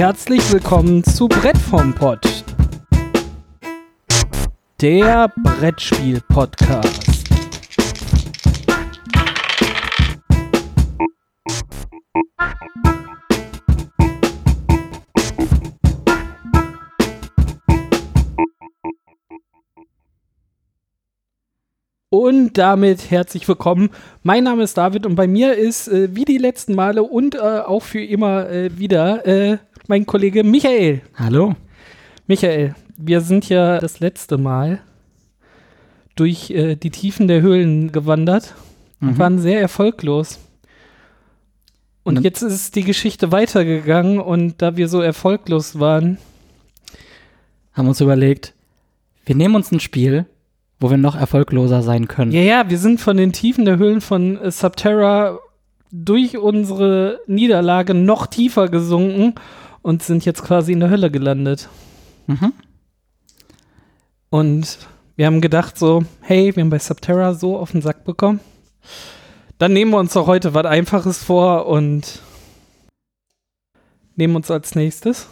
herzlich 0.00 0.50
willkommen 0.50 1.04
zu 1.04 1.28
Brett 1.28 1.58
vom 1.58 1.94
Pott. 1.94 2.26
Der 4.80 5.30
Brettspiel-Podcast. 5.36 7.10
Und 22.08 22.54
damit 22.54 23.10
herzlich 23.10 23.46
willkommen. 23.46 23.90
Mein 24.22 24.44
Name 24.44 24.62
ist 24.62 24.78
David 24.78 25.04
und 25.04 25.14
bei 25.14 25.26
mir 25.26 25.56
ist 25.56 25.88
äh, 25.88 26.16
wie 26.16 26.24
die 26.24 26.38
letzten 26.38 26.74
Male 26.74 27.02
und 27.02 27.34
äh, 27.34 27.38
auch 27.38 27.82
für 27.82 28.02
immer 28.02 28.48
äh, 28.48 28.78
wieder 28.78 29.26
äh, 29.26 29.58
mein 29.90 30.06
Kollege 30.06 30.44
Michael. 30.44 31.00
Hallo. 31.16 31.56
Michael, 32.28 32.76
wir 32.96 33.20
sind 33.22 33.48
ja 33.48 33.80
das 33.80 33.98
letzte 33.98 34.38
Mal 34.38 34.78
durch 36.14 36.50
äh, 36.52 36.76
die 36.76 36.90
Tiefen 36.90 37.26
der 37.26 37.42
Höhlen 37.42 37.90
gewandert 37.90 38.54
und 39.00 39.14
Mhm. 39.14 39.18
waren 39.18 39.38
sehr 39.40 39.60
erfolglos. 39.60 40.38
Und 42.04 42.18
Und- 42.18 42.22
jetzt 42.24 42.42
ist 42.42 42.76
die 42.76 42.84
Geschichte 42.84 43.32
weitergegangen 43.32 44.20
und 44.20 44.62
da 44.62 44.76
wir 44.76 44.86
so 44.88 45.00
erfolglos 45.00 45.80
waren, 45.80 46.18
Haben 47.72 47.88
uns 47.88 48.00
überlegt, 48.00 48.54
wir 49.26 49.34
nehmen 49.34 49.54
uns 49.56 49.72
ein 49.72 49.80
Spiel, 49.80 50.26
wo 50.78 50.88
wir 50.90 50.98
noch 50.98 51.16
erfolgloser 51.16 51.82
sein 51.82 52.06
können. 52.06 52.30
Ja, 52.30 52.40
ja, 52.42 52.70
wir 52.70 52.78
sind 52.78 53.00
von 53.00 53.16
den 53.16 53.32
Tiefen 53.32 53.64
der 53.64 53.78
Höhlen 53.78 54.00
von 54.00 54.36
äh, 54.40 54.50
Subterra 54.52 55.38
durch 55.90 56.38
unsere 56.38 57.18
Niederlage 57.26 57.94
noch 57.94 58.28
tiefer 58.28 58.68
gesunken 58.68 59.34
und 59.82 60.02
sind 60.02 60.24
jetzt 60.24 60.42
quasi 60.42 60.72
in 60.72 60.80
der 60.80 60.90
Hölle 60.90 61.10
gelandet. 61.10 61.68
Mhm. 62.26 62.52
Und 64.30 64.78
wir 65.16 65.26
haben 65.26 65.40
gedacht 65.40 65.78
so, 65.78 66.04
hey, 66.20 66.54
wir 66.54 66.62
haben 66.62 66.70
bei 66.70 66.78
Subterra 66.78 67.34
so 67.34 67.58
auf 67.58 67.72
den 67.72 67.82
Sack 67.82 68.04
bekommen. 68.04 68.40
Dann 69.58 69.72
nehmen 69.72 69.90
wir 69.90 69.98
uns 69.98 70.14
doch 70.14 70.26
heute 70.26 70.54
was 70.54 70.64
Einfaches 70.64 71.22
vor 71.22 71.66
und 71.66 72.20
nehmen 74.16 74.36
uns 74.36 74.50
als 74.50 74.74
nächstes. 74.74 75.28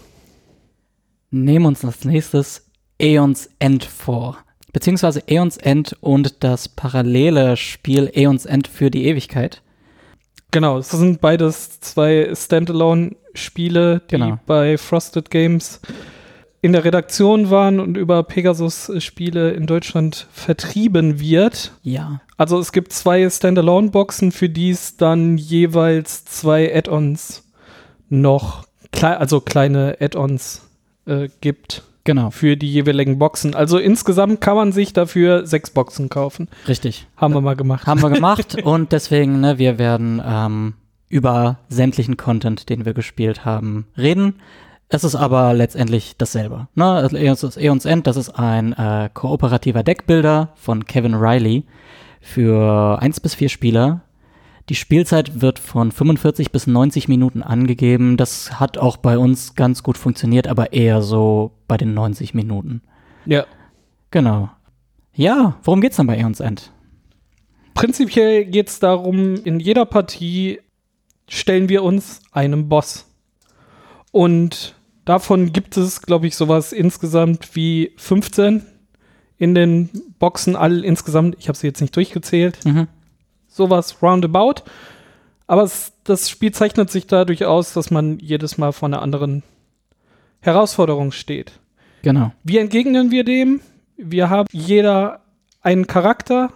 Nehmen 1.30 1.66
uns 1.66 1.84
als 1.84 2.04
nächstes 2.04 2.66
Aeons 3.00 3.48
End 3.58 3.84
vor. 3.84 4.38
Beziehungsweise 4.72 5.22
Aeons 5.28 5.56
End 5.56 5.96
und 6.00 6.44
das 6.44 6.68
parallele 6.68 7.56
Spiel 7.56 8.10
Aeons 8.14 8.44
End 8.44 8.68
für 8.68 8.90
die 8.90 9.06
Ewigkeit. 9.06 9.62
Genau, 10.50 10.78
es 10.78 10.90
sind 10.90 11.20
beides 11.20 11.80
zwei 11.80 12.34
Standalone-Spiele, 13.38 14.00
die 14.10 14.10
Genau. 14.12 14.38
bei 14.46 14.76
Frosted 14.76 15.30
Games 15.30 15.80
in 16.60 16.72
der 16.72 16.84
Redaktion 16.84 17.50
waren 17.50 17.78
und 17.78 17.96
über 17.96 18.22
Pegasus-Spiele 18.24 19.52
in 19.52 19.66
Deutschland 19.66 20.26
vertrieben 20.32 21.20
wird. 21.20 21.72
Ja. 21.82 22.20
Also 22.36 22.58
es 22.58 22.72
gibt 22.72 22.92
zwei 22.92 23.28
Standalone-Boxen, 23.30 24.32
für 24.32 24.48
die 24.48 24.70
es 24.70 24.96
dann 24.96 25.38
jeweils 25.38 26.24
zwei 26.24 26.74
Add-ons 26.74 27.44
noch, 28.08 28.66
klei 28.92 29.16
also 29.16 29.40
kleine 29.40 29.96
Add-ons 30.00 30.62
äh, 31.06 31.28
gibt 31.40 31.82
Genau, 32.04 32.30
für 32.30 32.56
die 32.56 32.72
jeweiligen 32.72 33.18
Boxen. 33.18 33.54
Also 33.54 33.76
insgesamt 33.76 34.40
kann 34.40 34.56
man 34.56 34.72
sich 34.72 34.94
dafür 34.94 35.46
sechs 35.46 35.68
Boxen 35.68 36.08
kaufen. 36.08 36.48
richtig. 36.66 37.06
Haben 37.18 37.34
wir 37.34 37.42
mal 37.42 37.54
gemacht. 37.54 37.86
Haben 37.86 38.00
wir 38.02 38.08
gemacht 38.14 38.62
und 38.62 38.92
deswegen, 38.92 39.40
ne, 39.42 39.58
wir 39.58 39.78
werden 39.78 40.22
ähm, 40.24 40.72
über 41.08 41.58
sämtlichen 41.68 42.16
Content, 42.16 42.68
den 42.68 42.84
wir 42.84 42.94
gespielt 42.94 43.44
haben, 43.44 43.86
reden. 43.96 44.34
Es 44.90 45.04
ist 45.04 45.14
aber 45.14 45.52
letztendlich 45.52 46.16
dasselbe. 46.16 46.68
Ne? 46.74 47.02
Das 47.02 47.56
Aeons 47.56 47.84
End, 47.84 48.06
das 48.06 48.16
ist 48.16 48.30
ein 48.30 48.72
äh, 48.72 49.10
kooperativer 49.12 49.82
Deckbuilder 49.82 50.50
von 50.54 50.86
Kevin 50.86 51.14
Riley 51.14 51.64
für 52.20 52.98
1 53.00 53.20
bis 53.20 53.34
4 53.34 53.48
Spieler. 53.50 54.00
Die 54.70 54.74
Spielzeit 54.74 55.40
wird 55.40 55.58
von 55.58 55.92
45 55.92 56.52
bis 56.52 56.66
90 56.66 57.08
Minuten 57.08 57.42
angegeben. 57.42 58.16
Das 58.16 58.60
hat 58.60 58.76
auch 58.76 58.98
bei 58.98 59.18
uns 59.18 59.54
ganz 59.54 59.82
gut 59.82 59.96
funktioniert, 59.96 60.46
aber 60.46 60.72
eher 60.72 61.00
so 61.02 61.52
bei 61.68 61.76
den 61.76 61.94
90 61.94 62.34
Minuten. 62.34 62.82
Ja. 63.24 63.44
Genau. 64.10 64.50
Ja, 65.14 65.56
worum 65.64 65.80
geht's 65.80 65.96
dann 65.96 66.06
bei 66.06 66.16
Aeons 66.16 66.40
End? 66.40 66.70
Prinzipiell 67.74 68.44
geht 68.44 68.68
es 68.68 68.78
darum, 68.78 69.36
in 69.44 69.60
jeder 69.60 69.84
Partie 69.84 70.60
stellen 71.28 71.68
wir 71.68 71.82
uns 71.82 72.20
einem 72.32 72.68
Boss. 72.68 73.06
Und 74.10 74.74
davon 75.04 75.52
gibt 75.52 75.76
es, 75.76 76.02
glaube 76.02 76.26
ich, 76.26 76.36
sowas 76.36 76.72
insgesamt 76.72 77.54
wie 77.54 77.92
15 77.96 78.62
in 79.36 79.54
den 79.54 79.90
Boxen, 80.18 80.56
all 80.56 80.84
insgesamt, 80.84 81.36
ich 81.38 81.48
habe 81.48 81.56
sie 81.56 81.66
jetzt 81.68 81.80
nicht 81.80 81.94
durchgezählt, 81.94 82.64
Mhm. 82.64 82.88
sowas 83.46 84.02
roundabout. 84.02 84.62
Aber 85.46 85.62
es, 85.62 85.92
das 86.04 86.28
Spiel 86.28 86.52
zeichnet 86.52 86.90
sich 86.90 87.06
dadurch 87.06 87.44
aus, 87.44 87.72
dass 87.72 87.90
man 87.90 88.18
jedes 88.18 88.58
Mal 88.58 88.72
vor 88.72 88.88
einer 88.88 89.00
anderen 89.00 89.42
Herausforderung 90.40 91.12
steht. 91.12 91.52
Genau. 92.02 92.32
Wie 92.42 92.58
entgegnen 92.58 93.10
wir 93.10 93.24
dem? 93.24 93.60
Wir 93.96 94.28
haben 94.30 94.46
jeder 94.52 95.20
einen 95.62 95.86
Charakter 95.86 96.52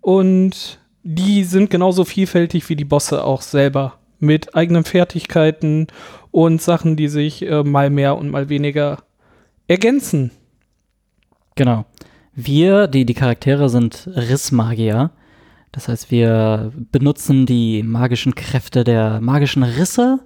und 0.00 0.78
die 1.08 1.44
sind 1.44 1.70
genauso 1.70 2.04
vielfältig 2.04 2.68
wie 2.68 2.74
die 2.74 2.84
Bosse 2.84 3.22
auch 3.22 3.40
selber. 3.40 3.94
Mit 4.18 4.56
eigenen 4.56 4.82
Fertigkeiten 4.82 5.86
und 6.32 6.60
Sachen, 6.60 6.96
die 6.96 7.06
sich 7.06 7.42
äh, 7.42 7.62
mal 7.62 7.90
mehr 7.90 8.16
und 8.18 8.28
mal 8.28 8.48
weniger 8.48 8.98
ergänzen. 9.68 10.32
Genau. 11.54 11.84
Wir, 12.34 12.88
die, 12.88 13.06
die 13.06 13.14
Charaktere 13.14 13.68
sind 13.68 14.10
Rissmagier. 14.14 15.12
Das 15.70 15.86
heißt, 15.86 16.10
wir 16.10 16.72
benutzen 16.90 17.46
die 17.46 17.84
magischen 17.84 18.34
Kräfte 18.34 18.82
der 18.82 19.20
magischen 19.20 19.62
Risse, 19.62 20.18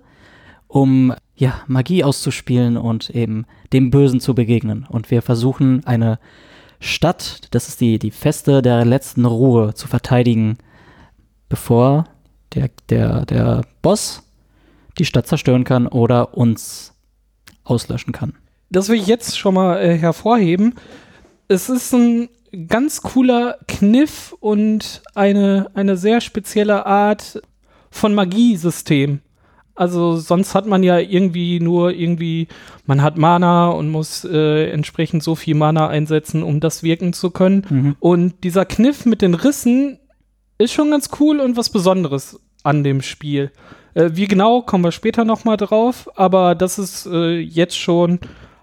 um 0.67 1.13
ja, 1.37 1.61
Magie 1.67 2.05
auszuspielen 2.05 2.79
und 2.79 3.11
eben 3.11 3.45
dem 3.75 3.91
Bösen 3.91 4.21
zu 4.21 4.35
begegnen. 4.35 4.87
Und 4.89 5.11
wir 5.11 5.21
versuchen 5.21 5.85
eine 5.85 6.19
Stadt, 6.79 7.43
das 7.51 7.69
ist 7.69 7.83
die, 7.83 7.99
die 7.99 8.13
Feste 8.13 8.63
der 8.63 8.87
letzten 8.87 9.27
Ruhe, 9.27 9.75
zu 9.75 9.87
verteidigen, 9.87 10.57
bevor 11.51 12.05
der, 12.55 12.71
der, 12.89 13.27
der 13.27 13.63
Boss 13.83 14.23
die 14.99 15.05
Stadt 15.05 15.27
zerstören 15.27 15.65
kann 15.65 15.87
oder 15.87 16.35
uns 16.35 16.95
auslöschen 17.65 18.15
kann. 18.15 18.33
Das 18.71 18.89
will 18.89 18.97
ich 18.97 19.07
jetzt 19.07 19.39
schon 19.39 19.55
mal 19.55 19.79
äh, 19.79 19.99
hervorheben. 19.99 20.75
Es 21.49 21.69
ist 21.69 21.93
ein 21.93 22.29
ganz 22.69 23.03
cooler 23.03 23.59
Kniff 23.69 24.35
und 24.41 25.03
eine, 25.15 25.71
eine 25.75 25.97
sehr 25.97 26.21
spezielle 26.21 26.87
Art 26.87 27.43
von 27.91 28.15
Magiesystem. 28.15 29.21
Also 29.75 30.17
sonst 30.17 30.55
hat 30.55 30.67
man 30.67 30.83
ja 30.83 30.99
irgendwie 30.99 31.59
nur 31.59 31.93
irgendwie, 31.93 32.49
man 32.87 33.03
hat 33.03 33.17
Mana 33.17 33.69
und 33.69 33.89
muss 33.89 34.25
äh, 34.25 34.71
entsprechend 34.71 35.23
so 35.23 35.35
viel 35.35 35.55
Mana 35.55 35.89
einsetzen, 35.89 36.43
um 36.43 36.61
das 36.61 36.83
wirken 36.83 37.13
zu 37.13 37.31
können. 37.31 37.67
Mhm. 37.69 37.97
Und 37.99 38.45
dieser 38.45 38.67
Kniff 38.67 39.07
mit 39.07 39.23
den 39.23 39.35
Rissen 39.35 39.99
ist 40.61 40.73
schon 40.73 40.91
ganz 40.91 41.09
cool 41.19 41.41
und 41.41 41.57
was 41.57 41.71
Besonderes 41.71 42.39
an 42.63 42.85
dem 42.85 43.01
Spiel. 43.03 43.51
Äh, 43.95 44.11
wie 44.13 44.27
genau, 44.27 44.63
kommen 44.63 44.85
wir 44.85 44.93
später 44.93 45.25
noch 45.25 45.45
mal 45.45 45.57
drauf, 45.57 46.09
aber 46.17 46.55
das 46.55 46.79
ist 46.79 47.07
äh, 47.07 47.39
jetzt 47.39 47.79
schon 47.79 48.21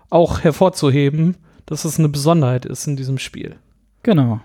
auch 0.09 0.41
hervorzuheben, 0.41 1.37
dass 1.65 1.85
es 1.85 1.99
eine 1.99 2.09
Besonderheit 2.09 2.65
ist 2.65 2.87
in 2.87 2.95
diesem 2.95 3.17
Spiel. 3.17 3.55
Genau. 4.03 4.39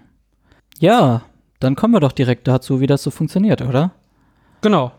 Ja, 0.80 1.22
dann 1.60 1.76
kommen 1.76 1.94
wir 1.94 2.00
doch 2.00 2.12
direkt 2.12 2.48
dazu, 2.48 2.80
wie 2.80 2.86
das 2.86 3.02
so 3.02 3.10
funktioniert, 3.10 3.62
oder? 3.62 3.92
Genau. 4.62 4.92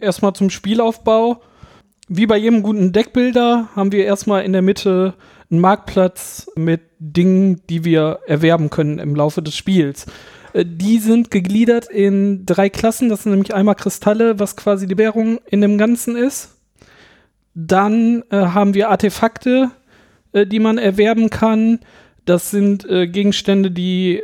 Erstmal 0.00 0.32
zum 0.32 0.50
Spielaufbau. 0.50 1.42
Wie 2.08 2.26
bei 2.26 2.36
jedem 2.36 2.62
guten 2.62 2.92
Deckbilder 2.92 3.68
haben 3.74 3.90
wir 3.90 4.04
erstmal 4.04 4.44
in 4.44 4.52
der 4.52 4.62
Mitte 4.62 5.14
einen 5.50 5.60
Marktplatz 5.60 6.50
mit 6.54 6.82
Dingen, 6.98 7.62
die 7.68 7.84
wir 7.84 8.20
erwerben 8.26 8.70
können 8.70 8.98
im 8.98 9.14
Laufe 9.14 9.42
des 9.42 9.56
Spiels. 9.56 10.06
Äh, 10.54 10.64
Die 10.66 10.98
sind 10.98 11.30
gegliedert 11.30 11.90
in 11.90 12.46
drei 12.46 12.70
Klassen. 12.70 13.10
Das 13.10 13.24
sind 13.24 13.32
nämlich 13.32 13.52
einmal 13.54 13.74
Kristalle, 13.74 14.38
was 14.38 14.56
quasi 14.56 14.86
die 14.86 14.96
Währung 14.96 15.38
in 15.46 15.60
dem 15.60 15.76
Ganzen 15.76 16.16
ist. 16.16 16.56
Dann 17.54 18.22
äh, 18.30 18.36
haben 18.38 18.74
wir 18.74 18.88
Artefakte, 18.90 19.70
äh, 20.32 20.46
die 20.46 20.58
man 20.58 20.78
erwerben 20.78 21.28
kann. 21.30 21.80
Das 22.24 22.50
sind 22.50 22.88
äh, 22.88 23.06
Gegenstände, 23.06 23.70
die 23.70 24.22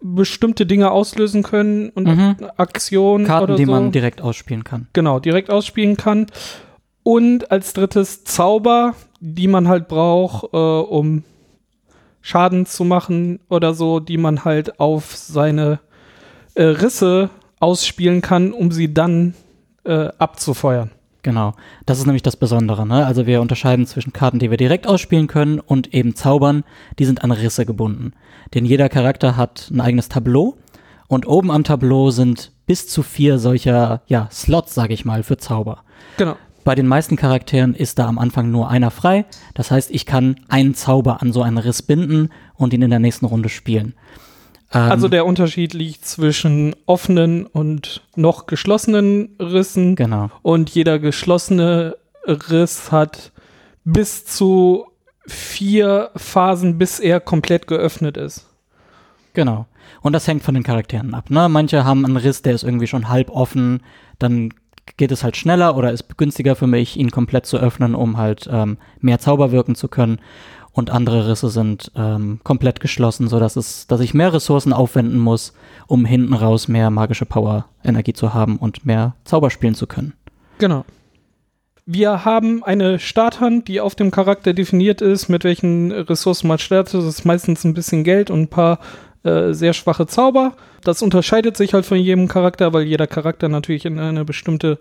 bestimmte 0.00 0.66
Dinge 0.66 0.90
auslösen 0.90 1.42
können 1.42 1.90
und 1.90 2.06
Mhm. 2.08 2.36
Aktionen 2.56 3.24
Karten, 3.26 3.44
oder 3.44 3.56
die 3.56 3.64
so. 3.66 3.70
man 3.70 3.92
direkt 3.92 4.20
ausspielen 4.20 4.64
kann. 4.64 4.88
genau, 4.92 5.20
direkt 5.20 5.48
ausspielen 5.50 5.96
kann. 5.96 6.26
Und 7.04 7.50
als 7.50 7.72
drittes 7.72 8.24
Zauber, 8.24 8.94
die 9.20 9.48
man 9.48 9.68
halt 9.68 9.88
braucht, 9.88 10.52
äh, 10.52 10.56
um 10.56 11.22
Schaden 12.22 12.66
zu 12.66 12.84
machen 12.84 13.40
oder 13.48 13.74
so, 13.74 14.00
die 14.00 14.16
man 14.16 14.44
halt 14.44 14.80
auf 14.80 15.14
seine 15.14 15.80
äh, 16.54 16.62
Risse 16.62 17.30
ausspielen 17.60 18.22
kann, 18.22 18.52
um 18.52 18.72
sie 18.72 18.94
dann 18.94 19.34
äh, 19.84 20.08
abzufeuern. 20.18 20.90
Genau. 21.22 21.54
Das 21.86 21.98
ist 21.98 22.06
nämlich 22.06 22.22
das 22.22 22.36
Besondere. 22.36 22.86
Ne? 22.86 23.06
Also 23.06 23.26
wir 23.26 23.40
unterscheiden 23.40 23.86
zwischen 23.86 24.12
Karten, 24.12 24.38
die 24.38 24.50
wir 24.50 24.56
direkt 24.56 24.86
ausspielen 24.86 25.28
können 25.28 25.60
und 25.60 25.94
eben 25.94 26.16
Zaubern. 26.16 26.64
Die 26.98 27.04
sind 27.04 27.22
an 27.22 27.30
Risse 27.30 27.64
gebunden. 27.64 28.12
Denn 28.54 28.64
jeder 28.64 28.88
Charakter 28.88 29.36
hat 29.36 29.70
ein 29.70 29.80
eigenes 29.80 30.08
Tableau 30.08 30.56
und 31.06 31.26
oben 31.26 31.50
am 31.50 31.62
Tableau 31.62 32.10
sind 32.10 32.50
bis 32.66 32.88
zu 32.88 33.02
vier 33.02 33.38
solcher 33.38 34.02
ja, 34.06 34.28
Slots, 34.32 34.74
sage 34.74 34.94
ich 34.94 35.04
mal, 35.04 35.22
für 35.22 35.36
Zauber. 35.36 35.84
Genau. 36.16 36.36
Bei 36.64 36.74
den 36.74 36.86
meisten 36.86 37.16
Charakteren 37.16 37.74
ist 37.74 37.98
da 37.98 38.06
am 38.06 38.18
Anfang 38.18 38.50
nur 38.50 38.70
einer 38.70 38.90
frei. 38.90 39.24
Das 39.54 39.70
heißt, 39.70 39.90
ich 39.90 40.06
kann 40.06 40.36
einen 40.48 40.74
Zauber 40.74 41.20
an 41.20 41.32
so 41.32 41.42
einen 41.42 41.58
Riss 41.58 41.82
binden 41.82 42.30
und 42.54 42.72
ihn 42.72 42.82
in 42.82 42.90
der 42.90 42.98
nächsten 42.98 43.26
Runde 43.26 43.48
spielen. 43.48 43.94
Ähm, 44.72 44.90
also 44.90 45.08
der 45.08 45.26
Unterschied 45.26 45.74
liegt 45.74 46.04
zwischen 46.06 46.74
offenen 46.86 47.46
und 47.46 48.02
noch 48.16 48.46
geschlossenen 48.46 49.36
Rissen. 49.40 49.96
Genau. 49.96 50.30
Und 50.42 50.70
jeder 50.70 50.98
geschlossene 50.98 51.96
Riss 52.24 52.92
hat 52.92 53.32
bis 53.84 54.24
zu 54.24 54.86
vier 55.26 56.10
Phasen, 56.16 56.78
bis 56.78 57.00
er 57.00 57.20
komplett 57.20 57.66
geöffnet 57.66 58.16
ist. 58.16 58.46
Genau. 59.34 59.66
Und 60.00 60.12
das 60.12 60.26
hängt 60.26 60.42
von 60.42 60.54
den 60.54 60.62
Charakteren 60.62 61.14
ab. 61.14 61.30
Ne? 61.30 61.48
Manche 61.48 61.84
haben 61.84 62.04
einen 62.04 62.16
Riss, 62.16 62.42
der 62.42 62.54
ist 62.54 62.64
irgendwie 62.64 62.86
schon 62.86 63.08
halb 63.08 63.30
offen. 63.30 63.82
Dann 64.18 64.52
geht 64.96 65.12
es 65.12 65.24
halt 65.24 65.36
schneller 65.36 65.76
oder 65.76 65.92
ist 65.92 66.16
günstiger 66.18 66.56
für 66.56 66.66
mich, 66.66 66.96
ihn 66.96 67.10
komplett 67.10 67.46
zu 67.46 67.58
öffnen, 67.58 67.94
um 67.94 68.16
halt 68.16 68.48
ähm, 68.50 68.78
mehr 69.00 69.18
Zauber 69.18 69.52
wirken 69.52 69.74
zu 69.74 69.88
können. 69.88 70.18
Und 70.72 70.90
andere 70.90 71.28
Risse 71.28 71.50
sind 71.50 71.92
ähm, 71.96 72.40
komplett 72.44 72.80
geschlossen, 72.80 73.28
sodass 73.28 73.56
es, 73.56 73.86
dass 73.86 74.00
ich 74.00 74.14
mehr 74.14 74.32
Ressourcen 74.32 74.72
aufwenden 74.72 75.18
muss, 75.18 75.52
um 75.86 76.06
hinten 76.06 76.32
raus 76.32 76.66
mehr 76.66 76.88
magische 76.90 77.26
Power-Energie 77.26 78.14
zu 78.14 78.32
haben 78.32 78.56
und 78.56 78.86
mehr 78.86 79.14
Zauber 79.24 79.50
spielen 79.50 79.74
zu 79.74 79.86
können. 79.86 80.14
Genau. 80.58 80.84
Wir 81.84 82.24
haben 82.24 82.62
eine 82.62 82.98
Starthand, 82.98 83.68
die 83.68 83.80
auf 83.80 83.94
dem 83.94 84.10
Charakter 84.10 84.54
definiert 84.54 85.02
ist, 85.02 85.28
mit 85.28 85.44
welchen 85.44 85.90
Ressourcen 85.92 86.48
man 86.48 86.58
startet. 86.58 86.94
Das 86.94 87.04
ist 87.04 87.24
meistens 87.24 87.64
ein 87.64 87.74
bisschen 87.74 88.04
Geld 88.04 88.30
und 88.30 88.42
ein 88.42 88.48
paar 88.48 88.78
äh, 89.24 89.52
sehr 89.52 89.72
schwache 89.72 90.06
Zauber. 90.06 90.54
Das 90.82 91.02
unterscheidet 91.02 91.56
sich 91.56 91.74
halt 91.74 91.86
von 91.86 91.98
jedem 91.98 92.28
Charakter, 92.28 92.72
weil 92.72 92.82
jeder 92.82 93.06
Charakter 93.06 93.48
natürlich 93.48 93.84
in 93.84 93.98
eine 93.98 94.24
bestimmte 94.24 94.78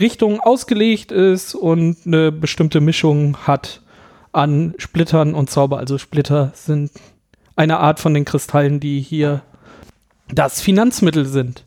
Richtung 0.00 0.40
ausgelegt 0.40 1.12
ist 1.12 1.54
und 1.54 1.98
eine 2.04 2.32
bestimmte 2.32 2.80
Mischung 2.80 3.36
hat 3.46 3.82
an 4.32 4.74
Splittern 4.78 5.34
und 5.34 5.48
Zauber. 5.48 5.78
Also 5.78 5.98
Splitter 5.98 6.50
sind 6.54 6.90
eine 7.54 7.78
Art 7.78 8.00
von 8.00 8.14
den 8.14 8.24
Kristallen, 8.24 8.80
die 8.80 9.00
hier 9.00 9.42
das 10.28 10.60
Finanzmittel 10.60 11.26
sind. 11.26 11.64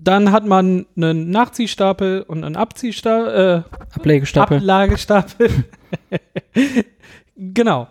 Dann 0.00 0.32
hat 0.32 0.46
man 0.46 0.86
einen 0.96 1.30
Nachziehstapel 1.30 2.22
und 2.22 2.42
einen 2.42 2.56
Abziehstapel. 2.56 3.64
Äh, 3.68 3.94
Ablegestapel. 3.94 4.56
Ablagestapel. 4.56 5.64
genau. 7.36 7.86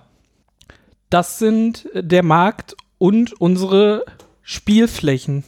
Das 1.10 1.40
sind 1.40 1.88
der 1.94 2.24
Markt 2.24 2.76
und 3.00 3.34
unsere 3.42 4.06
Spielflächen. 4.44 5.46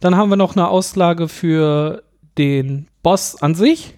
Dann 0.00 0.16
haben 0.16 0.30
wir 0.30 0.36
noch 0.36 0.56
eine 0.56 0.68
Auslage 0.68 1.28
für 1.28 2.02
den 2.38 2.88
Boss 3.02 3.40
an 3.40 3.54
sich. 3.54 3.94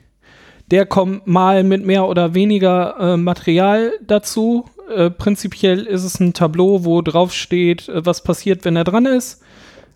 Der 0.70 0.84
kommt 0.84 1.26
mal 1.28 1.62
mit 1.62 1.86
mehr 1.86 2.08
oder 2.08 2.34
weniger 2.34 2.96
äh, 2.98 3.16
Material 3.16 3.92
dazu. 4.04 4.66
Äh, 4.94 5.10
prinzipiell 5.10 5.84
ist 5.84 6.02
es 6.02 6.18
ein 6.18 6.32
Tableau, 6.32 6.84
wo 6.84 7.02
drauf 7.02 7.32
steht, 7.32 7.88
äh, 7.88 8.04
was 8.04 8.22
passiert, 8.22 8.64
wenn 8.64 8.76
er 8.76 8.84
dran 8.84 9.06
ist. 9.06 9.42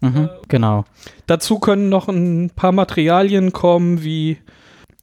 Mhm, 0.00 0.30
genau. 0.48 0.84
Dazu 1.26 1.58
können 1.58 1.88
noch 1.88 2.08
ein 2.08 2.50
paar 2.54 2.72
Materialien 2.72 3.52
kommen, 3.52 4.02
wie 4.02 4.38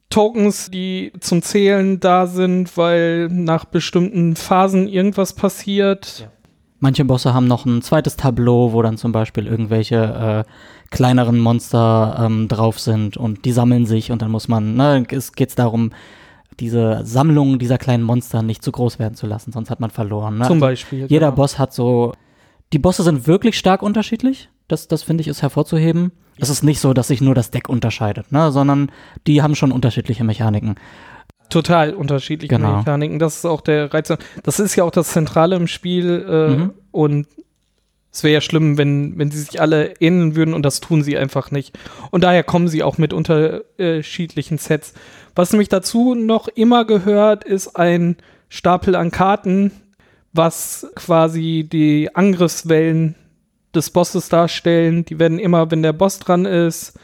Tokens, 0.09 0.71
die 0.71 1.11
zum 1.19 1.41
Zählen 1.41 1.99
da 1.99 2.27
sind, 2.27 2.77
weil 2.77 3.27
nach 3.27 3.65
bestimmten 3.65 4.35
Phasen 4.35 4.87
irgendwas 4.87 5.33
passiert. 5.33 6.19
Ja. 6.21 6.31
Manche 6.79 7.05
Bosse 7.05 7.33
haben 7.33 7.47
noch 7.47 7.65
ein 7.65 7.81
zweites 7.81 8.17
Tableau, 8.17 8.71
wo 8.71 8.81
dann 8.81 8.97
zum 8.97 9.11
Beispiel 9.11 9.47
irgendwelche 9.47 10.45
äh, 10.45 10.51
kleineren 10.91 11.39
Monster 11.39 12.17
ähm, 12.19 12.47
drauf 12.47 12.79
sind 12.79 13.17
und 13.17 13.45
die 13.45 13.51
sammeln 13.51 13.85
sich 13.85 14.11
und 14.11 14.21
dann 14.21 14.31
muss 14.31 14.47
man, 14.47 14.75
ne, 14.75 15.05
es 15.09 15.33
geht 15.33 15.57
darum, 15.57 15.91
diese 16.59 17.01
Sammlung 17.03 17.59
dieser 17.59 17.77
kleinen 17.77 18.03
Monster 18.03 18.41
nicht 18.41 18.63
zu 18.63 18.71
groß 18.71 18.99
werden 18.99 19.15
zu 19.15 19.27
lassen, 19.27 19.51
sonst 19.51 19.69
hat 19.69 19.79
man 19.79 19.91
verloren. 19.91 20.37
Ne? 20.37 20.45
Zum 20.45 20.53
also 20.53 20.65
Beispiel. 20.65 21.05
Jeder 21.07 21.27
genau. 21.27 21.35
Boss 21.35 21.59
hat 21.59 21.73
so. 21.73 22.13
Die 22.73 22.79
Bosse 22.79 23.03
sind 23.03 23.27
wirklich 23.27 23.57
stark 23.57 23.81
unterschiedlich. 23.81 24.49
Das, 24.67 24.87
das 24.87 25.03
finde 25.03 25.21
ich 25.21 25.27
ist 25.27 25.41
hervorzuheben. 25.41 26.11
Es 26.37 26.49
ist 26.49 26.63
nicht 26.63 26.79
so, 26.79 26.93
dass 26.93 27.07
sich 27.07 27.21
nur 27.21 27.33
das 27.33 27.51
Deck 27.51 27.69
unterscheidet, 27.69 28.31
ne? 28.31 28.51
sondern 28.51 28.91
die 29.25 29.41
haben 29.41 29.55
schon 29.55 29.71
unterschiedliche 29.71 30.23
Mechaniken 30.23 30.75
total 31.49 31.93
unterschiedliche 31.93 32.55
genau. 32.55 32.77
Mechaniken. 32.77 33.19
Das 33.19 33.37
ist 33.37 33.45
auch 33.45 33.61
der 33.61 33.93
Reiz. 33.93 34.11
Das 34.43 34.59
ist 34.59 34.75
ja 34.75 34.83
auch 34.83 34.91
das 34.91 35.09
Zentrale 35.09 35.55
im 35.55 35.67
Spiel 35.67 36.25
äh, 36.27 36.47
mhm. 36.49 36.73
und 36.91 37.27
es 38.11 38.23
wäre 38.23 38.33
ja 38.33 38.41
schlimm, 38.41 38.79
wenn, 38.79 39.17
wenn 39.19 39.29
sie 39.29 39.41
sich 39.41 39.61
alle 39.61 39.93
ähneln 39.99 40.35
würden 40.35 40.55
und 40.55 40.63
das 40.63 40.79
tun 40.79 41.03
sie 41.03 41.17
einfach 41.17 41.51
nicht. 41.51 41.77
Und 42.09 42.23
daher 42.23 42.43
kommen 42.43 42.67
sie 42.67 42.81
auch 42.81 42.97
mit 42.97 43.13
unterschiedlichen 43.13 44.57
Sets. 44.57 44.93
Was 45.35 45.51
nämlich 45.51 45.69
dazu 45.69 46.15
noch 46.15 46.47
immer 46.47 46.85
gehört, 46.85 47.43
ist 47.43 47.75
ein 47.75 48.17
Stapel 48.49 48.95
an 48.95 49.11
Karten, 49.11 49.71
was 50.33 50.87
quasi 50.95 51.67
die 51.71 52.15
Angriffswellen 52.15 53.13
des 53.75 53.91
Bosses 53.91 54.29
darstellen. 54.29 55.05
Die 55.05 55.19
werden 55.19 55.37
immer, 55.37 55.69
wenn 55.69 55.83
der 55.83 55.93
Boss 55.93 56.17
dran 56.17 56.45
ist, 56.45 56.97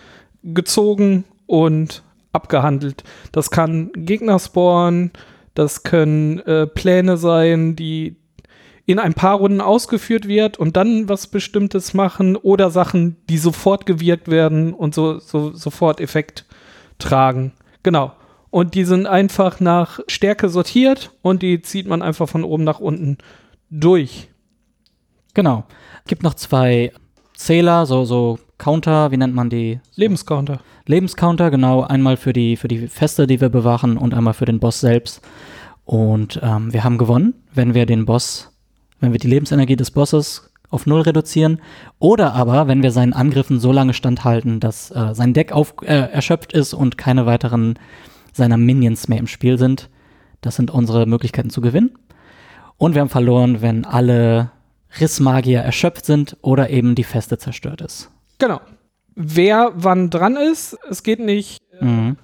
gezogen 0.43 1.25
und 1.45 2.01
abgehandelt. 2.33 3.03
Das 3.31 3.51
kann 3.51 3.91
Gegner 3.95 4.39
spawnen, 4.39 5.11
das 5.53 5.83
können 5.83 6.39
äh, 6.39 6.67
Pläne 6.67 7.17
sein, 7.17 7.75
die 7.75 8.17
in 8.85 8.99
ein 8.99 9.13
paar 9.13 9.37
Runden 9.37 9.61
ausgeführt 9.61 10.27
wird 10.27 10.57
und 10.57 10.75
dann 10.75 11.07
was 11.07 11.27
Bestimmtes 11.27 11.93
machen 11.93 12.35
oder 12.35 12.69
Sachen, 12.69 13.15
die 13.29 13.37
sofort 13.37 13.85
gewirkt 13.85 14.29
werden 14.29 14.73
und 14.73 14.93
so, 14.93 15.19
so 15.19 15.53
sofort 15.53 16.01
Effekt 16.01 16.45
tragen. 16.99 17.53
Genau. 17.83 18.11
Und 18.49 18.75
die 18.75 18.83
sind 18.83 19.07
einfach 19.07 19.59
nach 19.59 19.99
Stärke 20.07 20.49
sortiert 20.49 21.11
und 21.21 21.41
die 21.41 21.61
zieht 21.61 21.87
man 21.87 22.01
einfach 22.01 22.27
von 22.27 22.43
oben 22.43 22.63
nach 22.63 22.79
unten 22.79 23.17
durch. 23.69 24.27
Genau. 25.33 25.63
Gibt 26.05 26.23
noch 26.23 26.33
zwei 26.33 26.91
Zähler, 27.35 27.85
so, 27.85 28.05
so 28.05 28.37
Counter, 28.63 29.11
wie 29.11 29.17
nennt 29.17 29.35
man 29.35 29.49
die? 29.49 29.81
Lebenscounter. 29.95 30.61
Lebenscounter, 30.85 31.51
genau. 31.51 31.81
Einmal 31.81 32.15
für 32.15 32.31
die, 32.31 32.55
für 32.55 32.69
die 32.69 32.87
Feste, 32.87 33.27
die 33.27 33.41
wir 33.41 33.49
bewachen 33.49 33.97
und 33.97 34.13
einmal 34.13 34.33
für 34.33 34.45
den 34.45 34.61
Boss 34.61 34.79
selbst. 34.79 35.19
Und 35.83 36.39
ähm, 36.41 36.71
wir 36.71 36.85
haben 36.85 36.97
gewonnen, 36.97 37.33
wenn 37.53 37.73
wir 37.73 37.85
den 37.85 38.05
Boss, 38.05 38.53
wenn 39.01 39.11
wir 39.11 39.19
die 39.19 39.27
Lebensenergie 39.27 39.75
des 39.75 39.91
Bosses 39.91 40.49
auf 40.69 40.85
Null 40.85 41.01
reduzieren. 41.01 41.59
Oder 41.99 42.35
aber, 42.35 42.69
wenn 42.69 42.81
wir 42.83 42.91
seinen 42.91 43.11
Angriffen 43.11 43.59
so 43.59 43.73
lange 43.73 43.93
standhalten, 43.93 44.61
dass 44.61 44.91
äh, 44.91 45.13
sein 45.13 45.33
Deck 45.33 45.51
auf, 45.51 45.75
äh, 45.81 46.09
erschöpft 46.11 46.53
ist 46.53 46.73
und 46.73 46.97
keine 46.97 47.25
weiteren 47.25 47.77
seiner 48.31 48.55
Minions 48.55 49.09
mehr 49.09 49.19
im 49.19 49.27
Spiel 49.27 49.57
sind. 49.57 49.89
Das 50.39 50.55
sind 50.55 50.71
unsere 50.71 51.05
Möglichkeiten 51.05 51.49
zu 51.49 51.59
gewinnen. 51.59 51.97
Und 52.77 52.93
wir 52.93 53.01
haben 53.01 53.09
verloren, 53.09 53.61
wenn 53.61 53.83
alle 53.83 54.51
Rissmagier 55.01 55.59
erschöpft 55.59 56.05
sind 56.05 56.37
oder 56.41 56.69
eben 56.69 56.95
die 56.95 57.03
Feste 57.03 57.37
zerstört 57.37 57.81
ist. 57.81 58.09
Genau. 58.39 58.61
Wer 59.15 59.71
wann 59.75 60.09
dran 60.09 60.35
ist, 60.35 60.77
es 60.89 61.03
geht 61.03 61.19
nicht 61.19 61.59
mhm. 61.79 62.17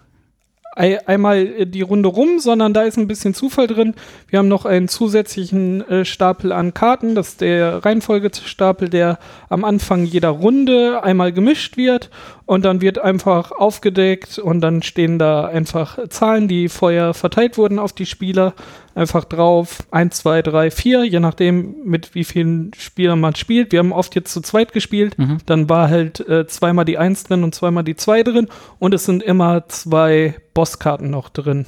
einmal 0.74 1.68
die 1.68 1.82
Runde 1.82 2.10
rum, 2.10 2.40
sondern 2.40 2.74
da 2.74 2.82
ist 2.82 2.98
ein 2.98 3.08
bisschen 3.08 3.36
Zufall 3.36 3.68
drin. 3.68 3.94
Wir 4.28 4.40
haben 4.40 4.48
noch 4.48 4.66
einen 4.66 4.88
zusätzlichen 4.88 5.88
äh, 5.88 6.04
Stapel 6.04 6.52
an 6.52 6.74
Karten, 6.74 7.14
das 7.14 7.30
ist 7.30 7.42
der 7.42 7.86
Reihenfolgestapel, 7.86 8.90
der 8.90 9.20
am 9.50 9.64
Anfang 9.64 10.06
jeder 10.06 10.30
Runde 10.30 11.04
einmal 11.04 11.32
gemischt 11.32 11.78
wird 11.78 12.10
und 12.48 12.66
dann 12.66 12.82
wird 12.82 12.98
einfach 12.98 13.52
aufgedeckt 13.52 14.40
und 14.40 14.62
dann 14.62 14.82
stehen 14.82 15.20
da 15.20 15.46
einfach 15.46 16.10
Zahlen, 16.10 16.48
die 16.48 16.70
vorher 16.70 17.14
verteilt 17.14 17.60
wurden 17.60 17.78
auf 17.78 17.94
die 17.94 18.08
Spieler, 18.08 18.56
einfach 19.00 19.24
drauf. 19.24 19.84
1, 19.92 20.18
2, 20.18 20.42
3, 20.42 20.72
4, 20.72 21.04
je 21.06 21.20
nachdem, 21.20 21.84
mit 21.86 22.14
wie 22.16 22.26
vielen 22.26 22.72
Spielern 22.78 23.20
man 23.20 23.36
spielt. 23.36 23.72
Wir 23.72 23.80
haben 23.80 23.94
oft 23.94 24.14
jetzt 24.16 24.34
zu 24.34 24.42
zweit 24.42 24.74
gespielt, 24.74 25.18
mhm. 25.18 25.38
dann 25.46 25.70
war 25.70 25.90
halt 25.90 26.20
äh, 26.28 26.46
zweimal 26.48 26.86
die 26.86 26.98
1 26.98 27.24
drin 27.24 27.44
und 27.44 27.56
zweimal 27.56 27.84
die 27.84 27.96
2 27.96 28.24
drin 28.24 28.48
und 28.78 28.94
es 28.94 29.06
sind 29.06 29.24
immer 29.24 29.68
zwei 29.70 30.36
Bosskarten 30.54 31.10
noch 31.10 31.30
drin. 31.30 31.66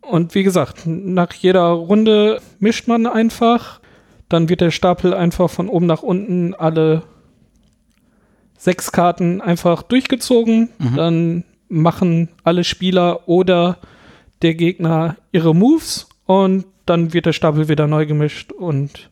Und 0.00 0.34
wie 0.34 0.42
gesagt, 0.42 0.86
nach 0.86 1.34
jeder 1.34 1.66
Runde 1.68 2.40
mischt 2.58 2.88
man 2.88 3.06
einfach. 3.06 3.80
Dann 4.30 4.48
wird 4.48 4.62
der 4.62 4.70
Stapel 4.70 5.12
einfach 5.12 5.50
von 5.50 5.68
oben 5.68 5.84
nach 5.84 6.02
unten 6.02 6.54
alle 6.54 7.02
sechs 8.56 8.90
Karten 8.90 9.42
einfach 9.42 9.82
durchgezogen. 9.82 10.70
Mhm. 10.78 10.96
Dann 10.96 11.44
machen 11.68 12.30
alle 12.42 12.64
Spieler 12.64 13.28
oder 13.28 13.76
der 14.40 14.54
Gegner 14.54 15.16
ihre 15.30 15.54
Moves 15.54 16.08
und 16.28 16.66
dann 16.84 17.14
wird 17.14 17.24
der 17.24 17.32
Stapel 17.32 17.68
wieder 17.68 17.86
neu 17.86 18.04
gemischt 18.04 18.52
und 18.52 19.10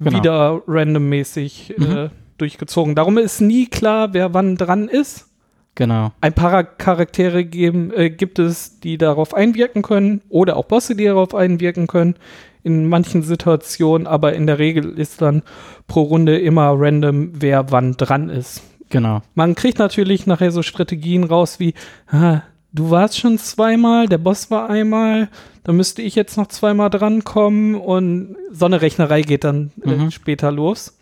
genau. 0.00 0.18
wieder 0.18 0.62
randommäßig 0.66 1.74
mhm. 1.78 1.96
äh, 1.96 2.08
durchgezogen. 2.36 2.96
Darum 2.96 3.16
ist 3.16 3.40
nie 3.40 3.66
klar, 3.66 4.12
wer 4.12 4.34
wann 4.34 4.56
dran 4.56 4.88
ist. 4.88 5.28
Genau. 5.76 6.10
Ein 6.20 6.32
paar 6.32 6.64
Charaktere 6.64 7.44
geben, 7.44 7.92
äh, 7.94 8.10
gibt 8.10 8.40
es, 8.40 8.80
die 8.80 8.98
darauf 8.98 9.34
einwirken 9.34 9.82
können 9.82 10.20
oder 10.28 10.56
auch 10.56 10.64
Bosse, 10.64 10.96
die 10.96 11.04
darauf 11.04 11.32
einwirken 11.32 11.86
können 11.86 12.16
in 12.64 12.88
manchen 12.88 13.22
Situationen, 13.22 14.08
aber 14.08 14.32
in 14.32 14.48
der 14.48 14.58
Regel 14.58 14.98
ist 14.98 15.22
dann 15.22 15.44
pro 15.86 16.02
Runde 16.02 16.36
immer 16.38 16.74
random, 16.76 17.30
wer 17.34 17.70
wann 17.70 17.92
dran 17.92 18.30
ist. 18.30 18.62
Genau. 18.90 19.22
Man 19.36 19.54
kriegt 19.54 19.78
natürlich 19.78 20.26
nachher 20.26 20.50
so 20.50 20.62
Strategien 20.62 21.22
raus 21.22 21.60
wie, 21.60 21.74
ah, 22.08 22.42
du 22.72 22.90
warst 22.90 23.18
schon 23.18 23.38
zweimal, 23.38 24.06
der 24.08 24.18
Boss 24.18 24.50
war 24.50 24.68
einmal, 24.70 25.28
da 25.64 25.72
müsste 25.72 26.02
ich 26.02 26.14
jetzt 26.14 26.36
noch 26.36 26.46
zweimal 26.48 26.90
drankommen 26.90 27.74
und 27.74 28.36
so 28.52 28.66
eine 28.66 28.80
Rechnerei 28.80 29.22
geht 29.22 29.44
dann 29.44 29.72
äh, 29.84 29.90
Mhm. 29.90 30.10
später 30.10 30.52
los. 30.52 30.96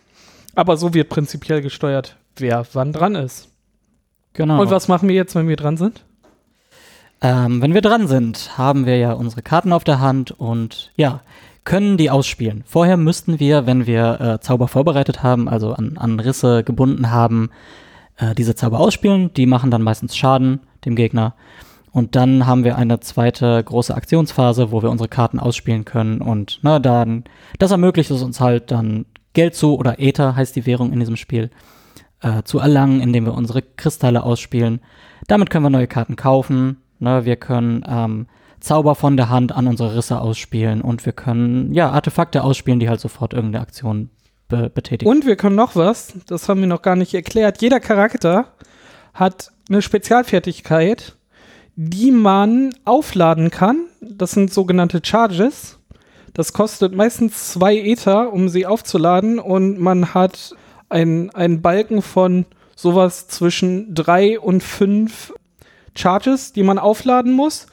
Aber 0.54 0.76
so 0.76 0.94
wird 0.94 1.09
prinzipiell 1.09 1.61
gesteuert, 1.62 2.16
wer 2.37 2.64
wann 2.75 2.92
dran 2.92 3.14
ist. 3.16 3.49
Genau. 4.35 4.61
Und 4.61 4.71
was 4.71 4.88
machen 4.88 5.09
wir 5.09 5.14
jetzt, 5.16 5.35
wenn 5.35 5.49
wir 5.49 5.56
dran 5.56 5.76
sind? 5.76 6.04
Ähm, 7.21 7.62
wenn 7.62 7.75
wir 7.75 7.80
dran 7.80 8.06
sind, 8.06 8.56
haben 8.59 8.87
wir 8.87 8.99
ja 8.99 9.12
unsere 9.12 9.42
Karten 9.42 9.73
auf 9.73 9.85
der 9.85 10.00
Hand 10.00 10.30
und 10.33 10.92
ja, 10.97 11.21
können 11.64 11.97
die 11.97 12.11
ausspielen. 12.11 12.62
Vorher 12.66 12.97
müssten 12.97 13.40
wir, 13.40 13.66
wenn 13.66 13.87
wir 13.87 14.21
äh, 14.21 14.40
Zauber 14.40 14.68
vorbereitet 14.68 15.23
haben, 15.23 15.49
also 15.49 15.73
an, 15.73 15.97
an 15.97 16.21
Risse 16.21 16.62
gebunden 16.62 17.11
haben, 17.11 17.50
äh, 18.18 18.35
diese 18.35 18.54
Zauber 18.54 18.80
ausspielen. 18.80 19.33
Die 19.35 19.47
machen 19.47 19.71
dann 19.71 19.83
meistens 19.83 20.16
Schaden 20.16 20.61
dem 20.85 20.97
Gegner. 20.97 21.35
Und 21.93 22.17
dann 22.17 22.47
haben 22.47 22.64
wir 22.64 22.76
eine 22.76 22.99
zweite 23.00 23.62
große 23.62 23.95
Aktionsphase, 23.95 24.73
wo 24.73 24.83
wir 24.83 24.91
unsere 24.91 25.09
Karten 25.09 25.38
ausspielen 25.38 25.85
können. 25.85 26.21
Und 26.21 26.59
na, 26.62 26.81
dann, 26.81 27.25
das 27.59 27.71
ermöglicht 27.71 28.11
es 28.11 28.23
uns 28.23 28.41
halt 28.41 28.73
dann 28.73 29.07
Geld 29.33 29.55
zu 29.55 29.79
oder 29.79 30.00
Ether 30.00 30.35
heißt 30.35 30.57
die 30.57 30.67
Währung 30.67 30.93
in 30.93 30.99
diesem 30.99 31.17
Spiel, 31.17 31.50
äh, 32.21 32.43
zu 32.43 32.59
erlangen, 32.59 33.00
indem 33.00 33.26
wir 33.26 33.35
unsere 33.35 33.62
Kristalle 33.62 34.25
ausspielen. 34.25 34.81
Damit 35.29 35.50
können 35.50 35.64
wir 35.64 35.71
neue 35.71 35.87
Karten 35.87 36.17
kaufen. 36.17 36.79
Ne? 36.99 37.25
Wir 37.25 37.37
können 37.37 37.85
ähm, 37.87 38.26
Zauber 38.61 38.95
von 38.95 39.17
der 39.17 39.29
Hand 39.29 39.53
an 39.53 39.67
unsere 39.67 39.95
Risse 39.95 40.21
ausspielen 40.21 40.81
und 40.81 41.05
wir 41.05 41.12
können 41.12 41.73
ja 41.75 41.91
Artefakte 41.91 42.43
ausspielen, 42.43 42.81
die 42.81 42.88
halt 42.88 43.00
sofort 43.00 43.35
irgendeine 43.35 43.62
Aktion 43.62 44.11
be 44.49 44.71
betätigen. 44.71 45.11
Und 45.11 45.26
wir 45.26 45.37
können 45.37 45.57
noch 45.57 45.76
was, 45.76 46.14
das 46.26 46.49
haben 46.49 46.61
wir 46.61 46.67
noch 46.67 46.83
gar 46.83 46.97
nicht 46.97 47.14
erklärt. 47.14 47.61
Jeder 47.61 47.79
Charakter 47.79 48.49
hat 49.12 49.53
eine 49.68 49.83
Spezialfertigkeit, 49.83 51.16
die 51.76 52.11
man 52.11 52.75
aufladen 52.85 53.50
kann. 53.50 53.87
Das 54.00 54.33
sind 54.33 54.52
sogenannte 54.52 55.00
Charges. 55.04 55.78
Das 56.33 56.52
kostet 56.52 56.94
meistens 56.94 57.52
zwei 57.52 57.76
Ether, 57.76 58.33
um 58.33 58.49
sie 58.49 58.66
aufzuladen. 58.66 59.38
Und 59.38 59.78
man 59.78 60.14
hat 60.14 60.54
ein- 60.88 61.30
einen 61.30 61.62
Balken 61.62 62.02
von 62.02 62.47
sowas 62.76 63.28
zwischen 63.28 63.94
drei 63.94 64.38
und 64.38 64.62
fünf 64.62 65.33
Charges, 65.97 66.52
die 66.52 66.62
man 66.62 66.78
aufladen 66.78 67.33
muss. 67.33 67.66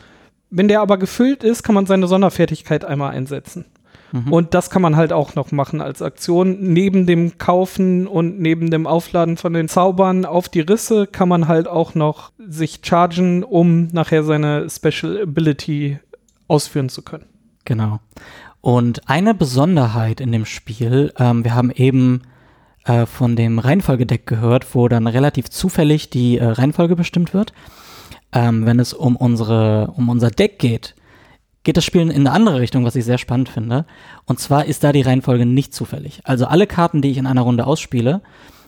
Wenn 0.50 0.68
der 0.68 0.82
aber 0.82 0.98
gefüllt 0.98 1.44
ist, 1.44 1.64
kann 1.64 1.76
man 1.76 1.86
seine 1.86 2.08
Sonderfertigkeit 2.08 2.86
einmal 2.86 3.12
einsetzen. 3.12 3.66
Mhm. 4.12 4.32
Und 4.32 4.54
das 4.54 4.70
kann 4.70 4.82
man 4.82 4.96
halt 4.96 5.14
auch 5.14 5.36
noch 5.36 5.52
machen 5.52 5.82
als 5.82 6.02
Aktion. 6.02 6.58
Neben 6.60 7.06
dem 7.06 7.38
Kaufen 7.38 8.08
und 8.08 8.40
neben 8.40 8.70
dem 8.70 8.88
Aufladen 8.88 9.38
von 9.38 9.54
den 9.54 9.68
Zaubern 9.68 10.26
auf 10.26 10.50
die 10.50 10.60
Risse 10.62 11.08
kann 11.08 11.30
man 11.30 11.48
halt 11.48 11.68
auch 11.68 11.96
noch 11.96 12.32
sich 12.38 12.82
chargen, 12.84 13.44
um 13.44 13.88
nachher 13.88 14.24
seine 14.24 14.70
Special 14.70 15.22
Ability 15.22 16.00
ausführen 16.48 16.90
zu 16.90 17.02
können. 17.02 17.26
Genau. 17.66 18.00
Und 18.60 19.10
eine 19.10 19.34
Besonderheit 19.34 20.22
in 20.22 20.32
dem 20.32 20.46
Spiel, 20.46 21.14
ähm, 21.18 21.44
wir 21.44 21.56
haben 21.56 21.72
eben 21.72 22.22
äh, 22.86 23.06
von 23.06 23.36
dem 23.36 23.60
Reihenfolgedeck 23.60 24.28
gehört, 24.28 24.76
wo 24.76 24.88
dann 24.88 25.08
relativ 25.08 25.50
zufällig 25.50 26.10
die 26.10 26.38
äh, 26.38 26.46
Reihenfolge 26.46 26.96
bestimmt 26.96 27.34
wird. 27.34 27.54
Ähm, 28.34 28.66
wenn 28.66 28.80
es 28.80 28.94
um 28.94 29.16
unsere, 29.16 29.94
um 29.96 30.10
unser 30.10 30.30
Deck 30.30 30.60
geht, 30.60 30.96
geht 31.64 31.78
das 31.78 31.86
Spiel 31.86 32.02
in 32.02 32.12
eine 32.12 32.32
andere 32.32 32.60
Richtung, 32.60 32.86
was 32.86 32.96
ich 32.96 33.06
sehr 33.06 33.18
spannend 33.18 33.50
finde. 33.50 33.86
Und 34.26 34.40
zwar 34.40 34.66
ist 34.66 34.84
da 34.84 34.92
die 34.92 35.02
Reihenfolge 35.02 35.46
nicht 35.46 35.74
zufällig. 35.74 36.22
Also 36.24 36.46
alle 36.46 36.68
Karten, 36.68 37.02
die 37.02 37.12
ich 37.12 37.18
in 37.18 37.28
einer 37.28 37.42
Runde 37.42 37.68
ausspiele, 37.68 38.22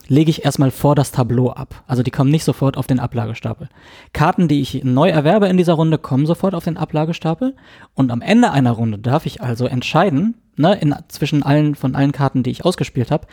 lege 0.07 0.29
ich 0.29 0.45
erstmal 0.45 0.71
vor 0.71 0.95
das 0.95 1.11
Tableau 1.11 1.51
ab. 1.51 1.83
Also 1.87 2.03
die 2.03 2.11
kommen 2.11 2.29
nicht 2.29 2.43
sofort 2.43 2.77
auf 2.77 2.87
den 2.87 2.99
Ablagestapel. 2.99 3.69
Karten, 4.11 4.47
die 4.47 4.61
ich 4.61 4.83
neu 4.83 5.09
erwerbe 5.09 5.47
in 5.47 5.57
dieser 5.57 5.73
Runde, 5.73 5.97
kommen 5.97 6.25
sofort 6.25 6.55
auf 6.55 6.65
den 6.65 6.77
Ablagestapel. 6.77 7.55
Und 7.93 8.11
am 8.11 8.21
Ende 8.21 8.51
einer 8.51 8.71
Runde 8.71 8.99
darf 8.99 9.25
ich 9.25 9.41
also 9.41 9.65
entscheiden, 9.65 10.35
ne, 10.55 10.75
in, 10.75 10.95
zwischen 11.07 11.43
allen, 11.43 11.75
von 11.75 11.95
allen 11.95 12.11
Karten, 12.11 12.43
die 12.43 12.51
ich 12.51 12.65
ausgespielt 12.65 13.11
habe, 13.11 13.27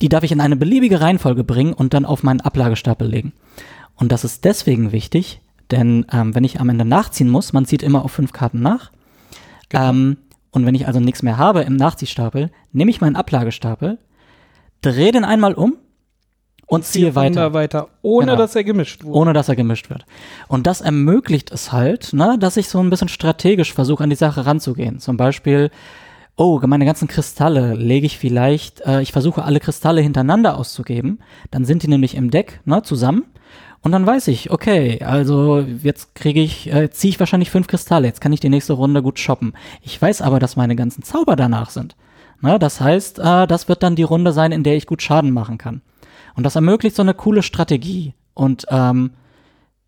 die 0.00 0.08
darf 0.08 0.24
ich 0.24 0.32
in 0.32 0.40
eine 0.40 0.56
beliebige 0.56 1.00
Reihenfolge 1.00 1.44
bringen 1.44 1.72
und 1.72 1.94
dann 1.94 2.04
auf 2.04 2.22
meinen 2.22 2.40
Ablagestapel 2.40 3.08
legen. 3.08 3.32
Und 3.94 4.12
das 4.12 4.24
ist 4.24 4.44
deswegen 4.44 4.92
wichtig, 4.92 5.40
denn 5.72 6.06
ähm, 6.12 6.34
wenn 6.34 6.44
ich 6.44 6.60
am 6.60 6.68
Ende 6.68 6.84
nachziehen 6.84 7.28
muss, 7.28 7.52
man 7.52 7.64
zieht 7.64 7.82
immer 7.82 8.04
auf 8.04 8.12
fünf 8.12 8.32
Karten 8.32 8.60
nach. 8.60 8.92
Ähm, 9.72 10.18
und 10.50 10.66
wenn 10.66 10.74
ich 10.74 10.86
also 10.86 11.00
nichts 11.00 11.22
mehr 11.22 11.38
habe 11.38 11.62
im 11.62 11.76
Nachziehstapel, 11.76 12.50
nehme 12.72 12.90
ich 12.90 13.00
meinen 13.00 13.16
Ablagestapel, 13.16 13.98
drehe 14.82 15.12
den 15.12 15.24
einmal 15.24 15.54
um 15.54 15.76
und 16.66 16.84
ziehe 16.84 17.14
weiter, 17.14 17.52
weiter, 17.54 17.88
ohne 18.02 18.26
Genau. 18.26 18.38
dass 18.38 18.54
er 18.54 18.64
gemischt 18.64 19.02
wurde. 19.04 19.18
ohne 19.18 19.32
dass 19.32 19.48
er 19.48 19.56
gemischt 19.56 19.90
wird. 19.90 20.04
Und 20.48 20.66
das 20.66 20.80
ermöglicht 20.80 21.50
es 21.50 21.72
halt, 21.72 22.12
ne, 22.12 22.36
dass 22.38 22.56
ich 22.56 22.68
so 22.68 22.78
ein 22.80 22.90
bisschen 22.90 23.08
strategisch 23.08 23.72
versuche, 23.72 24.04
an 24.04 24.10
die 24.10 24.16
Sache 24.16 24.44
ranzugehen. 24.46 24.98
Zum 24.98 25.16
Beispiel, 25.16 25.70
oh, 26.36 26.60
meine 26.66 26.84
ganzen 26.84 27.08
Kristalle 27.08 27.74
lege 27.74 28.06
ich 28.06 28.18
vielleicht, 28.18 28.80
äh, 28.82 29.00
ich 29.02 29.12
versuche 29.12 29.44
alle 29.44 29.60
Kristalle 29.60 30.00
hintereinander 30.00 30.56
auszugeben, 30.58 31.18
dann 31.50 31.64
sind 31.64 31.82
die 31.82 31.88
nämlich 31.88 32.14
im 32.14 32.30
Deck, 32.30 32.60
ne, 32.64 32.82
zusammen. 32.82 33.24
Und 33.82 33.90
dann 33.92 34.06
weiß 34.06 34.28
ich, 34.28 34.50
okay, 34.50 35.02
also 35.02 35.58
jetzt 35.58 36.14
kriege 36.14 36.40
ich, 36.40 36.72
äh, 36.72 36.90
ziehe 36.90 37.10
ich 37.10 37.20
wahrscheinlich 37.20 37.50
fünf 37.50 37.66
Kristalle, 37.66 38.06
jetzt 38.06 38.20
kann 38.20 38.32
ich 38.32 38.40
die 38.40 38.48
nächste 38.48 38.74
Runde 38.74 39.02
gut 39.02 39.18
shoppen. 39.18 39.54
Ich 39.82 40.00
weiß 40.00 40.22
aber, 40.22 40.38
dass 40.38 40.56
meine 40.56 40.76
ganzen 40.76 41.02
Zauber 41.02 41.34
danach 41.34 41.70
sind. 41.70 41.96
Ne, 42.40 42.58
das 42.58 42.80
heißt, 42.80 43.18
äh, 43.18 43.46
das 43.46 43.68
wird 43.68 43.82
dann 43.82 43.96
die 43.96 44.02
Runde 44.02 44.32
sein, 44.32 44.52
in 44.52 44.62
der 44.62 44.76
ich 44.76 44.86
gut 44.86 45.02
Schaden 45.02 45.30
machen 45.30 45.58
kann. 45.58 45.82
Und 46.34 46.44
das 46.44 46.56
ermöglicht 46.56 46.96
so 46.96 47.02
eine 47.02 47.14
coole 47.14 47.42
Strategie. 47.42 48.14
Und 48.34 48.66
ähm, 48.70 49.12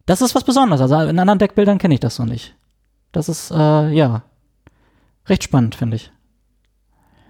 das 0.06 0.22
ist 0.22 0.34
was 0.34 0.44
Besonderes. 0.44 0.80
Also 0.80 1.08
in 1.08 1.18
anderen 1.18 1.38
Deckbildern 1.38 1.78
kenne 1.78 1.94
ich 1.94 2.00
das 2.00 2.16
so 2.16 2.24
nicht. 2.24 2.54
Das 3.12 3.28
ist, 3.28 3.50
äh, 3.50 3.90
ja, 3.90 4.22
recht 5.26 5.44
spannend, 5.44 5.74
finde 5.74 5.96
ich. 5.96 6.12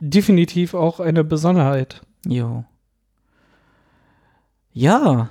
Definitiv 0.01 0.75
auch 0.75 1.01
eine 1.01 1.25
Besonderheit. 1.25 2.03
Jo. 2.27 2.65
Ja. 4.73 5.31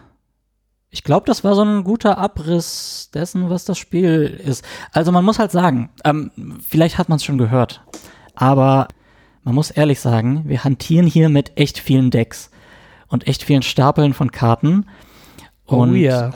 Ich 0.94 1.04
glaube, 1.04 1.26
das 1.26 1.44
war 1.44 1.56
so 1.56 1.64
ein 1.64 1.84
guter 1.84 2.20
Abriss 2.20 3.10
dessen, 3.12 3.50
was 3.50 3.66
das 3.66 3.80
Spiel 3.80 4.40
ist. 4.46 4.64
Also 4.92 5.12
man 5.12 5.26
muss 5.26 5.40
halt 5.40 5.52
sagen, 5.52 5.90
ähm, 6.06 6.30
vielleicht 6.62 7.00
hat 7.00 7.10
man 7.10 7.16
es 7.16 7.24
schon 7.24 7.40
gehört, 7.40 7.82
aber 8.36 8.88
man 9.44 9.56
muss 9.56 9.72
ehrlich 9.72 10.00
sagen, 10.00 10.44
wir 10.46 10.64
hantieren 10.64 11.08
hier 11.08 11.30
mit 11.30 11.54
echt 11.56 11.80
vielen 11.80 12.12
Decks 12.12 12.52
und 13.08 13.28
echt 13.28 13.42
vielen 13.42 13.64
Stapeln 13.64 14.14
von 14.14 14.32
Karten. 14.32 14.86
Und 15.66 15.94
oh 15.94 15.96
ja. 15.96 16.32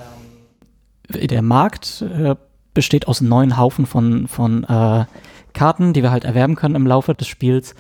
der 1.08 1.44
Markt 1.44 2.02
äh, 2.02 2.36
besteht 2.74 3.08
aus 3.08 3.22
neun 3.22 3.58
Haufen 3.58 3.86
von, 3.86 4.28
von 4.28 4.64
äh, 4.64 5.06
Karten, 5.54 5.94
die 5.94 6.02
wir 6.02 6.10
halt 6.10 6.24
erwerben 6.24 6.56
können 6.56 6.74
im 6.74 6.88
Laufe 6.88 7.14
des 7.14 7.28
Spiels. 7.28 7.76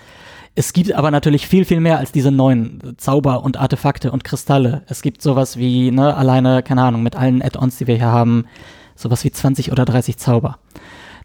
Es 0.57 0.73
gibt 0.73 0.91
aber 0.91 1.11
natürlich 1.11 1.45
viel, 1.45 1.65
viel 1.65 1.79
mehr 1.79 1.99
als 1.99 2.11
diese 2.11 2.31
neun 2.31 2.95
Zauber 2.97 3.43
und 3.43 3.57
Artefakte 3.57 4.11
und 4.11 4.23
Kristalle. 4.23 4.81
Es 4.87 5.03
gibt 5.03 5.21
sowas 5.21 5.57
wie, 5.57 5.91
ne, 5.91 6.15
alleine, 6.15 6.63
keine 6.63 6.81
Ahnung, 6.81 7.03
mit 7.03 7.15
allen 7.15 7.43
Add-ons, 7.43 7.77
die 7.77 7.85
wir 7.85 7.97
hier 7.97 8.07
haben, 8.07 8.45
sowas 8.95 9.23
wie 9.23 9.29
20 9.29 9.71
oder 9.71 9.85
30 9.85 10.17
Zauber. 10.17 10.57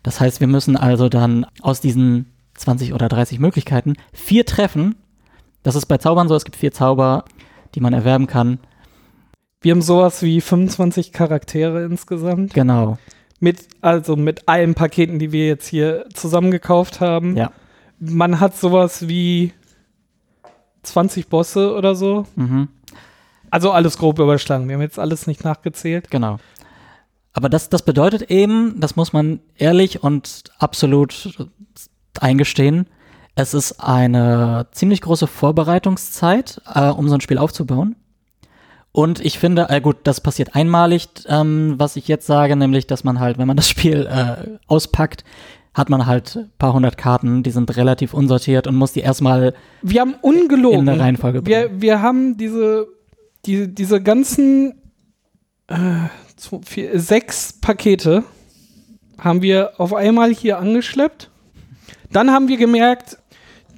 Das 0.03 0.21
heißt, 0.21 0.41
wir 0.41 0.49
müssen 0.49 0.77
also 0.77 1.09
dann 1.09 1.47
aus 1.63 1.81
diesen 1.81 2.27
20 2.57 2.93
oder 2.93 3.09
30 3.09 3.39
Möglichkeiten 3.39 3.95
vier 4.13 4.45
treffen. 4.45 4.97
Das 5.63 5.77
ist 5.77 5.87
bei 5.87 5.97
Zaubern 5.97 6.29
so, 6.29 6.35
es 6.35 6.45
gibt 6.45 6.57
vier 6.57 6.73
Zauber, 6.73 7.25
die 7.75 7.81
man 7.81 7.95
erwerben 7.95 8.27
kann. 8.27 8.59
Wir 9.63 9.73
haben 9.73 9.81
sowas 9.81 10.21
wie 10.21 10.43
25 10.43 11.11
Charaktere 11.11 11.85
insgesamt. 11.85 12.53
Genau. 12.53 12.99
Mit, 13.41 13.61
also 13.81 14.15
mit 14.15 14.47
allen 14.47 14.75
Paketen, 14.75 15.19
die 15.19 15.33
wir 15.33 15.47
jetzt 15.47 15.69
hier 15.69 16.05
zusammengekauft 16.13 17.01
haben. 17.01 17.35
Ja. 17.35 17.51
Man 18.05 18.41
hat 18.41 18.57
sowas 18.57 19.07
wie 19.07 19.53
20 20.83 21.29
Bosse 21.29 21.75
oder 21.75 21.95
so. 21.95 22.27
Mhm. 22.35 22.69
Also 23.51 23.71
alles 23.71 23.99
grob 23.99 24.19
überschlagen. 24.19 24.67
Wir 24.69 24.75
haben 24.75 24.83
jetzt 24.83 24.99
alles 24.99 25.27
nicht 25.27 25.45
nachgezählt. 25.45 26.11
Genau. 26.11 26.39
Aber 27.33 27.49
das, 27.49 27.69
das 27.69 27.83
bedeutet 27.83 28.23
eben, 28.31 28.81
das 28.81 28.97
muss 28.97 29.13
man 29.13 29.41
ehrlich 29.57 30.03
und 30.03 30.45
absolut 30.59 31.39
eingestehen, 32.21 32.87
es 33.35 33.55
ist 33.55 33.81
eine 33.81 34.67
ziemlich 34.73 35.01
große 35.01 35.27
Vorbereitungszeit, 35.27 36.61
äh, 36.75 36.89
um 36.89 37.09
so 37.09 37.15
ein 37.15 37.21
Spiel 37.23 37.39
aufzubauen. 37.39 37.97
Und 38.91 39.21
ich 39.21 39.39
finde, 39.39 39.71
äh, 39.71 39.81
gut, 39.81 39.99
das 40.05 40.21
passiert 40.21 40.55
einmalig, 40.55 41.09
ähm, 41.27 41.77
was 41.79 41.97
ich 41.97 42.09
jetzt 42.09 42.27
sage, 42.27 42.57
nämlich, 42.57 42.87
dass 42.87 43.05
man 43.05 43.21
halt, 43.21 43.39
wenn 43.39 43.49
man 43.49 43.57
das 43.57 43.69
Spiel 43.71 44.07
äh, 44.07 44.59
auspackt, 44.67 45.25
hat 45.75 45.89
man 45.89 46.07
halt 46.07 46.37
ein 46.37 46.51
paar 46.59 46.75
hundert 46.75 46.99
Karten, 46.99 47.43
die 47.43 47.51
sind 47.51 47.75
relativ 47.77 48.13
unsortiert 48.15 48.67
und 48.67 48.77
muss 48.77 48.93
die 48.93 49.01
erstmal 49.01 49.55
Wir 49.81 50.01
haben 50.03 50.15
ungelogen. 50.21 50.81
in 50.81 50.89
eine 50.89 51.01
Reihenfolge 51.01 51.43
bringen. 51.43 51.71
wir, 51.71 51.81
wir 51.81 52.03
haben 52.03 52.37
diese, 52.37 52.87
die, 53.47 53.75
diese 53.75 54.03
ganzen 54.03 54.83
äh, 55.69 55.77
zwei, 56.37 56.59
vier, 56.65 57.01
sechs 57.01 57.55
Pakete 57.55 58.25
haben 59.19 59.41
wir 59.41 59.73
auf 59.79 59.95
einmal 59.95 60.35
hier 60.35 60.59
angeschleppt. 60.59 61.31
Dann 62.11 62.31
haben 62.31 62.49
wir 62.49 62.57
gemerkt, 62.59 63.19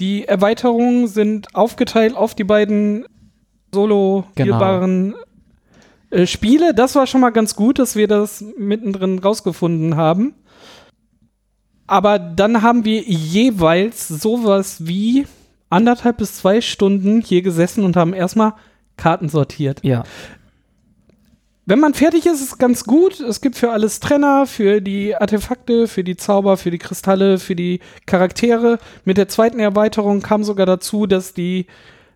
die 0.00 0.24
Erweiterungen 0.24 1.06
sind 1.06 1.54
aufgeteilt 1.54 2.16
auf 2.16 2.34
die 2.34 2.44
beiden 2.44 3.04
solo 3.72 4.24
spielbaren 4.32 5.14
äh, 6.10 6.26
Spiele. 6.26 6.74
Das 6.74 6.94
war 6.96 7.06
schon 7.06 7.20
mal 7.20 7.30
ganz 7.30 7.54
gut, 7.54 7.78
dass 7.78 7.94
wir 7.94 8.08
das 8.08 8.44
mittendrin 8.58 9.18
rausgefunden 9.18 9.96
haben. 9.96 10.34
Aber 11.86 12.18
dann 12.18 12.62
haben 12.62 12.84
wir 12.84 13.02
jeweils 13.02 14.08
sowas 14.08 14.86
wie 14.86 15.26
anderthalb 15.70 16.18
bis 16.18 16.36
zwei 16.36 16.60
Stunden 16.60 17.20
hier 17.20 17.42
gesessen 17.42 17.84
und 17.84 17.96
haben 17.96 18.14
erstmal 18.14 18.54
Karten 18.96 19.28
sortiert. 19.28 19.80
Ja. 19.82 20.04
Wenn 21.66 21.80
man 21.80 21.94
fertig 21.94 22.26
ist, 22.26 22.34
ist 22.34 22.52
es 22.52 22.58
ganz 22.58 22.84
gut. 22.84 23.20
Es 23.20 23.40
gibt 23.40 23.56
für 23.56 23.72
alles 23.72 23.98
Trenner, 23.98 24.46
für 24.46 24.82
die 24.82 25.16
Artefakte, 25.16 25.88
für 25.88 26.04
die 26.04 26.16
Zauber, 26.16 26.58
für 26.58 26.70
die 26.70 26.78
Kristalle, 26.78 27.38
für 27.38 27.56
die 27.56 27.80
Charaktere. 28.06 28.78
Mit 29.04 29.16
der 29.16 29.28
zweiten 29.28 29.60
Erweiterung 29.60 30.20
kam 30.20 30.44
sogar 30.44 30.66
dazu, 30.66 31.06
dass 31.06 31.32
die 31.32 31.66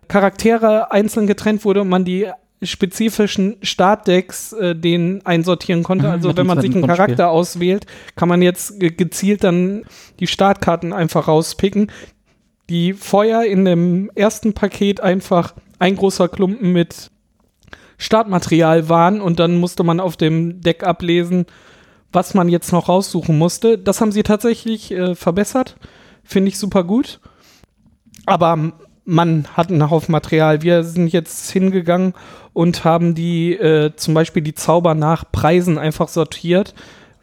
Charaktere 0.07 0.91
einzeln 0.91 1.25
getrennt 1.25 1.65
wurde 1.65 1.81
und 1.81 1.89
man 1.89 2.05
die 2.05 2.27
spezifischen 2.61 3.57
Startdecks 3.61 4.53
äh, 4.53 4.75
den 4.75 5.25
einsortieren 5.25 5.83
konnte. 5.83 6.07
Mhm, 6.07 6.11
also 6.11 6.37
wenn 6.37 6.47
man 6.47 6.59
sich 6.59 6.75
einen. 6.75 6.87
Charakter 6.87 7.29
auswählt, 7.29 7.85
kann 8.15 8.29
man 8.29 8.41
jetzt 8.41 8.79
ge 8.79 8.89
gezielt 8.89 9.43
dann 9.43 9.83
die 10.19 10.27
Startkarten 10.27 10.91
einfach 10.91 11.27
rauspicken, 11.27 11.91
die 12.69 12.93
vorher 12.93 13.45
in 13.45 13.65
dem 13.65 14.11
ersten 14.15 14.53
Paket 14.53 15.01
einfach 15.01 15.53
ein 15.79 15.95
großer 15.95 16.27
Klumpen 16.27 16.73
mit 16.73 17.11
Startmaterial 17.97 18.89
waren 18.89 19.21
und 19.21 19.39
dann 19.39 19.57
musste 19.57 19.83
man 19.83 19.99
auf 19.99 20.17
dem 20.17 20.61
Deck 20.61 20.83
ablesen, 20.83 21.45
was 22.11 22.33
man 22.33 22.49
jetzt 22.49 22.71
noch 22.71 22.89
raussuchen 22.89 23.37
musste. 23.37 23.77
Das 23.77 24.01
haben 24.01 24.11
sie 24.11 24.23
tatsächlich 24.23 24.91
äh, 24.91 25.15
verbessert. 25.15 25.75
Finde 26.23 26.49
ich 26.49 26.57
super 26.57 26.83
gut. 26.83 27.19
Aber 28.25 28.73
man 29.05 29.47
hat 29.53 29.69
einen 29.69 29.89
Haufen 29.89 30.11
Material. 30.11 30.61
Wir 30.61 30.83
sind 30.83 31.07
jetzt 31.07 31.49
hingegangen 31.51 32.13
und 32.59 32.83
haben 32.83 33.15
die, 33.15 33.53
äh, 33.53 33.95
zum 33.95 34.13
Beispiel 34.13 34.41
die 34.41 34.53
Zauber 34.53 34.93
nach 34.93 35.23
Preisen 35.31 35.77
einfach 35.77 36.09
sortiert. 36.09 36.73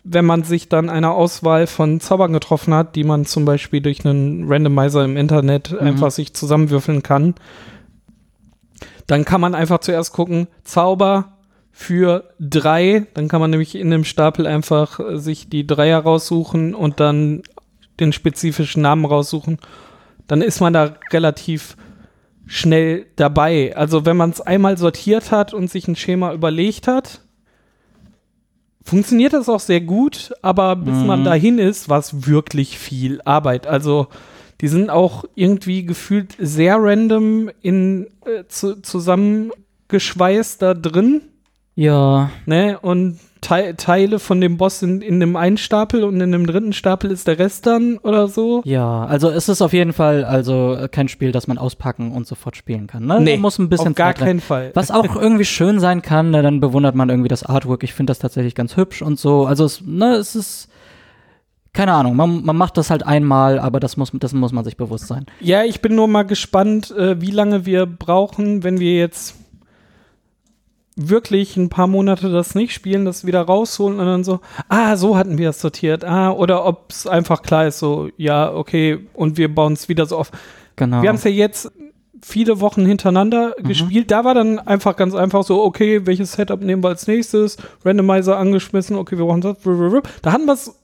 Wenn 0.02 0.25
man 0.25 0.45
sich 0.45 0.71
dann 0.71 0.88
eine 0.88 1.11
Auswahl 1.11 1.66
von 1.66 2.00
Zaubern 2.00 2.33
getroffen 2.33 2.73
hat, 2.73 2.97
die 2.97 3.05
man 3.05 3.26
zum 3.26 3.45
Beispiel 3.45 3.83
durch 3.83 4.07
einen 4.07 4.50
Randomizer 4.50 5.05
im 5.05 5.19
Internet 5.19 5.73
Mhm. 5.73 5.88
einfach 5.88 6.11
sich 6.11 6.33
zusammenwürfeln 6.33 7.02
kann, 7.02 7.35
dann 9.07 9.26
kann 9.26 9.43
man 9.43 9.55
einfach 9.55 9.81
zuerst 9.81 10.14
gucken, 10.14 10.47
Zauber 10.64 11.37
für 11.71 12.31
drei. 12.40 13.07
Dann 13.12 13.28
kann 13.28 13.43
man 13.43 13.50
nämlich 13.50 13.75
in 13.75 13.90
dem 13.90 14.05
Stapel 14.05 14.47
einfach 14.47 15.00
äh, 15.00 15.19
sich 15.19 15.50
die 15.50 15.66
Dreier 15.66 15.99
raussuchen 15.99 16.75
und 16.75 16.99
dann 16.99 17.43
den 18.00 18.14
spezifischen 18.14 18.81
Namen 18.81 19.05
raussuchen. 19.05 19.59
Dann 20.28 20.40
ist 20.40 20.61
man 20.61 20.73
da 20.73 20.95
relativ 21.12 21.76
schnell 22.47 23.07
dabei. 23.17 23.76
Also 23.76 24.05
wenn 24.07 24.17
man 24.17 24.31
es 24.31 24.41
einmal 24.41 24.79
sortiert 24.79 25.31
hat 25.33 25.53
und 25.53 25.71
sich 25.71 25.88
ein 25.88 25.97
Schema 25.97 26.33
überlegt 26.33 26.87
hat, 26.87 27.21
funktioniert 28.85 29.33
das 29.33 29.49
auch 29.49 29.61
sehr 29.61 29.81
gut, 29.81 30.33
aber 30.43 30.76
bis 30.76 30.95
Mhm. 30.95 31.07
man 31.07 31.25
dahin 31.25 31.59
ist, 31.59 31.88
war 31.88 31.99
es 31.99 32.26
wirklich 32.29 32.79
viel 32.79 33.21
Arbeit. 33.25 33.67
Also 33.67 34.07
die 34.61 34.69
sind 34.69 34.91
auch 34.91 35.25
irgendwie 35.35 35.85
gefühlt 35.85 36.35
sehr 36.38 36.76
random 36.79 37.50
in 37.62 38.07
äh, 38.25 38.45
zu, 38.49 38.81
zusammengeschweißt 38.81 40.62
da 40.62 40.75
drin, 40.75 41.23
Ja, 41.75 42.30
ne? 42.47 42.78
Und 42.80 43.19
Te 43.47 43.75
Teile 43.76 44.19
von 44.19 44.41
dem 44.41 44.56
Boss 44.56 44.80
sind 44.80 45.04
in 45.04 45.21
dem 45.21 45.37
einen 45.37 45.56
Stapel 45.56 46.02
und 46.02 46.21
in 46.21 46.32
dem 46.32 46.49
dritten 46.49 46.73
Stapel 46.73 47.13
ist 47.13 47.28
der 47.28 47.39
Rest 47.39 47.65
dann 47.67 47.99
oder 47.99 48.26
so. 48.26 48.61
ja. 48.65 49.04
Also 49.04 49.30
es 49.30 49.49
ist 49.49 49.63
auf 49.63 49.73
jeden 49.73 49.93
Fall 49.93 50.25
also 50.25 50.75
äh, 50.75 50.89
kein 50.89 51.06
Spiel, 51.06 51.30
das 51.30 51.47
man 51.47 51.56
auspacken 51.56 52.11
und 52.11 52.26
sofort 52.26 52.56
spielen 52.56 52.89
kann. 52.89 53.06
Ne? 53.06 53.21
Nee, 53.21 53.32
Man 53.35 53.43
muss 53.43 53.59
ein 53.61 53.69
bisschen 53.69 53.91
Auf 53.91 53.95
gar 53.95 54.15
keinen 54.15 54.41
Fall. 54.41 54.73
Was 54.75 54.91
auch 54.91 55.15
irgendwie 55.21 55.45
schön 55.45 55.78
sein 55.78 56.02
kann, 56.02 56.30
ne, 56.30 56.43
dann 56.43 56.59
bewundert 56.59 56.97
man 56.97 57.09
irgendwie 57.09 57.28
das 57.28 57.45
Artwork. 57.45 57.85
Ich 57.85 57.95
finde 57.95 58.11
das 58.11 58.19
tatsächlich 58.19 58.56
ganz 58.56 58.76
hübsch 58.76 59.00
und 59.00 59.17
so. 59.17 59.47
Also 59.47 59.65
es, 59.65 59.80
ne, 59.80 60.15
es 60.17 60.35
ist 60.35 60.69
keine 61.73 61.93
Ahnung, 61.93 62.17
man, 62.17 62.43
man 62.43 62.56
macht 62.56 62.78
das 62.78 62.91
halt 62.91 63.06
einmal, 63.06 63.59
aber 63.59 63.78
das 63.78 63.97
muss, 63.97 64.11
das 64.15 64.32
muss 64.32 64.50
man 64.50 64.65
sich 64.65 64.76
bewusst 64.76 65.06
sein. 65.06 65.26
Ja, 65.41 65.63
ich 65.63 65.82
bin 65.82 65.95
nur 65.95 66.09
mal 66.09 66.25
gespannt, 66.25 66.91
äh, 66.91 67.21
wie 67.21 67.30
lange 67.30 67.67
wir 67.67 67.87
brauchen, 67.87 68.65
wenn 68.65 68.80
wir 68.80 68.97
jetzt 68.97 69.37
wirklich 70.97 71.56
ein 71.56 71.69
paar 71.69 71.87
Monate 71.87 72.30
das 72.30 72.54
nicht 72.54 72.73
spielen, 72.73 73.04
das 73.04 73.26
wieder 73.26 73.43
rausholen 73.43 74.00
und 74.00 74.06
dann 74.06 74.25
so, 74.25 74.41
ah, 74.69 74.97
so 74.97 75.17
hatten 75.17 75.37
wir 75.37 75.50
es 75.50 75.61
sortiert, 75.61 76.04
ah, 76.04 76.30
oder 76.30 76.65
ob 76.65 76.91
es 76.91 77.06
einfach 77.06 77.43
klar 77.43 77.67
ist, 77.67 77.78
so, 77.78 78.09
ja, 78.17 78.52
okay, 78.52 79.06
und 79.13 79.37
wir 79.37 79.54
bauen 79.54 79.75
es 79.75 79.89
wieder 79.89 80.06
so 80.06 80.17
auf. 80.17 80.30
Genau. 80.75 81.02
Wir 81.02 81.11
haben 81.11 81.17
es 81.17 81.25
ja 81.25 81.30
jetzt 81.30 81.71
viele 82.23 82.61
Wochen 82.61 82.85
hintereinander 82.87 83.54
gespielt. 83.59 84.11
Da 84.11 84.25
war 84.25 84.35
dann 84.35 84.59
einfach 84.59 84.97
ganz 84.97 85.15
einfach 85.15 85.45
so, 85.45 85.63
okay, 85.63 86.06
welches 86.06 86.32
Setup 86.32 86.61
nehmen 86.61 86.82
wir 86.82 86.89
als 86.89 87.06
nächstes? 87.06 87.56
Randomizer 87.85 88.37
angeschmissen, 88.37 88.97
okay, 88.97 89.19
wir 89.19 89.25
brauchen 89.26 89.43
das. 89.43 89.56
Da 90.23 90.32
hatten 90.32 90.47
wir 90.47 90.54
es 90.54 90.75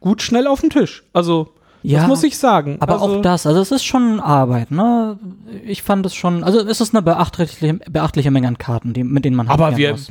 gut 0.00 0.22
schnell 0.22 0.46
auf 0.46 0.60
dem 0.60 0.70
Tisch. 0.70 1.04
Also, 1.12 1.50
Ja, 1.86 2.00
das 2.00 2.08
muss 2.08 2.22
ich 2.22 2.38
sagen. 2.38 2.78
aber 2.80 2.94
also, 2.94 3.18
auch 3.18 3.22
das, 3.22 3.46
also 3.46 3.60
es 3.60 3.70
ist 3.70 3.84
schon 3.84 4.18
Arbeit, 4.18 4.70
ne? 4.70 5.18
Ich 5.66 5.82
fand 5.82 6.06
es 6.06 6.14
schon, 6.14 6.42
also 6.42 6.60
es 6.60 6.80
ist 6.80 6.94
eine 6.94 7.02
beachtliche, 7.02 7.74
beachtliche 7.74 8.30
Menge 8.30 8.48
an 8.48 8.56
Karten, 8.56 8.94
die, 8.94 9.04
mit 9.04 9.26
denen 9.26 9.36
man 9.36 9.48
Aber 9.48 9.76
wir. 9.76 9.90
muss. 9.90 10.10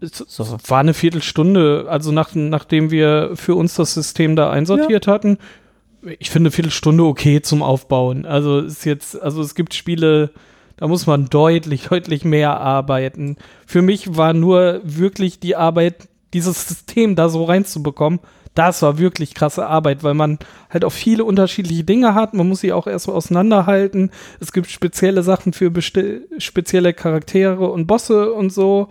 Es 0.00 0.18
So. 0.28 0.58
war 0.68 0.80
eine 0.80 0.92
Viertelstunde, 0.92 1.86
also 1.88 2.12
nach, 2.12 2.34
nachdem 2.34 2.90
wir 2.90 3.30
für 3.34 3.54
uns 3.54 3.74
das 3.74 3.94
System 3.94 4.36
da 4.36 4.50
einsortiert 4.50 5.06
hatten. 5.06 5.38
Ich 6.18 6.28
finde 6.28 6.48
eine 6.48 6.52
Viertelstunde 6.52 7.04
okay 7.04 7.40
zum 7.40 7.62
Aufbauen. 7.62 8.26
Also 8.26 8.60
ist 8.60 8.84
jetzt, 8.84 9.20
also 9.20 9.40
es 9.40 9.54
gibt 9.54 9.72
Spiele, 9.72 10.30
da 10.76 10.86
muss 10.88 11.06
man 11.06 11.30
deutlich, 11.30 11.88
deutlich 11.88 12.26
mehr 12.26 12.60
arbeiten. 12.60 13.36
Für 13.66 13.80
mich 13.80 14.14
war 14.18 14.34
nur 14.34 14.82
wirklich 14.84 15.40
die 15.40 15.56
Arbeit, 15.56 16.08
dieses 16.34 16.68
System 16.68 17.16
da 17.16 17.30
so 17.30 17.44
reinzubekommen. 17.44 18.20
Das 18.56 18.80
war 18.80 18.98
wirklich 18.98 19.34
krasse 19.34 19.66
Arbeit, 19.66 20.02
weil 20.02 20.14
man 20.14 20.38
halt 20.70 20.84
auch 20.84 20.92
viele 20.92 21.24
unterschiedliche 21.24 21.84
Dinge 21.84 22.14
hat. 22.14 22.32
Man 22.32 22.48
muss 22.48 22.62
sie 22.62 22.72
auch 22.72 22.86
erst 22.86 23.04
so 23.04 23.12
auseinanderhalten. 23.12 24.10
Es 24.40 24.50
gibt 24.50 24.70
spezielle 24.70 25.22
Sachen 25.22 25.52
für 25.52 25.70
spezielle 26.38 26.94
Charaktere 26.94 27.70
und 27.70 27.86
Bosse 27.86 28.32
und 28.32 28.50
so. 28.50 28.88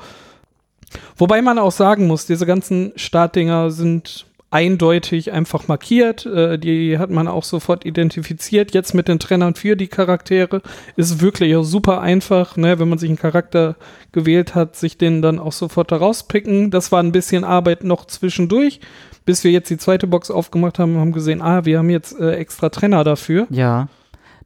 Wobei 1.18 1.42
man 1.42 1.58
auch 1.58 1.72
sagen 1.72 2.06
muss, 2.06 2.28
diese 2.28 2.46
ganzen 2.46 2.94
Startdinger 2.96 3.72
sind 3.72 4.28
eindeutig 4.52 5.32
einfach 5.32 5.68
markiert. 5.68 6.26
Äh, 6.26 6.58
die 6.58 6.98
hat 6.98 7.10
man 7.10 7.28
auch 7.28 7.44
sofort 7.44 7.86
identifiziert. 7.86 8.74
Jetzt 8.74 8.94
mit 8.94 9.08
den 9.08 9.20
Trennern 9.20 9.56
für 9.56 9.76
die 9.76 9.88
Charaktere 9.88 10.62
ist 10.96 11.12
es 11.12 11.22
wirklich 11.22 11.56
auch 11.56 11.64
super 11.64 12.02
einfach, 12.02 12.56
ne, 12.58 12.80
wenn 12.80 12.90
man 12.90 12.98
sich 12.98 13.10
einen 13.10 13.20
Charakter 13.20 13.76
gewählt 14.12 14.56
hat, 14.56 14.76
sich 14.76 14.98
den 14.98 15.22
dann 15.22 15.40
auch 15.40 15.52
sofort 15.52 15.92
da 15.92 15.98
rauspicken. 15.98 16.72
Das 16.72 16.92
war 16.92 17.02
ein 17.02 17.12
bisschen 17.12 17.44
Arbeit 17.44 17.84
noch 17.84 18.06
zwischendurch, 18.06 18.80
bis 19.26 19.44
wir 19.44 19.52
jetzt 19.52 19.70
die 19.70 19.78
zweite 19.78 20.08
Box 20.08 20.32
aufgemacht 20.32 20.80
haben 20.80 20.96
und 20.96 21.02
haben 21.02 21.12
gesehen, 21.12 21.42
ah, 21.42 21.66
wir 21.66 21.80
haben 21.80 21.90
jetzt 21.90 22.18
äh, 22.20 22.36
extra 22.36 22.70
Trenner 22.70 23.04
dafür. 23.04 23.48
Ja. 23.50 23.90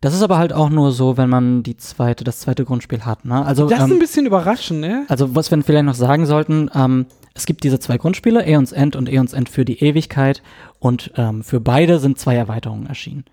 Das 0.01 0.13
ist 0.13 0.21
aber 0.21 0.37
halt 0.37 0.53
auch 0.53 0.69
nur 0.69 0.93
so, 0.93 1.17
wenn 1.17 1.29
man 1.29 1.61
die 1.61 1.75
zweite, 1.75 2.23
das 2.23 2.39
zweite 2.39 2.63
Grundspiel 2.63 3.05
hat, 3.05 3.25
ne? 3.25 3.45
Also, 3.45 3.67
Das 3.67 3.79
ist 3.79 3.85
ähm, 3.85 3.97
ein 3.97 3.99
bisschen 3.99 4.25
überraschend, 4.25 4.79
ne? 4.79 5.05
Also, 5.09 5.35
was 5.35 5.51
wir 5.51 5.61
vielleicht 5.61 5.85
noch 5.85 5.93
sagen 5.93 6.25
sollten, 6.25 6.69
ähm, 6.73 7.05
es 7.33 7.45
gibt 7.45 7.63
diese 7.63 7.79
zwei 7.79 7.97
Grundspiele, 7.97 8.43
Aeons 8.45 8.71
End 8.71 8.95
und 8.95 9.07
Aeons 9.09 9.33
End 9.33 9.49
für 9.49 9.65
die 9.65 9.81
Ewigkeit. 9.83 10.41
Und 10.79 11.11
ähm, 11.15 11.43
für 11.43 11.59
beide 11.59 11.99
sind 11.99 12.19
zwei 12.19 12.35
Erweiterungen 12.35 12.87
erschienen. 12.87 13.25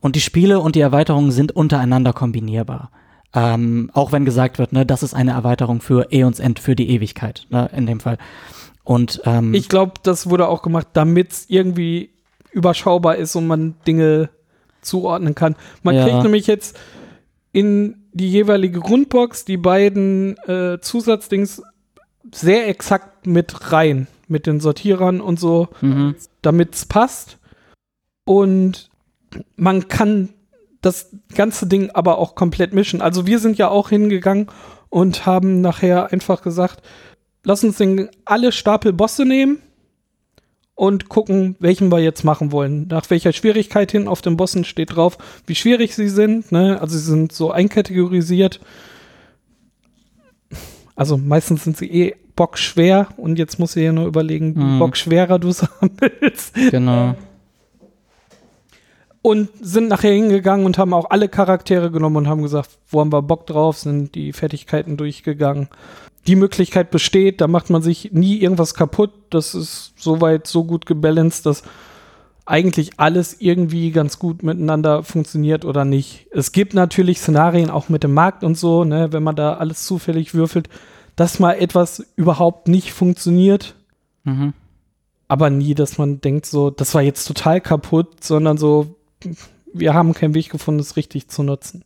Und 0.00 0.16
die 0.16 0.20
Spiele 0.20 0.60
und 0.60 0.76
die 0.76 0.80
Erweiterungen 0.80 1.30
sind 1.30 1.52
untereinander 1.52 2.12
kombinierbar. 2.12 2.90
Ähm, 3.34 3.90
auch 3.94 4.12
wenn 4.12 4.24
gesagt 4.24 4.58
wird, 4.58 4.72
ne, 4.72 4.84
das 4.86 5.02
ist 5.02 5.14
eine 5.14 5.32
Erweiterung 5.32 5.80
für 5.80 6.08
Aeons 6.10 6.40
End 6.40 6.58
für 6.58 6.74
die 6.74 6.90
Ewigkeit, 6.90 7.46
ne, 7.50 7.70
in 7.76 7.86
dem 7.86 8.00
Fall. 8.00 8.18
Und 8.82 9.22
ähm, 9.24 9.54
Ich 9.54 9.68
glaube, 9.68 9.92
das 10.02 10.28
wurde 10.28 10.48
auch 10.48 10.62
gemacht, 10.62 10.88
damit 10.94 11.32
es 11.32 11.44
irgendwie 11.48 12.10
überschaubar 12.50 13.16
ist 13.16 13.36
und 13.36 13.46
man 13.46 13.76
Dinge 13.86 14.30
zuordnen 14.80 15.34
kann. 15.34 15.54
Man 15.82 15.94
Ja. 15.94 16.04
kriegt 16.08 16.22
nämlich 16.24 16.46
jetzt 16.48 16.76
in 17.52 17.96
die 18.12 18.30
jeweilige 18.30 18.80
Grundbox 18.80 19.44
die 19.44 19.56
beiden 19.58 20.36
äh, 20.48 20.78
Zusatzdings 20.80 21.62
sehr 22.32 22.68
exakt 22.68 23.09
mit 23.26 23.72
rein, 23.72 24.06
mit 24.28 24.46
den 24.46 24.60
Sortierern 24.60 25.20
und 25.20 25.38
so, 25.40 25.68
mhm. 25.80 26.14
damit 26.42 26.74
es 26.74 26.86
passt. 26.86 27.38
Und 28.24 28.90
man 29.56 29.88
kann 29.88 30.30
das 30.80 31.10
ganze 31.34 31.66
Ding 31.66 31.90
aber 31.90 32.18
auch 32.18 32.34
komplett 32.34 32.72
mischen. 32.72 33.02
Also 33.02 33.26
wir 33.26 33.38
sind 33.38 33.58
ja 33.58 33.68
auch 33.68 33.90
hingegangen 33.90 34.48
und 34.88 35.26
haben 35.26 35.60
nachher 35.60 36.12
einfach 36.12 36.42
gesagt, 36.42 36.82
lass 37.44 37.64
uns 37.64 37.76
den 37.76 38.08
alle 38.24 38.52
Stapel 38.52 38.92
Bosse 38.92 39.24
nehmen 39.24 39.58
und 40.74 41.08
gucken, 41.08 41.56
welchen 41.58 41.92
wir 41.92 41.98
jetzt 41.98 42.24
machen 42.24 42.52
wollen. 42.52 42.88
Nach 42.88 43.08
welcher 43.10 43.32
Schwierigkeit 43.32 43.92
hin 43.92 44.08
auf 44.08 44.22
den 44.22 44.36
Bossen 44.36 44.64
steht 44.64 44.96
drauf, 44.96 45.18
wie 45.46 45.54
schwierig 45.54 45.94
sie 45.94 46.08
sind. 46.08 46.52
Ne? 46.52 46.80
Also 46.80 46.96
sie 46.96 47.04
sind 47.04 47.32
so 47.32 47.50
einkategorisiert. 47.50 48.60
Also 50.96 51.18
meistens 51.18 51.64
sind 51.64 51.76
sie 51.76 51.90
eh 51.90 52.16
Bock 52.40 52.56
schwer 52.56 53.08
und 53.18 53.38
jetzt 53.38 53.58
musst 53.58 53.76
du 53.76 53.80
dir 53.80 53.92
nur 53.92 54.06
überlegen, 54.06 54.56
wie 54.56 54.60
Mhm. 54.62 54.78
Bock 54.78 54.96
schwerer 54.96 55.38
du 55.38 55.48
es 55.50 55.60
haben 55.60 55.90
willst. 56.00 56.54
Genau. 56.70 57.14
Und 59.20 59.50
sind 59.60 59.88
nachher 59.88 60.14
hingegangen 60.14 60.64
und 60.64 60.78
haben 60.78 60.94
auch 60.94 61.10
alle 61.10 61.28
Charaktere 61.28 61.90
genommen 61.90 62.16
und 62.16 62.28
haben 62.28 62.40
gesagt, 62.40 62.78
wo 62.88 63.00
haben 63.00 63.12
wir 63.12 63.20
Bock 63.20 63.46
drauf, 63.46 63.76
sind 63.76 64.14
die 64.14 64.32
Fertigkeiten 64.32 64.96
durchgegangen. 64.96 65.68
Die 66.26 66.34
Möglichkeit 66.34 66.90
besteht, 66.90 67.42
da 67.42 67.46
macht 67.46 67.68
man 67.68 67.82
sich 67.82 68.12
nie 68.12 68.38
irgendwas 68.38 68.72
kaputt. 68.72 69.10
Das 69.28 69.54
ist 69.54 69.92
soweit 69.98 70.46
so 70.46 70.64
gut 70.64 70.86
gebalanced, 70.86 71.44
dass 71.44 71.62
eigentlich 72.46 72.92
alles 72.96 73.36
irgendwie 73.38 73.90
ganz 73.90 74.18
gut 74.18 74.42
miteinander 74.42 75.02
funktioniert 75.02 75.66
oder 75.66 75.84
nicht. 75.84 76.26
Es 76.30 76.52
gibt 76.52 76.72
natürlich 76.72 77.18
Szenarien 77.18 77.68
auch 77.68 77.90
mit 77.90 78.02
dem 78.02 78.14
Markt 78.14 78.44
und 78.44 78.56
so, 78.56 78.84
ne, 78.84 79.12
wenn 79.12 79.22
man 79.22 79.36
da 79.36 79.58
alles 79.58 79.84
zufällig 79.84 80.32
würfelt, 80.32 80.70
dass 81.20 81.38
mal 81.38 81.52
etwas 81.52 82.02
überhaupt 82.16 82.66
nicht 82.66 82.94
funktioniert 82.94 83.74
Mhm. 84.24 84.54
aber 85.28 85.50
nie, 85.50 85.74
dass 85.74 85.98
man 85.98 86.22
denkt, 86.22 86.46
so, 86.46 86.70
das 86.70 86.94
war 86.94 87.02
jetzt 87.02 87.26
total 87.26 87.60
kaputt, 87.60 88.24
sondern 88.24 88.56
so, 88.56 88.96
wir 89.74 89.92
haben 89.92 90.14
keinen 90.14 90.32
Weg 90.32 90.48
gefunden, 90.48 90.80
es 90.80 90.96
richtig 90.96 91.28
zu 91.28 91.42
nutzen. 91.42 91.84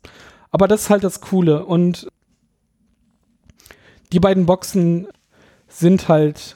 Aber 0.53 0.69
das 0.69 0.83
ist 0.83 0.91
halt 0.91 1.03
das 1.03 1.21
Coole. 1.21 1.65
Und 1.65 2.07
die 4.13 4.21
beiden 4.21 4.47
Boxen 4.47 5.09
sind 5.67 6.07
halt 6.07 6.55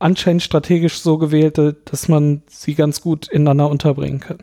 anscheinend 0.00 0.42
strategisch 0.42 0.98
so 1.00 1.18
gewählt, 1.18 1.56
dass 1.84 2.08
man 2.08 2.42
sie 2.48 2.74
ganz 2.74 3.00
gut 3.00 3.28
ineinander 3.28 3.70
unterbringen 3.70 4.18
kann. 4.18 4.38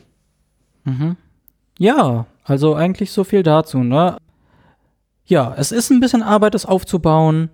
Mhm. 0.85 1.17
Ja, 1.77 2.25
also 2.45 2.73
eigentlich 2.73 3.11
so 3.11 3.25
viel 3.25 3.43
dazu, 3.43 3.79
ne? 3.79 4.17
Ja, 5.27 5.53
es 5.57 5.71
ist 5.71 5.91
ein 5.91 5.99
bisschen 5.99 6.23
Arbeit, 6.23 6.55
es 6.55 6.65
aufzubauen. 6.65 7.49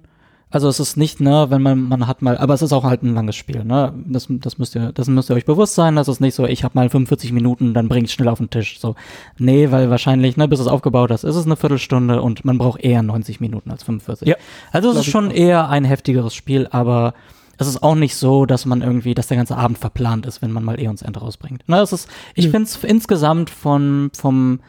Also 0.53 0.67
es 0.69 0.79
ist 0.79 0.97
nicht, 0.97 1.19
ne, 1.19 1.47
wenn 1.49 1.63
man, 1.63 1.79
man 1.79 2.05
hat 2.05 2.21
mal, 2.21 2.37
aber 2.37 2.53
es 2.53 2.61
ist 2.61 2.73
auch 2.73 2.83
halt 2.83 3.01
ein 3.01 3.15
langes 3.15 3.35
Spiel, 3.35 3.63
ne? 3.63 3.91
Das, 4.05 4.27
das 4.29 4.59
müsst 4.59 4.75
ihr, 4.75 4.91
das 4.91 5.07
müsst 5.07 5.31
ihr 5.31 5.35
euch 5.35 5.45
bewusst 5.45 5.73
sein. 5.73 5.95
Das 5.95 6.07
ist 6.07 6.21
nicht 6.21 6.35
so, 6.35 6.45
ich 6.45 6.63
habe 6.63 6.75
mal 6.75 6.87
45 6.91 7.31
Minuten, 7.31 7.73
dann 7.73 7.87
bring 7.87 8.05
ich 8.05 8.13
schnell 8.13 8.27
auf 8.27 8.37
den 8.37 8.51
Tisch. 8.51 8.79
So. 8.79 8.93
Nee, 9.39 9.71
weil 9.71 9.89
wahrscheinlich, 9.89 10.37
ne, 10.37 10.47
bis 10.47 10.59
es 10.59 10.67
aufgebaut 10.67 11.09
ist, 11.09 11.23
ist 11.23 11.35
es 11.35 11.47
eine 11.47 11.55
Viertelstunde 11.55 12.21
und 12.21 12.45
man 12.45 12.59
braucht 12.59 12.81
eher 12.81 13.01
90 13.01 13.39
Minuten 13.41 13.71
als 13.71 13.81
45. 13.81 14.27
Ja, 14.27 14.35
also 14.71 14.91
es 14.91 14.97
ist 14.97 15.05
schon 15.05 15.29
auch. 15.29 15.33
eher 15.33 15.69
ein 15.69 15.85
heftigeres 15.85 16.35
Spiel, 16.35 16.67
aber 16.69 17.15
es 17.57 17.65
ist 17.65 17.81
auch 17.81 17.95
nicht 17.95 18.15
so, 18.15 18.45
dass 18.45 18.67
man 18.67 18.83
irgendwie, 18.83 19.15
dass 19.15 19.27
der 19.27 19.37
ganze 19.37 19.57
Abend 19.57 19.79
verplant 19.79 20.27
ist, 20.27 20.43
wenn 20.43 20.51
man 20.51 20.63
mal 20.63 20.79
Eons 20.79 21.01
End 21.01 21.19
rausbringt. 21.19 21.67
Ne, 21.67 21.79
es 21.79 21.93
ist, 21.93 22.07
ich 22.35 22.45
Nö. 22.45 22.51
finde 22.51 22.65
es 22.65 22.83
insgesamt 22.83 23.49
von, 23.49 24.11
vom, 24.13 24.59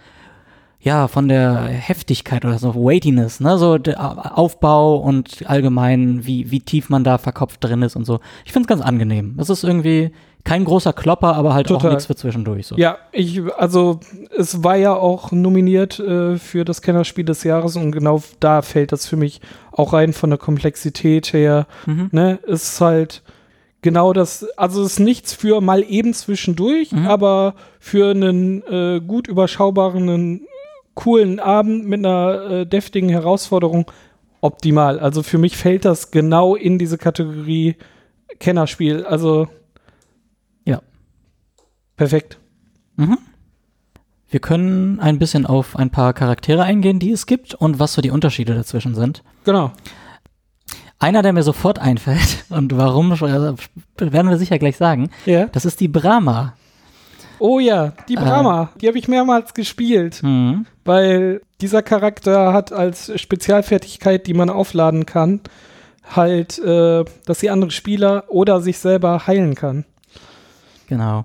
ja, 0.84 1.08
von 1.08 1.28
der 1.28 1.56
Heftigkeit 1.64 2.44
oder 2.44 2.58
so, 2.58 2.74
Weightiness, 2.74 3.40
ne, 3.40 3.56
so 3.58 3.78
der 3.78 4.38
Aufbau 4.38 4.96
und 4.96 5.42
allgemein, 5.46 6.26
wie, 6.26 6.50
wie 6.50 6.60
tief 6.60 6.90
man 6.90 7.04
da 7.04 7.16
verkopft 7.18 7.64
drin 7.64 7.80
ist 7.82 7.96
und 7.96 8.04
so. 8.04 8.20
Ich 8.44 8.52
finde 8.52 8.66
es 8.66 8.68
ganz 8.68 8.82
angenehm. 8.82 9.34
Es 9.40 9.48
ist 9.48 9.64
irgendwie 9.64 10.12
kein 10.44 10.66
großer 10.66 10.92
Klopper, 10.92 11.34
aber 11.36 11.54
halt 11.54 11.68
auch 11.68 11.76
Total. 11.78 11.92
nichts 11.92 12.04
für 12.04 12.16
zwischendurch. 12.16 12.66
So. 12.66 12.76
Ja, 12.76 12.98
ich, 13.12 13.40
also 13.56 13.98
es 14.36 14.62
war 14.62 14.76
ja 14.76 14.92
auch 14.94 15.32
nominiert 15.32 15.98
äh, 16.00 16.36
für 16.36 16.66
das 16.66 16.82
Kennerspiel 16.82 17.24
des 17.24 17.44
Jahres 17.44 17.76
und 17.76 17.90
genau 17.92 18.22
da 18.40 18.60
fällt 18.60 18.92
das 18.92 19.06
für 19.06 19.16
mich 19.16 19.40
auch 19.72 19.94
rein 19.94 20.12
von 20.12 20.28
der 20.28 20.38
Komplexität 20.38 21.32
her. 21.32 21.66
Mhm. 21.86 22.08
Ne, 22.12 22.38
ist 22.46 22.78
halt 22.82 23.22
genau 23.80 24.12
das, 24.12 24.46
also 24.58 24.82
es 24.82 24.92
ist 24.92 24.98
nichts 25.00 25.32
für 25.32 25.62
mal 25.62 25.82
eben 25.82 26.12
zwischendurch, 26.12 26.92
Mhm. 26.92 27.06
aber 27.06 27.54
für 27.80 28.10
einen 28.10 28.62
äh, 28.64 29.00
gut 29.00 29.28
überschaubaren, 29.28 30.42
coolen 30.94 31.40
Abend 31.40 31.86
mit 31.86 32.00
einer 32.04 32.50
äh, 32.50 32.66
deftigen 32.66 33.08
Herausforderung 33.08 33.90
optimal. 34.40 34.98
Also 35.00 35.22
für 35.22 35.38
mich 35.38 35.56
fällt 35.56 35.84
das 35.84 36.10
genau 36.10 36.54
in 36.54 36.78
diese 36.78 36.98
Kategorie 36.98 37.76
Kennerspiel. 38.38 39.04
Also 39.04 39.48
Ja. 40.64 40.80
perfekt. 41.96 42.38
Mhm. 42.96 43.18
Wir 44.28 44.40
können 44.40 44.98
ein 45.00 45.18
bisschen 45.18 45.46
auf 45.46 45.76
ein 45.76 45.90
paar 45.90 46.12
Charaktere 46.12 46.62
eingehen, 46.64 46.98
die 46.98 47.12
es 47.12 47.26
gibt 47.26 47.54
und 47.54 47.78
was 47.78 47.92
so 47.92 48.02
die 48.02 48.10
Unterschiede 48.10 48.54
dazwischen 48.54 48.94
sind. 48.94 49.22
Genau. 49.44 49.70
Einer, 50.98 51.22
der 51.22 51.32
mir 51.32 51.42
sofort 51.42 51.78
einfällt 51.78 52.44
und 52.50 52.76
warum, 52.76 53.12
äh, 53.12 53.18
werden 53.18 54.30
wir 54.30 54.38
sicher 54.38 54.58
gleich 54.58 54.76
sagen, 54.76 55.10
Ja. 55.26 55.46
das 55.46 55.64
ist 55.64 55.80
die 55.80 55.88
Brahma. 55.88 56.54
Oh 57.38 57.58
ja, 57.58 57.92
die 58.08 58.14
Brahma, 58.16 58.70
die 58.80 58.88
habe 58.88 58.98
ich 58.98 59.08
mehrmals 59.08 59.54
gespielt, 59.54 60.22
Mhm. 60.22 60.66
weil 60.84 61.40
dieser 61.60 61.82
Charakter 61.82 62.52
hat 62.52 62.72
als 62.72 63.10
Spezialfertigkeit, 63.20 64.26
die 64.26 64.34
man 64.34 64.50
aufladen 64.50 65.06
kann, 65.06 65.40
halt, 66.14 66.58
äh, 66.58 67.04
dass 67.26 67.40
sie 67.40 67.50
andere 67.50 67.70
Spieler 67.70 68.24
oder 68.28 68.60
sich 68.60 68.78
selber 68.78 69.26
heilen 69.26 69.54
kann. 69.54 69.84
Genau. 70.86 71.24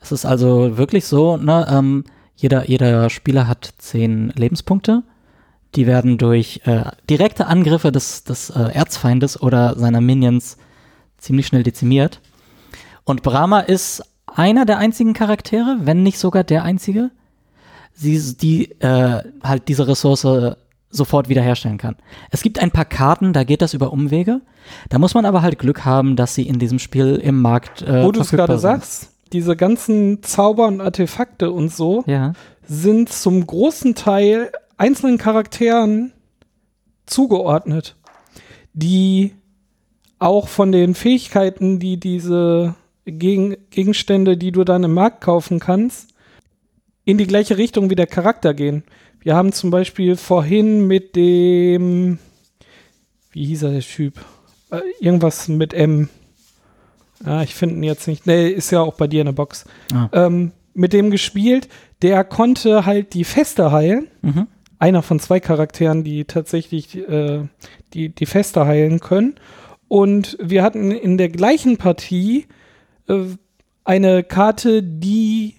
Es 0.00 0.12
ist 0.12 0.24
also 0.24 0.76
wirklich 0.76 1.06
so, 1.06 1.36
ne, 1.36 1.66
ähm, 1.70 2.04
jeder, 2.36 2.68
jeder 2.68 3.08
Spieler 3.08 3.46
hat 3.46 3.72
zehn 3.78 4.30
Lebenspunkte. 4.36 5.02
Die 5.74 5.86
werden 5.86 6.18
durch 6.18 6.60
äh, 6.64 6.84
direkte 7.08 7.46
Angriffe 7.46 7.92
des, 7.92 8.24
des 8.24 8.50
äh, 8.50 8.72
Erzfeindes 8.72 9.40
oder 9.40 9.78
seiner 9.78 10.00
Minions 10.00 10.58
ziemlich 11.18 11.46
schnell 11.46 11.62
dezimiert. 11.62 12.20
Und 13.04 13.22
Brahma 13.22 13.60
ist 13.60 14.02
einer 14.34 14.64
der 14.64 14.78
einzigen 14.78 15.12
Charaktere, 15.12 15.78
wenn 15.82 16.02
nicht 16.02 16.18
sogar 16.18 16.44
der 16.44 16.62
einzige, 16.64 17.10
sie, 17.94 18.36
die 18.36 18.70
äh, 18.80 19.22
halt 19.42 19.68
diese 19.68 19.86
Ressource 19.86 20.26
sofort 20.90 21.28
wiederherstellen 21.28 21.78
kann. 21.78 21.96
Es 22.30 22.42
gibt 22.42 22.58
ein 22.58 22.70
paar 22.70 22.84
Karten, 22.84 23.32
da 23.32 23.44
geht 23.44 23.62
das 23.62 23.74
über 23.74 23.92
Umwege. 23.92 24.42
Da 24.90 24.98
muss 24.98 25.14
man 25.14 25.24
aber 25.24 25.42
halt 25.42 25.58
Glück 25.58 25.84
haben, 25.84 26.16
dass 26.16 26.34
sie 26.34 26.46
in 26.46 26.58
diesem 26.58 26.78
Spiel 26.78 27.16
im 27.16 27.40
Markt 27.40 27.82
äh, 27.82 28.04
Wo 28.04 28.12
du 28.12 28.20
es 28.20 28.30
gerade 28.30 28.58
sagst, 28.58 29.10
diese 29.32 29.56
ganzen 29.56 30.22
Zauber 30.22 30.66
und 30.66 30.80
Artefakte 30.80 31.50
und 31.50 31.72
so 31.72 32.04
Ja. 32.06 32.34
sind 32.64 33.08
zum 33.08 33.46
großen 33.46 33.94
Teil 33.94 34.52
einzelnen 34.76 35.16
Charakteren 35.16 36.12
zugeordnet, 37.06 37.96
die 38.74 39.34
auch 40.18 40.48
von 40.48 40.70
den 40.72 40.94
Fähigkeiten, 40.94 41.78
die 41.78 41.98
diese 41.98 42.74
Gegen 43.04 43.56
Gegenstände, 43.70 44.36
die 44.36 44.52
du 44.52 44.64
dann 44.64 44.84
im 44.84 44.94
Markt 44.94 45.22
kaufen 45.22 45.58
kannst, 45.58 46.14
in 47.04 47.18
die 47.18 47.26
gleiche 47.26 47.58
Richtung 47.58 47.90
wie 47.90 47.96
der 47.96 48.06
Charakter 48.06 48.54
gehen. 48.54 48.84
Wir 49.20 49.34
haben 49.34 49.52
zum 49.52 49.70
Beispiel 49.70 50.16
vorhin 50.16 50.86
mit 50.86 51.16
dem, 51.16 52.18
wie 53.32 53.44
hieß 53.46 53.64
er 53.64 53.70
der 53.72 53.80
Typ? 53.80 54.20
Äh, 54.70 54.80
irgendwas 55.00 55.48
mit 55.48 55.74
M. 55.74 56.08
Ah, 57.24 57.42
ich 57.42 57.54
finde 57.54 57.76
ihn 57.76 57.82
jetzt 57.84 58.08
nicht. 58.08 58.26
Nee, 58.26 58.48
ist 58.48 58.70
ja 58.70 58.80
auch 58.80 58.94
bei 58.94 59.06
dir 59.06 59.20
in 59.20 59.26
der 59.26 59.32
Box. 59.32 59.64
Ah. 59.92 60.08
Ähm, 60.12 60.52
mit 60.74 60.92
dem 60.92 61.10
gespielt. 61.10 61.68
Der 62.02 62.24
konnte 62.24 62.84
halt 62.84 63.14
die 63.14 63.24
Feste 63.24 63.70
heilen. 63.70 64.08
Mhm. 64.22 64.48
Einer 64.78 65.02
von 65.02 65.20
zwei 65.20 65.38
Charakteren, 65.38 66.02
die 66.02 66.24
tatsächlich 66.24 66.96
äh, 66.96 67.42
die, 67.94 68.08
die 68.08 68.26
Feste 68.26 68.66
heilen 68.66 68.98
können. 68.98 69.36
Und 69.86 70.36
wir 70.40 70.62
hatten 70.64 70.90
in 70.90 71.18
der 71.18 71.28
gleichen 71.28 71.76
Partie 71.76 72.46
eine 73.84 74.22
Karte, 74.22 74.82
die, 74.82 75.54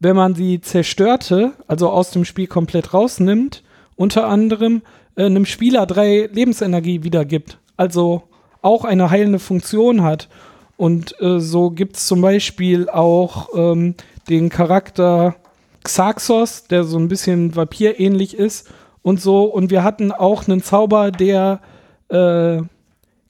wenn 0.00 0.16
man 0.16 0.34
sie 0.34 0.60
zerstörte, 0.60 1.52
also 1.66 1.90
aus 1.90 2.10
dem 2.10 2.24
Spiel 2.24 2.46
komplett 2.46 2.92
rausnimmt, 2.92 3.62
unter 3.96 4.26
anderem 4.26 4.82
äh, 5.16 5.24
einem 5.26 5.46
Spieler 5.46 5.86
drei 5.86 6.28
Lebensenergie 6.32 7.02
wiedergibt. 7.02 7.58
Also 7.76 8.24
auch 8.62 8.84
eine 8.84 9.10
heilende 9.10 9.38
Funktion 9.38 10.02
hat. 10.02 10.28
Und 10.76 11.20
äh, 11.20 11.38
so 11.38 11.70
gibt 11.70 11.96
es 11.96 12.06
zum 12.06 12.20
Beispiel 12.20 12.88
auch 12.88 13.48
ähm, 13.54 13.94
den 14.28 14.48
Charakter 14.48 15.36
Xaxos, 15.84 16.64
der 16.64 16.84
so 16.84 16.98
ein 16.98 17.08
bisschen 17.08 17.54
Vampir-ähnlich 17.54 18.36
ist 18.36 18.70
und 19.02 19.20
so. 19.20 19.44
Und 19.44 19.70
wir 19.70 19.84
hatten 19.84 20.10
auch 20.10 20.48
einen 20.48 20.62
Zauber, 20.62 21.10
der 21.10 21.60
äh, 22.08 22.62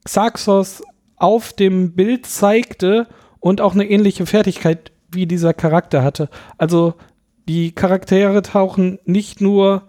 Xaxos 0.05 0.81
auf 1.17 1.53
dem 1.53 1.93
Bild 1.93 2.25
zeigte 2.25 3.07
und 3.39 3.61
auch 3.61 3.73
eine 3.73 3.89
ähnliche 3.89 4.25
Fertigkeit 4.25 4.91
wie 5.11 5.25
dieser 5.25 5.53
Charakter 5.53 6.03
hatte. 6.03 6.29
Also 6.57 6.95
die 7.47 7.71
Charaktere 7.73 8.41
tauchen 8.41 8.99
nicht 9.05 9.41
nur 9.41 9.83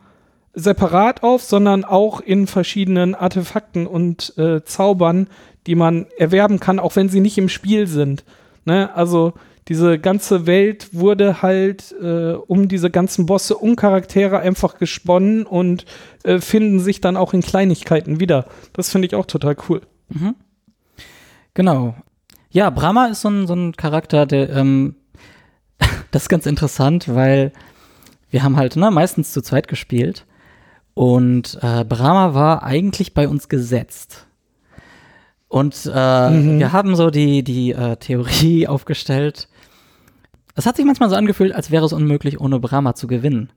separat 0.52 1.22
auf, 1.22 1.42
sondern 1.42 1.84
auch 1.84 2.20
in 2.20 2.46
verschiedenen 2.46 3.14
Artefakten 3.14 3.86
und 3.86 4.36
äh, 4.38 4.64
Zaubern, 4.64 5.28
die 5.66 5.74
man 5.74 6.06
erwerben 6.16 6.60
kann, 6.60 6.78
auch 6.78 6.96
wenn 6.96 7.08
sie 7.08 7.20
nicht 7.20 7.38
im 7.38 7.48
Spiel 7.48 7.86
sind. 7.86 8.24
Ne? 8.64 8.94
Also 8.94 9.34
diese 9.68 9.98
ganze 9.98 10.46
Welt 10.46 10.90
wurde 10.92 11.42
halt 11.42 11.94
äh, 12.00 12.32
um 12.34 12.68
diese 12.68 12.90
ganzen 12.90 13.26
Bosse, 13.26 13.56
um 13.56 13.76
Charaktere 13.76 14.38
einfach 14.38 14.78
gesponnen 14.78 15.44
und 15.44 15.84
äh, 16.22 16.38
finden 16.38 16.78
sich 16.78 17.00
dann 17.00 17.16
auch 17.16 17.34
in 17.34 17.42
Kleinigkeiten 17.42 18.20
wieder. 18.20 18.46
Das 18.72 18.90
finde 18.90 19.06
ich 19.06 19.14
auch 19.14 19.26
total 19.26 19.56
cool. 19.68 19.82
Mhm. 20.08 20.36
Genau. 21.56 21.94
Ja, 22.50 22.68
Brahma 22.70 23.06
ist 23.06 23.22
so 23.22 23.28
ein, 23.30 23.46
so 23.46 23.54
ein 23.54 23.72
Charakter, 23.76 24.26
der, 24.26 24.50
ähm, 24.50 24.94
das 26.10 26.24
ist 26.24 26.28
ganz 26.28 26.44
interessant, 26.46 27.08
weil 27.14 27.50
wir 28.30 28.42
haben 28.42 28.56
halt 28.58 28.76
ne, 28.76 28.90
meistens 28.90 29.32
zu 29.32 29.40
zweit 29.40 29.66
gespielt 29.66 30.26
und 30.94 31.58
äh, 31.62 31.84
Brahma 31.84 32.34
war 32.34 32.62
eigentlich 32.62 33.14
bei 33.14 33.26
uns 33.26 33.48
gesetzt. 33.48 34.26
Und 35.48 35.90
äh, 35.92 36.30
Mhm. 36.30 36.58
wir 36.58 36.72
haben 36.72 36.94
so 36.94 37.08
die, 37.10 37.42
die 37.42 37.72
äh, 37.72 37.96
Theorie 37.96 38.66
aufgestellt. 38.74 39.48
Es 40.56 40.66
hat 40.66 40.76
sich 40.76 40.84
manchmal 40.84 41.08
so 41.08 41.16
angefühlt, 41.16 41.54
als 41.54 41.70
wäre 41.70 41.86
es 41.86 41.92
unmöglich, 41.94 42.38
ohne 42.40 42.58
Brahma 42.60 42.94
zu 42.94 43.06
gewinnen. 43.06 43.50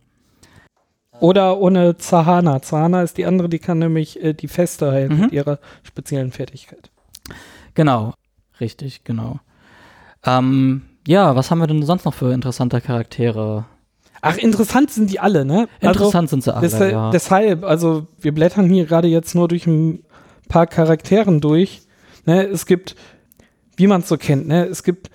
Oder 1.20 1.58
ohne 1.58 1.98
Zahana. 1.98 2.62
Zahana 2.62 3.02
ist 3.04 3.18
die 3.18 3.26
andere, 3.26 3.50
die 3.50 3.60
kann 3.60 3.80
nämlich 3.80 4.24
äh, 4.24 4.34
die 4.34 4.48
Feste 4.48 4.92
heilen 4.92 5.14
Mhm. 5.16 5.22
mit 5.24 5.32
ihrer 5.34 5.60
speziellen 5.84 6.32
Fertigkeit. 6.32 6.92
Genau, 7.80 8.14
richtig, 8.60 9.06
genau. 9.06 9.40
Ähm, 10.26 10.82
ja, 11.08 11.38
was 11.38 11.50
haben 11.50 11.60
wir 11.60 11.68
denn 11.68 11.82
sonst 11.84 12.04
noch 12.04 12.14
für 12.14 12.34
interessante 12.34 12.82
Charaktere? 12.82 13.68
Ach, 14.20 14.36
interessant 14.38 14.92
sind 14.92 15.10
die 15.10 15.22
alle, 15.22 15.46
ne? 15.46 15.70
Interessant 15.80 16.30
sind 16.30 16.44
sie 16.44 16.54
alle, 16.54 16.64
Also, 16.64 16.76
deshalb, 16.76 16.92
ja. 16.92 17.12
deshalb, 17.12 17.64
also 17.64 18.06
wir 18.20 18.34
blättern 18.34 18.70
hier 18.70 18.84
gerade 18.84 19.08
jetzt 19.08 19.34
nur 19.34 19.48
durch 19.48 19.66
ein 19.66 20.04
paar 20.50 20.68
Charakteren 20.68 21.40
durch. 21.40 21.84
Ne? 22.26 22.48
Es 22.48 22.66
gibt, 22.66 22.98
wie 23.78 23.88
man 23.88 24.02
es 24.02 24.10
so 24.10 24.18
kennt, 24.18 24.46
ne? 24.50 24.66
es 24.66 24.84
gibt 24.84 25.10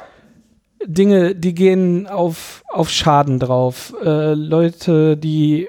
Dinge, 0.86 1.34
die 1.34 1.54
gehen 1.54 2.06
auf, 2.06 2.62
auf 2.72 2.88
Schaden 2.88 3.40
drauf. 3.40 3.92
Äh, 4.02 4.32
Leute, 4.32 5.18
die 5.18 5.68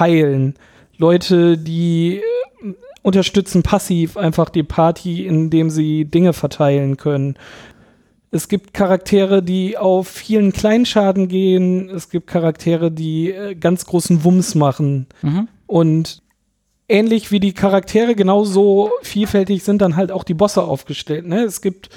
heilen. 0.00 0.54
Leute, 0.96 1.58
die 1.58 2.22
unterstützen 3.02 3.62
passiv 3.62 4.16
einfach 4.16 4.48
die 4.48 4.62
Party, 4.62 5.26
indem 5.26 5.70
sie 5.70 6.04
Dinge 6.04 6.32
verteilen 6.32 6.96
können. 6.96 7.36
Es 8.30 8.48
gibt 8.48 8.72
Charaktere, 8.72 9.42
die 9.42 9.76
auf 9.76 10.08
vielen 10.08 10.52
Kleinschaden 10.52 11.28
gehen. 11.28 11.90
Es 11.90 12.08
gibt 12.08 12.26
Charaktere, 12.28 12.90
die 12.90 13.30
äh, 13.30 13.54
ganz 13.54 13.84
großen 13.84 14.24
Wumms 14.24 14.54
machen. 14.54 15.06
Mhm. 15.20 15.48
Und 15.66 16.22
ähnlich 16.88 17.30
wie 17.30 17.40
die 17.40 17.52
Charaktere 17.52 18.14
genauso 18.14 18.90
vielfältig 19.02 19.64
sind 19.64 19.82
dann 19.82 19.96
halt 19.96 20.12
auch 20.12 20.24
die 20.24 20.34
Bosse 20.34 20.62
aufgestellt. 20.62 21.26
Ne? 21.26 21.42
Es 21.42 21.60
gibt 21.60 21.90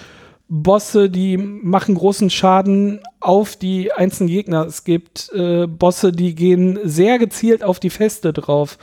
Bosse, 0.48 1.10
die 1.10 1.38
machen 1.38 1.96
großen 1.96 2.30
Schaden 2.30 3.00
auf 3.20 3.56
die 3.56 3.92
einzelnen 3.92 4.30
Gegner. 4.30 4.66
Es 4.66 4.84
gibt 4.84 5.32
äh, 5.34 5.68
Bosse, 5.68 6.12
die 6.12 6.36
gehen 6.36 6.80
sehr 6.84 7.18
gezielt 7.18 7.64
auf 7.64 7.80
die 7.80 7.90
Feste 7.90 8.34
drauf. 8.34 8.78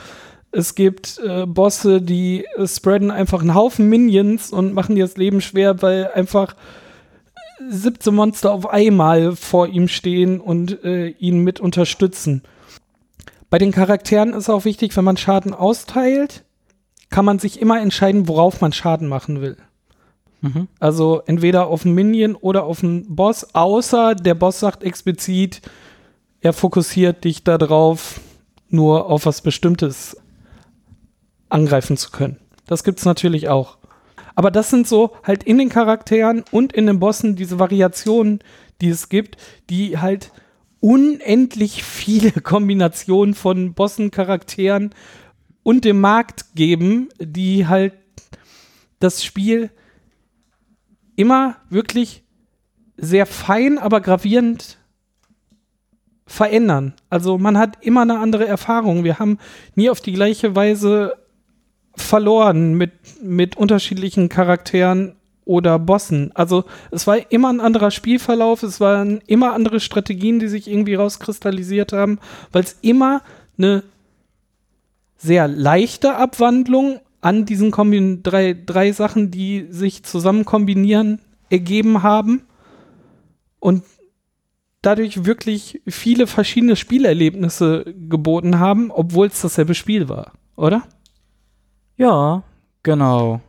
Es 0.52 0.74
gibt 0.74 1.18
äh, 1.24 1.46
Bosse, 1.46 2.02
die 2.02 2.44
äh, 2.56 2.68
spreaden 2.68 3.10
einfach 3.10 3.40
einen 3.40 3.54
Haufen 3.54 3.88
Minions 3.88 4.52
und 4.52 4.74
machen 4.74 4.94
dir 4.94 5.04
das 5.04 5.16
Leben 5.16 5.40
schwer, 5.40 5.80
weil 5.80 6.10
einfach 6.14 6.54
17 7.70 8.14
Monster 8.14 8.52
auf 8.52 8.68
einmal 8.68 9.34
vor 9.34 9.66
ihm 9.66 9.88
stehen 9.88 10.40
und 10.40 10.84
äh, 10.84 11.08
ihn 11.08 11.38
mit 11.38 11.58
unterstützen. 11.58 12.42
Bei 13.48 13.58
den 13.58 13.72
Charakteren 13.72 14.34
ist 14.34 14.50
auch 14.50 14.64
wichtig, 14.64 14.96
wenn 14.96 15.04
man 15.04 15.16
Schaden 15.16 15.54
austeilt, 15.54 16.44
kann 17.10 17.24
man 17.24 17.38
sich 17.38 17.60
immer 17.60 17.80
entscheiden, 17.80 18.28
worauf 18.28 18.60
man 18.60 18.72
Schaden 18.72 19.08
machen 19.08 19.40
will. 19.40 19.56
Mhm. 20.42 20.68
Also 20.80 21.22
entweder 21.26 21.68
auf 21.68 21.86
einen 21.86 21.94
Minion 21.94 22.34
oder 22.34 22.64
auf 22.64 22.82
einen 22.82 23.14
Boss, 23.14 23.54
außer 23.54 24.14
der 24.14 24.34
Boss 24.34 24.60
sagt 24.60 24.82
explizit, 24.82 25.62
er 26.40 26.52
fokussiert 26.52 27.24
dich 27.24 27.44
darauf, 27.44 28.20
nur 28.68 29.06
auf 29.06 29.26
was 29.26 29.40
Bestimmtes 29.42 30.16
angreifen 31.52 31.96
zu 31.96 32.10
können. 32.10 32.38
Das 32.66 32.84
gibt's 32.84 33.04
natürlich 33.04 33.48
auch. 33.48 33.78
Aber 34.34 34.50
das 34.50 34.70
sind 34.70 34.88
so 34.88 35.12
halt 35.24 35.44
in 35.44 35.58
den 35.58 35.68
Charakteren 35.68 36.44
und 36.50 36.72
in 36.72 36.86
den 36.86 36.98
Bossen 36.98 37.36
diese 37.36 37.58
Variationen, 37.58 38.40
die 38.80 38.88
es 38.88 39.08
gibt, 39.08 39.36
die 39.68 39.98
halt 39.98 40.32
unendlich 40.80 41.84
viele 41.84 42.32
Kombinationen 42.42 43.34
von 43.34 43.74
Bossen, 43.74 44.10
Charakteren 44.10 44.94
und 45.62 45.84
dem 45.84 46.00
Markt 46.00 46.54
geben, 46.54 47.08
die 47.18 47.66
halt 47.66 47.92
das 48.98 49.24
Spiel 49.24 49.70
immer 51.16 51.56
wirklich 51.68 52.24
sehr 52.96 53.26
fein, 53.26 53.78
aber 53.78 54.00
gravierend 54.00 54.78
verändern. 56.26 56.94
Also 57.10 57.36
man 57.36 57.58
hat 57.58 57.84
immer 57.84 58.02
eine 58.02 58.18
andere 58.18 58.46
Erfahrung. 58.46 59.04
Wir 59.04 59.18
haben 59.18 59.38
nie 59.74 59.90
auf 59.90 60.00
die 60.00 60.12
gleiche 60.12 60.56
Weise 60.56 61.14
verloren 61.96 62.74
mit, 62.74 62.92
mit 63.22 63.56
unterschiedlichen 63.56 64.28
Charakteren 64.28 65.16
oder 65.44 65.78
Bossen. 65.78 66.30
Also 66.34 66.64
es 66.90 67.06
war 67.06 67.30
immer 67.30 67.52
ein 67.52 67.60
anderer 67.60 67.90
Spielverlauf, 67.90 68.62
es 68.62 68.80
waren 68.80 69.20
immer 69.26 69.52
andere 69.52 69.80
Strategien, 69.80 70.38
die 70.38 70.48
sich 70.48 70.68
irgendwie 70.68 70.94
rauskristallisiert 70.94 71.92
haben, 71.92 72.18
weil 72.52 72.62
es 72.62 72.78
immer 72.80 73.22
eine 73.58 73.82
sehr 75.16 75.48
leichte 75.48 76.16
Abwandlung 76.16 77.00
an 77.20 77.44
diesen 77.44 77.70
Kombin 77.70 78.22
drei, 78.22 78.54
drei 78.54 78.92
Sachen, 78.92 79.30
die 79.30 79.66
sich 79.70 80.02
zusammen 80.02 80.44
kombinieren, 80.44 81.20
ergeben 81.50 82.02
haben 82.02 82.42
und 83.60 83.84
dadurch 84.80 85.24
wirklich 85.24 85.80
viele 85.86 86.26
verschiedene 86.26 86.74
Spielerlebnisse 86.74 87.94
geboten 88.08 88.58
haben, 88.58 88.90
obwohl 88.90 89.28
es 89.28 89.40
dasselbe 89.40 89.74
Spiel 89.74 90.08
war, 90.08 90.32
oder? 90.56 90.82
Ja, 91.96 92.42
genau. 92.82 93.40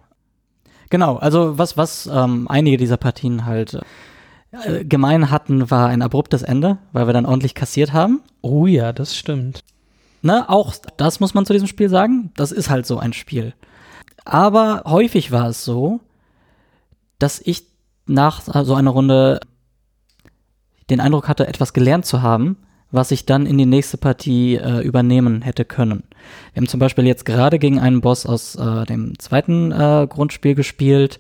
Genau, 0.90 1.18
also 1.18 1.58
was, 1.58 1.76
was 1.78 2.08
ähm, 2.08 2.48
einige 2.48 2.78
dieser 2.78 2.98
Partien 2.98 3.46
halt 3.46 3.80
äh, 4.52 4.86
gemein 4.86 5.32
hatten, 5.32 5.72
war 5.72 5.88
ein 5.88 6.04
abruptes 6.04 6.44
Ende, 6.44 6.78
weil 6.92 7.08
wir 7.08 7.14
dann 7.14 7.26
ordentlich 7.26 7.56
kassiert 7.56 7.94
haben. 7.94 8.22
Oh 8.42 8.68
ja, 8.68 8.94
das 8.94 9.16
stimmt. 9.16 9.64
Ne, 10.22 10.48
auch 10.48 10.74
das 10.98 11.20
muss 11.20 11.34
man 11.34 11.46
zu 11.46 11.54
diesem 11.54 11.68
Spiel 11.68 11.90
sagen. 11.90 12.32
Das 12.36 12.52
ist 12.52 12.70
halt 12.70 12.86
so 12.86 12.98
ein 12.98 13.14
Spiel. 13.14 13.54
Aber 14.24 14.84
häufig 14.86 15.32
war 15.32 15.50
es 15.50 15.66
so, 15.66 16.00
dass 17.20 17.42
ich 17.44 17.66
nach 18.06 18.42
so 18.42 18.76
einer 18.76 18.92
Runde 18.92 19.40
den 20.90 21.00
Eindruck 21.00 21.28
hatte, 21.28 21.48
etwas 21.48 21.74
gelernt 21.74 22.06
zu 22.06 22.22
haben, 22.22 22.58
was 22.92 23.12
ich 23.12 23.26
dann 23.26 23.46
in 23.46 23.58
die 23.58 23.66
nächste 23.66 23.98
Partie 23.98 24.56
äh, 24.56 24.82
übernehmen 24.82 25.42
hätte 25.42 25.66
können. 25.66 26.04
Wir 26.54 26.62
haben 26.62 26.68
zum 26.68 26.80
Beispiel 26.80 27.06
jetzt 27.06 27.26
gerade 27.26 27.60
gegen 27.60 27.80
einen 27.80 28.02
Boss 28.02 28.26
aus 28.26 28.56
äh, 28.56 28.86
dem 28.86 29.18
zweiten 29.20 29.72
äh, 29.72 30.08
Grundspiel 30.10 30.56
gespielt, 30.56 31.20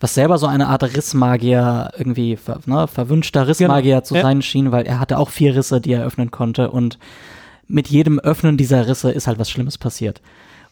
was 0.00 0.14
selber 0.14 0.38
so 0.38 0.46
eine 0.46 0.68
Art 0.68 0.82
Rissmagier 0.82 1.90
irgendwie, 1.96 2.36
ver, 2.36 2.60
ne, 2.66 2.88
verwünschter 2.88 3.46
Rissmagier 3.46 4.02
zu 4.02 4.16
ja. 4.16 4.22
sein 4.22 4.42
schien, 4.42 4.72
weil 4.72 4.86
er 4.86 4.98
hatte 4.98 5.18
auch 5.18 5.28
vier 5.28 5.54
Risse, 5.54 5.80
die 5.80 5.92
er 5.92 6.04
öffnen 6.04 6.30
konnte 6.30 6.70
und 6.70 6.98
mit 7.68 7.88
jedem 7.88 8.18
Öffnen 8.18 8.56
dieser 8.56 8.88
Risse 8.88 9.10
ist 9.12 9.26
halt 9.26 9.38
was 9.38 9.50
Schlimmes 9.50 9.78
passiert. 9.78 10.20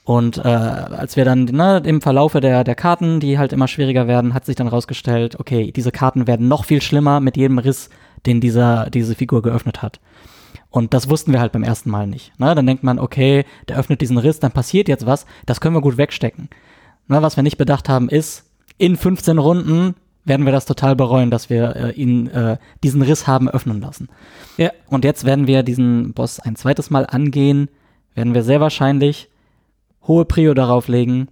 Und 0.09 0.39
äh, 0.39 0.49
als 0.49 1.17
wir 1.17 1.27
dann 1.27 1.45
ne, 1.45 1.83
im 1.85 2.01
Verlaufe 2.01 2.41
der, 2.41 2.65
der 2.65 2.75
Karten, 2.75 3.21
die 3.21 3.39
halt 3.39 3.53
immer 3.53 3.69
schwieriger 3.69 4.09
werden, 4.09 4.33
hat 4.33 4.47
sich 4.47 4.57
dann 4.57 4.67
rausgestellt, 4.67 5.39
okay, 5.39 5.71
diese 5.71 5.93
Karten 5.93 6.27
werden 6.27 6.49
noch 6.49 6.65
viel 6.65 6.81
schlimmer 6.81 7.21
mit 7.21 7.37
jedem 7.37 7.59
Riss, 7.59 7.91
den 8.25 8.41
dieser, 8.41 8.89
diese 8.89 9.15
Figur 9.15 9.43
geöffnet 9.43 9.83
hat. 9.83 10.01
Und 10.71 10.93
das 10.93 11.09
wussten 11.09 11.33
wir 11.33 11.41
halt 11.41 11.53
beim 11.53 11.63
ersten 11.63 11.91
Mal 11.91 12.07
nicht. 12.07 12.39
Ne? 12.39 12.55
Dann 12.55 12.67
denkt 12.67 12.83
man, 12.83 12.99
okay, 12.99 13.45
der 13.69 13.79
öffnet 13.79 14.01
diesen 14.01 14.19
Riss, 14.19 14.41
dann 14.41 14.53
passiert 14.53 14.89
jetzt 14.89 15.07
was, 15.07 15.27
das 15.47 15.61
können 15.61 15.75
wir 15.75 15.81
gut 15.81 15.97
wegstecken. 15.97 16.49
Ne, 17.09 17.23
was 17.23 17.37
wir 17.37 17.43
nicht 17.43 17.57
bedacht 17.57 17.89
haben, 17.89 18.11
ist, 18.11 18.45
in 18.77 18.97
15 18.97 19.39
Runden 19.39 19.95
werden 20.25 20.45
wir 20.45 20.53
das 20.53 20.67
total 20.67 20.95
bereuen, 20.95 21.31
dass 21.31 21.49
wir 21.49 21.75
äh, 21.75 21.91
ihn 21.93 22.29
äh, 22.29 22.59
diesen 22.83 23.01
Riss 23.01 23.27
haben 23.27 23.49
öffnen 23.49 23.81
lassen. 23.81 24.09
Ja. 24.59 24.73
Und 24.89 25.05
jetzt 25.05 25.25
werden 25.25 25.47
wir 25.47 25.63
diesen 25.63 26.13
Boss 26.13 26.39
ein 26.39 26.55
zweites 26.55 26.91
Mal 26.91 27.07
angehen, 27.07 27.71
werden 28.15 28.35
wir 28.35 28.43
sehr 28.43 28.61
wahrscheinlich 28.61 29.31
hohe 30.07 30.27
Prio 30.27 30.53
darauf 30.53 30.89
legen, 30.89 31.29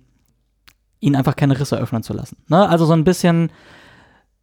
ihn 1.01 1.15
einfach 1.15 1.37
keine 1.37 1.61
Risse 1.61 1.79
öffnen 1.79 2.03
zu 2.03 2.15
lassen. 2.15 2.39
Ne? 2.49 2.67
Also 2.69 2.87
so 2.87 2.95
ein 2.95 3.05
bisschen, 3.05 3.51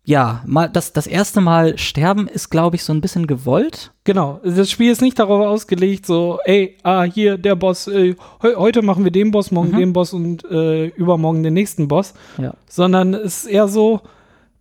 ja, 0.05 0.41
mal 0.45 0.67
das, 0.69 0.91
das 0.91 1.07
erste 1.07 1.39
Mal 1.39 1.77
sterben 1.77 2.27
ist, 2.27 2.49
glaube 2.49 2.75
ich, 2.75 2.83
so 2.83 2.91
ein 2.93 2.99
bisschen 2.99 3.25
gewollt. 3.25 3.91
Genau. 4.03 4.41
Das 4.43 4.69
Spiel 4.69 4.91
ist 4.91 5.01
nicht 5.01 5.17
darauf 5.17 5.45
ausgelegt, 5.45 6.05
so, 6.05 6.39
ey, 6.43 6.77
ah, 6.83 7.03
hier 7.03 7.37
der 7.37 7.55
Boss, 7.55 7.87
äh, 7.87 8.15
heu 8.41 8.55
heute 8.57 8.81
machen 8.81 9.05
wir 9.05 9.11
den 9.11 9.31
Boss, 9.31 9.51
morgen 9.51 9.71
Mhm. 9.71 9.77
den 9.77 9.93
Boss 9.93 10.11
und 10.13 10.43
äh, 10.51 10.87
übermorgen 10.87 11.41
den 11.43 11.53
nächsten 11.53 11.87
Boss. 11.87 12.13
Ja. 12.37 12.53
sondern 12.67 13.13
es 13.13 13.43
ist 13.43 13.45
eher 13.45 13.67
so, 13.69 14.01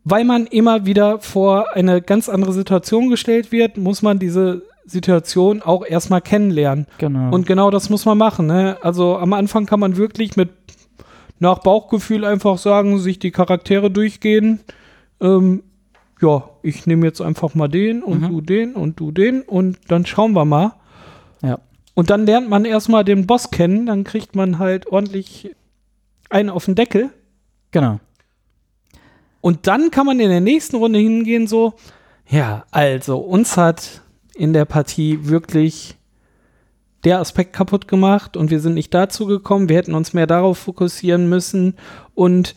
weil 0.05 0.25
man 0.25 0.47
immer 0.47 0.87
wieder 0.87 1.19
vor 1.21 1.75
eine 1.75 2.01
ganz 2.03 2.29
andere 2.29 2.53
Situation 2.53 3.09
gestellt 3.11 3.51
wird, 3.53 3.77
muss 3.79 4.03
man 4.03 4.19
diese 4.21 4.63
Situation 4.85 5.63
auch 5.63 5.85
erstmal 5.87 6.21
kennenlernen. 6.21 6.87
Genau. 6.99 7.33
Und 7.35 7.47
genau 7.47 7.71
das 7.71 7.89
muss 7.91 8.05
man 8.05 8.19
machen. 8.19 8.47
Ne? 8.47 8.77
Also 8.83 9.17
am 9.17 9.33
Anfang 9.33 9.67
kann 9.67 9.81
man 9.81 9.97
wirklich 9.97 10.37
mit 10.37 10.51
nach 11.39 11.59
Bauchgefühl 11.61 12.25
einfach 12.25 12.59
sagen, 12.59 12.99
sich 12.99 13.19
die 13.19 13.31
Charaktere 13.33 13.91
durchgehen. 13.91 14.61
Ähm, 15.23 15.63
ja, 16.21 16.51
ich 16.63 16.87
nehme 16.87 17.07
jetzt 17.07 17.21
einfach 17.23 17.55
mal 17.55 17.69
den 17.69 18.03
und 18.03 18.23
Mhm. 18.23 18.29
du 18.29 18.41
den 18.43 18.75
und 18.75 19.01
du 19.01 19.11
den 19.11 19.41
und 19.43 19.79
dann 19.89 20.05
schauen 20.07 20.33
wir 20.35 20.45
mal. 20.45 20.75
ja. 21.43 21.59
Und 21.95 22.09
dann 22.09 22.25
lernt 22.25 22.49
man 22.49 22.65
erstmal 22.65 23.05
den 23.05 23.27
Boss 23.27 23.51
kennen, 23.51 23.85
dann 23.87 24.03
kriegt 24.05 24.35
man 24.35 24.59
halt 24.59 24.87
ordentlich 24.87 25.55
einen 26.31 26.49
auf 26.49 26.65
den 26.65 26.75
Deckel. 26.75 27.11
Genau. 27.71 28.01
Und 29.43 29.67
dann 29.67 29.91
kann 29.91 30.07
man 30.07 30.19
in 30.21 30.31
der 30.31 30.41
nächsten 30.41 30.77
Runde 30.77 30.99
hingehen, 31.01 31.47
so, 31.47 31.75
ja, 32.29 32.65
also 32.71 33.19
uns 33.19 33.57
hat 33.59 34.01
in 34.35 34.53
der 34.55 34.65
Partie 34.65 35.19
wirklich 35.29 35.97
der 37.05 37.19
Aspekt 37.19 37.53
kaputt 37.53 37.89
gemacht 37.89 38.37
und 38.39 38.51
wir 38.51 38.61
sind 38.61 38.73
nicht 38.75 38.95
dazu 38.95 39.27
gekommen. 39.27 39.69
Wir 39.69 39.77
hätten 39.77 39.95
uns 39.95 40.15
mehr 40.15 40.27
darauf 40.27 40.57
fokussieren 40.59 41.29
müssen 41.29 41.75
und 42.15 42.55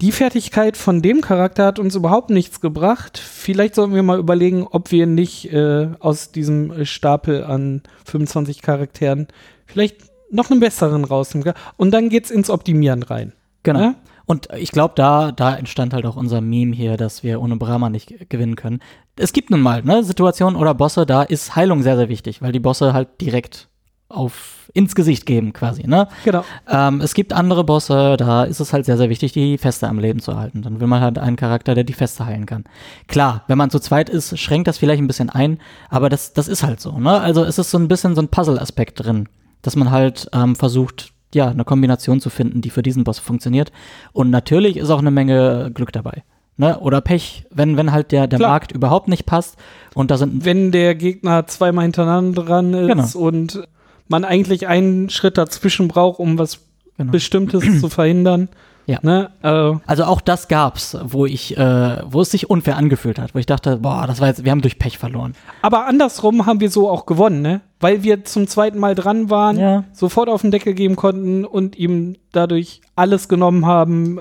die 0.00 0.12
Fertigkeit 0.12 0.76
von 0.76 1.02
dem 1.02 1.20
Charakter 1.20 1.66
hat 1.66 1.78
uns 1.78 1.94
überhaupt 1.96 2.30
nichts 2.30 2.60
gebracht. 2.60 3.18
Vielleicht 3.18 3.74
sollten 3.74 3.94
wir 3.94 4.02
mal 4.02 4.18
überlegen, 4.18 4.66
ob 4.68 4.92
wir 4.92 5.06
nicht 5.06 5.52
äh, 5.52 5.88
aus 5.98 6.30
diesem 6.30 6.84
Stapel 6.84 7.42
an 7.42 7.82
25 8.04 8.62
Charakteren 8.62 9.26
vielleicht 9.66 10.02
noch 10.30 10.50
einen 10.50 10.60
besseren 10.60 11.04
rausnehmen 11.04 11.44
können. 11.44 11.66
Und 11.76 11.90
dann 11.90 12.10
geht's 12.10 12.30
ins 12.30 12.48
Optimieren 12.48 13.02
rein. 13.02 13.32
Genau. 13.64 13.80
Ja? 13.80 13.94
Und 14.24 14.48
ich 14.56 14.70
glaube, 14.70 14.92
da, 14.94 15.32
da 15.32 15.56
entstand 15.56 15.94
halt 15.94 16.04
auch 16.04 16.16
unser 16.16 16.42
Meme 16.42 16.76
hier, 16.76 16.96
dass 16.96 17.22
wir 17.22 17.40
ohne 17.40 17.56
Brahma 17.56 17.88
nicht 17.88 18.28
gewinnen 18.28 18.56
können. 18.56 18.80
Es 19.16 19.32
gibt 19.32 19.50
nun 19.50 19.62
mal, 19.62 19.82
ne, 19.82 20.04
Situationen 20.04 20.60
oder 20.60 20.74
Bosse, 20.74 21.06
da 21.06 21.22
ist 21.22 21.56
Heilung 21.56 21.82
sehr, 21.82 21.96
sehr 21.96 22.08
wichtig, 22.08 22.42
weil 22.42 22.52
die 22.52 22.60
Bosse 22.60 22.92
halt 22.92 23.20
direkt 23.20 23.68
auf 24.08 24.70
ins 24.74 24.94
Gesicht 24.94 25.26
geben, 25.26 25.52
quasi, 25.52 25.86
ne? 25.86 26.08
Genau. 26.24 26.44
Ähm, 26.68 27.00
es 27.00 27.14
gibt 27.14 27.32
andere 27.32 27.64
Bosse, 27.64 28.16
da 28.16 28.44
ist 28.44 28.60
es 28.60 28.72
halt 28.72 28.84
sehr, 28.86 28.96
sehr 28.96 29.08
wichtig, 29.10 29.32
die 29.32 29.58
Feste 29.58 29.88
am 29.88 29.98
Leben 29.98 30.20
zu 30.20 30.30
erhalten. 30.30 30.62
Dann 30.62 30.80
will 30.80 30.86
man 30.86 31.00
halt 31.00 31.18
einen 31.18 31.36
Charakter, 31.36 31.74
der 31.74 31.84
die 31.84 31.92
Feste 31.94 32.24
heilen 32.26 32.46
kann. 32.46 32.64
Klar, 33.06 33.44
wenn 33.48 33.58
man 33.58 33.70
zu 33.70 33.80
zweit 33.80 34.08
ist, 34.08 34.38
schränkt 34.38 34.68
das 34.68 34.78
vielleicht 34.78 35.02
ein 35.02 35.06
bisschen 35.06 35.30
ein, 35.30 35.58
aber 35.90 36.08
das, 36.08 36.32
das 36.32 36.48
ist 36.48 36.62
halt 36.62 36.80
so, 36.80 36.98
ne? 36.98 37.20
Also 37.20 37.44
es 37.44 37.58
ist 37.58 37.70
so 37.70 37.78
ein 37.78 37.88
bisschen 37.88 38.14
so 38.14 38.22
ein 38.22 38.28
Puzzle-Aspekt 38.28 39.04
drin, 39.04 39.28
dass 39.62 39.76
man 39.76 39.90
halt 39.90 40.28
ähm, 40.32 40.54
versucht, 40.56 41.12
ja, 41.34 41.48
eine 41.48 41.64
Kombination 41.64 42.20
zu 42.20 42.30
finden, 42.30 42.62
die 42.62 42.70
für 42.70 42.82
diesen 42.82 43.04
Boss 43.04 43.18
funktioniert. 43.18 43.72
Und 44.12 44.30
natürlich 44.30 44.76
ist 44.78 44.90
auch 44.90 45.00
eine 45.00 45.10
Menge 45.10 45.70
Glück 45.74 45.92
dabei. 45.92 46.22
Ne? 46.56 46.78
Oder 46.80 47.00
Pech, 47.00 47.46
wenn, 47.50 47.76
wenn 47.76 47.92
halt 47.92 48.10
der, 48.12 48.26
der 48.26 48.38
Klar. 48.38 48.50
Markt 48.50 48.72
überhaupt 48.72 49.08
nicht 49.08 49.26
passt 49.26 49.56
und 49.94 50.10
da 50.10 50.16
sind 50.16 50.44
Wenn 50.44 50.72
der 50.72 50.94
Gegner 50.94 51.46
zweimal 51.46 51.84
hintereinander 51.84 52.44
dran 52.44 52.74
ist 52.74 53.12
Genau. 53.12 53.26
und 53.26 53.68
man 54.08 54.24
eigentlich 54.24 54.66
einen 54.66 55.10
Schritt 55.10 55.38
dazwischen 55.38 55.88
braucht, 55.88 56.18
um 56.18 56.38
was 56.38 56.60
Genau. 56.96 57.12
Bestimmtes 57.12 57.80
zu 57.80 57.88
verhindern. 57.90 58.48
Ja. 58.86 58.98
Ne? 59.02 59.30
Äh, 59.42 59.78
Also 59.86 60.02
auch 60.04 60.20
das 60.20 60.48
gab's, 60.48 60.96
wo 61.04 61.26
ich, 61.26 61.56
äh, 61.56 62.02
wo 62.10 62.22
es 62.22 62.32
sich 62.32 62.50
unfair 62.50 62.76
angefühlt 62.76 63.20
hat, 63.20 63.36
wo 63.36 63.38
ich 63.38 63.46
dachte, 63.46 63.76
boah, 63.76 64.04
das 64.08 64.20
war 64.20 64.26
jetzt, 64.26 64.44
wir 64.44 64.50
haben 64.50 64.62
durch 64.62 64.80
Pech 64.80 64.98
verloren. 64.98 65.34
aber 65.62 65.86
andersrum 65.86 66.46
haben 66.46 66.58
wir 66.58 66.70
so 66.70 66.90
auch 66.90 67.06
gewonnen, 67.06 67.40
ne? 67.40 67.60
Weil 67.78 68.02
wir 68.02 68.24
zum 68.24 68.48
zweiten 68.48 68.78
Mal 68.80 68.96
dran 68.96 69.30
waren, 69.30 69.60
Ja. 69.60 69.84
sofort 69.92 70.28
auf 70.28 70.40
den 70.42 70.50
Deckel 70.50 70.74
geben 70.74 70.96
konnten 70.96 71.44
und 71.44 71.76
ihm 71.76 72.16
dadurch 72.32 72.80
alles 72.96 73.28
genommen 73.28 73.64
haben, 73.64 74.18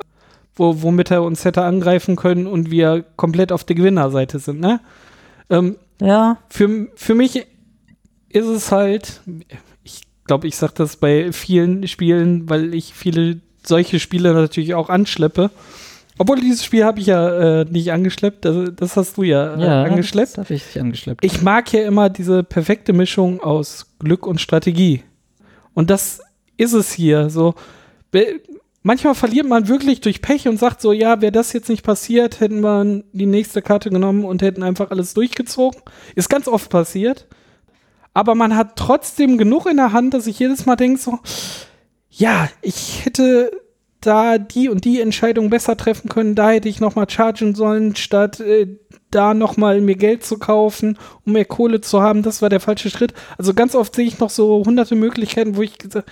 wo, 0.55 0.83
womit 0.83 1.09
er 1.09 1.23
uns 1.23 1.45
hätte 1.45 1.63
angreifen 1.63 2.15
können 2.15 2.45
und 2.45 2.69
wir 2.69 3.05
komplett 3.15 3.51
auf 3.51 3.63
der 3.63 3.75
Gewinnerseite 3.75 4.37
sind, 4.37 4.59
ne? 4.59 4.81
Ähm, 5.49 5.77
Ja. 5.99 6.37
für, 6.49 6.89
für 6.95 7.15
mich 7.15 7.47
ist 8.29 8.45
es 8.45 8.71
halt, 8.71 9.21
glaube, 10.27 10.47
ich 10.47 10.55
sage 10.55 10.73
das 10.75 10.97
bei 10.97 11.31
vielen 11.31 11.87
Spielen, 11.87 12.49
weil 12.49 12.73
ich 12.73 12.93
viele 12.93 13.39
solche 13.65 13.99
Spiele 13.99 14.33
natürlich 14.33 14.73
auch 14.73 14.89
anschleppe. 14.89 15.51
Obwohl 16.19 16.39
dieses 16.39 16.65
Spiel 16.65 16.83
habe 16.83 16.99
ich 16.99 17.07
ja 17.07 17.61
äh, 17.61 17.65
nicht 17.65 17.91
angeschleppt, 17.91 18.45
also 18.45 18.67
das 18.67 18.97
hast 18.97 19.17
du 19.17 19.23
ja, 19.23 19.55
äh, 19.55 19.61
Ja, 19.61 19.83
angeschleppt. 19.83 20.37
Das 20.37 20.45
habe 20.45 20.53
ich 20.53 20.79
angeschleppt. 20.79 21.23
Ich 21.23 21.41
mag 21.41 21.71
ja 21.73 21.85
immer 21.85 22.09
diese 22.09 22.43
perfekte 22.43 22.93
Mischung 22.93 23.39
aus 23.41 23.85
Glück 23.99 24.25
und 24.25 24.41
Strategie. 24.41 25.03
Und 25.73 25.89
das 25.91 26.21
ist 26.57 26.73
es 26.73 26.91
hier. 26.91 27.29
So, 27.29 27.53
manchmal 28.81 29.13
verliert 29.13 29.47
man 29.47 29.67
wirklich 29.67 30.01
durch 30.01 30.23
Pech 30.23 30.47
und 30.47 30.57
sagt 30.57 30.81
so, 30.81 30.91
ja, 30.91 31.21
wäre 31.21 31.31
das 31.31 31.53
jetzt 31.53 31.69
nicht 31.69 31.83
passiert, 31.83 32.39
hätten 32.39 32.61
wir 32.61 33.03
die 33.11 33.27
nächste 33.27 33.61
Karte 33.61 33.91
genommen 33.91 34.25
und 34.25 34.41
hätten 34.41 34.63
einfach 34.63 34.89
alles 34.89 35.13
durchgezogen. 35.13 35.79
Ist 36.15 36.29
ganz 36.29 36.47
oft 36.47 36.71
passiert. 36.71 37.27
Aber 38.17 38.33
man 38.33 38.55
hat 38.55 38.77
trotzdem 38.77 39.37
genug 39.37 39.67
in 39.67 39.77
der 39.77 39.93
Hand, 39.93 40.15
dass 40.15 40.25
ich 40.25 40.39
jedes 40.39 40.65
Mal 40.65 40.75
denke 40.75 40.99
so, 40.99 41.19
ja, 42.09 42.49
ich 42.63 43.05
hätte 43.05 43.51
da 44.01 44.39
die 44.39 44.69
und 44.69 44.85
die 44.85 45.01
Entscheidung 45.01 45.51
besser 45.51 45.77
treffen 45.77 46.09
können, 46.09 46.33
da 46.33 46.49
hätte 46.49 46.67
ich 46.67 46.79
noch 46.79 46.95
mal 46.95 47.07
chargen 47.07 47.53
sollen, 47.53 47.95
statt 47.95 48.39
äh, 48.39 48.75
da 49.11 49.35
noch 49.35 49.55
mal 49.55 49.81
mir 49.81 49.93
Geld 49.93 50.25
zu 50.25 50.39
kaufen, 50.39 50.97
um 51.27 51.33
mehr 51.33 51.45
Kohle 51.45 51.79
zu 51.79 52.01
haben, 52.01 52.23
das 52.23 52.41
war 52.41 52.49
der 52.49 52.59
falsche 52.59 52.89
Schritt. 52.89 53.13
Also 53.37 53.53
ganz 53.53 53.75
oft 53.75 53.93
sehe 53.93 54.07
ich 54.07 54.17
noch 54.17 54.31
so 54.31 54.63
hunderte 54.65 54.95
Möglichkeiten, 54.95 55.55
wo 55.55 55.61
ich 55.61 55.77
gesagt, 55.77 56.09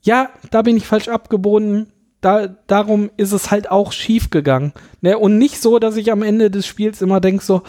ja, 0.00 0.30
da 0.52 0.62
bin 0.62 0.76
ich 0.76 0.86
falsch 0.86 1.08
abgebogen. 1.08 1.88
Da, 2.20 2.46
darum 2.68 3.10
ist 3.16 3.32
es 3.32 3.50
halt 3.50 3.68
auch 3.68 3.90
schief 3.90 4.30
gegangen. 4.30 4.74
Ne? 5.00 5.18
Und 5.18 5.38
nicht 5.38 5.60
so, 5.60 5.80
dass 5.80 5.96
ich 5.96 6.12
am 6.12 6.22
Ende 6.22 6.52
des 6.52 6.68
Spiels 6.68 7.02
immer 7.02 7.18
denke 7.18 7.44
so, 7.44 7.62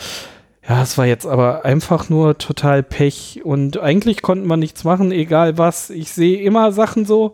ja, 0.68 0.82
es 0.82 0.98
war 0.98 1.06
jetzt 1.06 1.26
aber 1.26 1.66
einfach 1.66 2.10
nur 2.10 2.38
total 2.38 2.84
Pech 2.84 3.42
und 3.44 3.80
eigentlich 3.80 4.22
konnten 4.22 4.48
wir 4.48 4.58
nichts 4.58 4.84
machen, 4.84 5.12
egal 5.12 5.58
was. 5.58 5.90
Ich 5.90 6.12
sehe 6.12 6.42
immer 6.42 6.72
Sachen 6.72 7.06
so, 7.06 7.34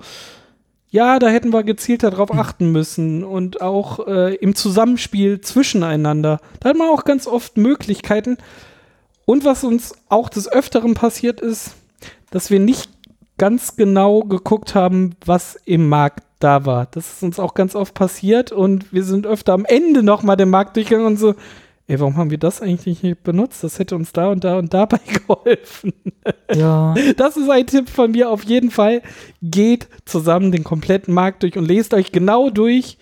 ja, 0.89 1.19
da 1.19 1.27
hätten 1.27 1.53
wir 1.53 1.63
gezielter 1.63 2.09
drauf 2.09 2.33
achten 2.33 2.71
müssen 2.71 3.23
und 3.23 3.61
auch 3.61 4.07
äh, 4.07 4.33
im 4.35 4.55
Zusammenspiel 4.55 5.41
zwischeneinander. 5.41 6.39
Da 6.59 6.69
hat 6.69 6.77
man 6.77 6.89
auch 6.89 7.03
ganz 7.03 7.27
oft 7.27 7.57
Möglichkeiten. 7.57 8.37
Und 9.25 9.45
was 9.45 9.63
uns 9.63 9.93
auch 10.09 10.29
des 10.29 10.51
Öfteren 10.51 10.95
passiert 10.95 11.39
ist, 11.39 11.75
dass 12.31 12.49
wir 12.49 12.59
nicht 12.59 12.89
ganz 13.37 13.75
genau 13.75 14.21
geguckt 14.21 14.73
haben, 14.73 15.15
was 15.23 15.55
im 15.65 15.87
Markt 15.87 16.23
da 16.39 16.65
war. 16.65 16.87
Das 16.89 17.13
ist 17.13 17.23
uns 17.23 17.39
auch 17.39 17.53
ganz 17.53 17.75
oft 17.75 17.93
passiert 17.93 18.51
und 18.51 18.91
wir 18.91 19.03
sind 19.03 19.27
öfter 19.27 19.53
am 19.53 19.65
Ende 19.65 20.01
nochmal 20.01 20.37
den 20.37 20.49
Markt 20.49 20.75
durchgegangen 20.75 21.05
und 21.05 21.17
so, 21.17 21.35
ey, 21.89 21.99
warum 21.99 22.17
haben 22.17 22.29
wir 22.29 22.37
das 22.37 22.61
eigentlich 22.61 23.01
nicht 23.01 23.23
benutzt? 23.23 23.63
Das 23.63 23.79
hätte 23.79 23.95
uns 23.95 24.13
da 24.13 24.27
und 24.29 24.43
da 24.43 24.59
und 24.59 24.73
dabei 24.73 24.99
geholfen. 25.27 25.91
ja. 26.53 26.93
Das 27.17 27.35
ist 27.35 27.49
ein 27.49 27.65
Tipp 27.65 27.89
von 27.89 28.11
mir 28.11 28.29
auf 28.29 28.43
jeden 28.43 28.69
Fall. 28.69 29.01
Geht 29.41 29.87
zusammen 30.05 30.51
den 30.51 30.63
kompletten 30.63 31.13
Markt 31.13 31.41
durch 31.41 31.57
und 31.57 31.65
lest 31.65 31.95
euch 31.95 32.11
genau 32.11 32.51
durch, 32.51 32.99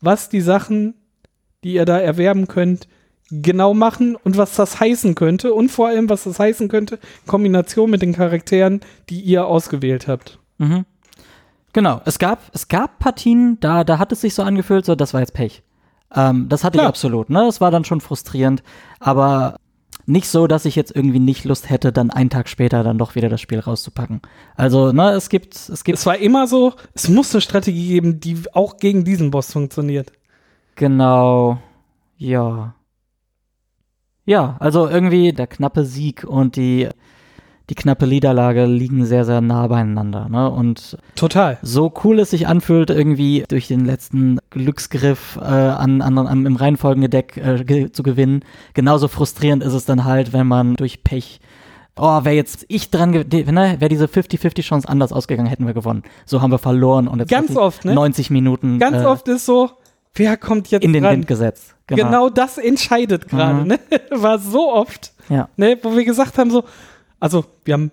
was 0.00 0.28
die 0.28 0.40
Sachen, 0.40 0.94
die 1.64 1.74
ihr 1.74 1.84
da 1.84 1.98
erwerben 1.98 2.46
könnt, 2.46 2.86
genau 3.32 3.74
machen 3.74 4.14
und 4.16 4.36
was 4.36 4.54
das 4.54 4.78
heißen 4.78 5.16
könnte 5.16 5.52
und 5.52 5.68
vor 5.68 5.88
allem, 5.88 6.08
was 6.08 6.24
das 6.24 6.38
heißen 6.38 6.68
könnte, 6.68 6.94
in 6.94 7.26
Kombination 7.26 7.90
mit 7.90 8.00
den 8.00 8.14
Charakteren, 8.14 8.80
die 9.08 9.20
ihr 9.20 9.46
ausgewählt 9.46 10.06
habt. 10.06 10.38
Mhm. 10.58 10.84
Genau, 11.72 12.00
es 12.04 12.18
gab, 12.20 12.42
es 12.52 12.68
gab 12.68 13.00
Partien, 13.00 13.58
da, 13.60 13.82
da 13.82 13.98
hat 13.98 14.12
es 14.12 14.20
sich 14.20 14.34
so 14.34 14.42
angefühlt, 14.42 14.84
so, 14.84 14.94
das 14.94 15.14
war 15.14 15.20
jetzt 15.20 15.34
Pech. 15.34 15.62
Ähm, 16.14 16.48
das 16.48 16.64
hatte 16.64 16.78
Klar. 16.78 16.86
ich 16.86 16.88
absolut, 16.88 17.30
ne? 17.30 17.44
Das 17.44 17.60
war 17.60 17.70
dann 17.70 17.84
schon 17.84 18.00
frustrierend, 18.00 18.62
aber 18.98 19.56
nicht 20.06 20.28
so, 20.28 20.46
dass 20.46 20.64
ich 20.64 20.76
jetzt 20.76 20.94
irgendwie 20.94 21.20
nicht 21.20 21.44
Lust 21.44 21.70
hätte, 21.70 21.92
dann 21.92 22.10
einen 22.10 22.30
Tag 22.30 22.48
später 22.48 22.82
dann 22.82 22.98
doch 22.98 23.14
wieder 23.14 23.28
das 23.28 23.40
Spiel 23.40 23.60
rauszupacken. 23.60 24.20
Also, 24.56 24.92
ne, 24.92 25.10
es 25.10 25.28
gibt, 25.28 25.54
es 25.54 25.84
gibt 25.84 25.98
Es 25.98 26.06
war 26.06 26.18
immer 26.18 26.46
so, 26.46 26.74
es 26.94 27.08
muss 27.08 27.32
eine 27.32 27.40
Strategie 27.40 27.88
geben, 27.88 28.20
die 28.20 28.42
auch 28.52 28.78
gegen 28.78 29.04
diesen 29.04 29.30
Boss 29.30 29.52
funktioniert. 29.52 30.12
Genau. 30.74 31.58
Ja. 32.16 32.74
Ja, 34.24 34.56
also 34.58 34.88
irgendwie 34.88 35.32
der 35.32 35.46
knappe 35.46 35.84
Sieg 35.84 36.24
und 36.24 36.56
die, 36.56 36.88
die 37.70 37.74
knappe 37.74 38.06
Niederlage 38.06 38.66
liegen 38.66 39.06
sehr, 39.06 39.24
sehr 39.24 39.40
nah 39.40 39.66
beieinander. 39.68 40.28
Ne? 40.28 40.50
Und 40.50 40.98
Total. 41.14 41.58
so 41.62 41.92
cool 42.04 42.18
es 42.18 42.30
sich 42.30 42.46
anfühlt, 42.46 42.90
irgendwie 42.90 43.44
durch 43.48 43.68
den 43.68 43.84
letzten 43.84 44.38
Glücksgriff 44.50 45.38
äh, 45.40 45.44
an, 45.44 46.02
an, 46.02 46.18
an, 46.18 46.44
im 46.46 46.56
reinfolgenden 46.56 47.10
Deck 47.10 47.36
äh, 47.36 47.64
ge 47.64 47.92
zu 47.92 48.02
gewinnen, 48.02 48.44
genauso 48.74 49.08
frustrierend 49.08 49.62
ist 49.62 49.72
es 49.72 49.84
dann 49.84 50.04
halt, 50.04 50.32
wenn 50.32 50.46
man 50.46 50.74
durch 50.74 51.02
Pech 51.04 51.40
Oh, 51.96 52.24
wäre 52.24 52.34
jetzt 52.34 52.64
ich 52.68 52.90
dran, 52.90 53.10
ne, 53.10 53.26
wäre 53.78 53.88
diese 53.88 54.06
50-50 54.06 54.62
Chance 54.62 54.88
anders 54.88 55.12
ausgegangen, 55.12 55.48
hätten 55.48 55.66
wir 55.66 55.74
gewonnen. 55.74 56.02
So 56.24 56.40
haben 56.40 56.50
wir 56.50 56.58
verloren 56.58 57.08
und 57.08 57.18
jetzt 57.18 57.28
Ganz 57.30 57.56
oft, 57.56 57.84
ne? 57.84 57.94
90 57.94 58.30
Minuten 58.30 58.78
Ganz 58.78 59.02
äh, 59.02 59.06
oft 59.06 59.28
ist 59.28 59.44
so, 59.44 59.70
wer 60.14 60.36
kommt 60.36 60.68
jetzt 60.70 60.82
in 60.84 60.92
den 60.92 61.02
dran? 61.02 61.12
Wind 61.16 61.26
gesetzt. 61.26 61.74
Genau. 61.88 62.30
das 62.30 62.56
entscheidet 62.58 63.28
gerade, 63.28 63.62
Mhm. 63.62 63.66
ne? 63.66 63.78
War 64.10 64.38
so 64.38 64.72
oft, 64.72 65.12
Ja. 65.28 65.48
ne, 65.56 65.76
wo 65.82 65.94
wir 65.94 66.04
gesagt 66.04 66.38
haben, 66.38 66.50
so, 66.50 66.64
also 67.20 67.44
wir 67.64 67.74
haben, 67.74 67.92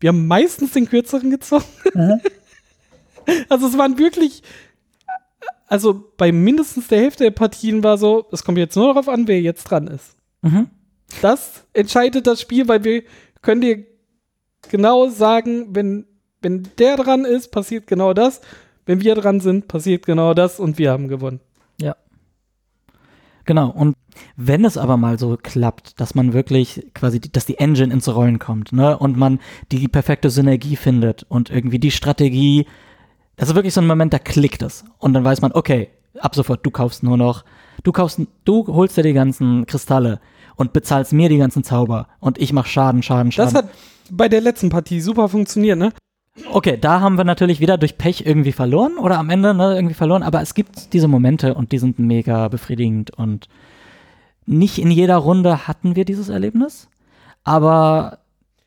wir 0.00 0.08
haben 0.08 0.26
meistens 0.26 0.72
den 0.72 0.88
kürzeren 0.88 1.30
gezogen. 1.30 1.64
Mhm. 1.94 2.20
also 3.48 3.68
es 3.68 3.78
waren 3.78 3.98
wirklich, 3.98 4.42
also 5.66 6.12
bei 6.16 6.32
mindestens 6.32 6.88
der 6.88 7.00
Hälfte 7.00 7.24
der 7.24 7.30
Partien 7.30 7.82
war 7.82 7.96
so, 7.96 8.26
es 8.32 8.44
kommt 8.44 8.58
jetzt 8.58 8.76
nur 8.76 8.88
darauf 8.88 9.08
an, 9.08 9.28
wer 9.28 9.40
jetzt 9.40 9.64
dran 9.64 9.86
ist. 9.86 10.16
Mhm. 10.42 10.68
Das 11.22 11.64
entscheidet 11.72 12.26
das 12.26 12.40
Spiel, 12.40 12.68
weil 12.68 12.84
wir 12.84 13.04
können 13.40 13.60
dir 13.60 13.86
genau 14.68 15.08
sagen, 15.08 15.74
wenn, 15.74 16.06
wenn 16.42 16.68
der 16.78 16.96
dran 16.96 17.24
ist, 17.24 17.50
passiert 17.50 17.86
genau 17.86 18.12
das. 18.12 18.40
Wenn 18.86 19.00
wir 19.00 19.14
dran 19.14 19.40
sind, 19.40 19.68
passiert 19.68 20.04
genau 20.04 20.34
das 20.34 20.60
und 20.60 20.76
wir 20.78 20.90
haben 20.90 21.08
gewonnen. 21.08 21.40
Ja. 21.80 21.96
Genau. 23.44 23.70
Und 23.70 23.96
wenn 24.36 24.64
es 24.64 24.78
aber 24.78 24.96
mal 24.96 25.18
so 25.18 25.36
klappt, 25.40 26.00
dass 26.00 26.14
man 26.14 26.32
wirklich 26.32 26.86
quasi, 26.94 27.20
dass 27.20 27.46
die 27.46 27.58
Engine 27.58 27.92
ins 27.92 28.08
Rollen 28.08 28.38
kommt, 28.38 28.72
ne, 28.72 28.96
und 28.98 29.16
man 29.16 29.40
die 29.70 29.88
perfekte 29.88 30.30
Synergie 30.30 30.76
findet 30.76 31.24
und 31.24 31.50
irgendwie 31.50 31.78
die 31.78 31.90
Strategie, 31.90 32.66
das 33.36 33.48
ist 33.48 33.54
wirklich 33.54 33.74
so 33.74 33.80
ein 33.80 33.86
Moment, 33.86 34.12
da 34.12 34.18
klickt 34.18 34.62
es. 34.62 34.84
Und 34.98 35.12
dann 35.12 35.24
weiß 35.24 35.40
man, 35.40 35.52
okay, 35.52 35.90
ab 36.18 36.34
sofort, 36.34 36.64
du 36.64 36.70
kaufst 36.70 37.02
nur 37.02 37.16
noch, 37.16 37.44
du 37.82 37.92
kaufst, 37.92 38.20
du 38.44 38.66
holst 38.68 38.96
dir 38.96 39.02
die 39.02 39.12
ganzen 39.12 39.66
Kristalle 39.66 40.20
und 40.56 40.72
bezahlst 40.72 41.12
mir 41.12 41.28
die 41.28 41.38
ganzen 41.38 41.64
Zauber 41.64 42.08
und 42.20 42.38
ich 42.38 42.52
mach 42.52 42.66
Schaden, 42.66 43.02
Schaden, 43.02 43.32
Schaden. 43.32 43.52
Das 43.52 43.62
hat, 43.64 43.70
bei 44.10 44.28
der 44.28 44.40
letzten 44.40 44.68
Partie 44.68 45.00
super 45.00 45.28
funktioniert, 45.28 45.78
ne? 45.78 45.92
Okay, 46.50 46.76
da 46.80 47.00
haben 47.00 47.16
wir 47.16 47.24
natürlich 47.24 47.60
wieder 47.60 47.78
durch 47.78 47.96
Pech 47.96 48.26
irgendwie 48.26 48.52
verloren 48.52 48.98
oder 48.98 49.18
am 49.18 49.30
Ende 49.30 49.54
ne, 49.54 49.74
irgendwie 49.74 49.94
verloren, 49.94 50.22
aber 50.22 50.42
es 50.42 50.54
gibt 50.54 50.92
diese 50.92 51.06
Momente 51.06 51.54
und 51.54 51.70
die 51.70 51.78
sind 51.78 51.98
mega 51.98 52.48
befriedigend 52.48 53.12
und 53.12 53.48
nicht 54.46 54.78
in 54.78 54.90
jeder 54.90 55.16
Runde 55.16 55.68
hatten 55.68 55.94
wir 55.94 56.04
dieses 56.04 56.28
Erlebnis, 56.28 56.88
aber 57.44 58.18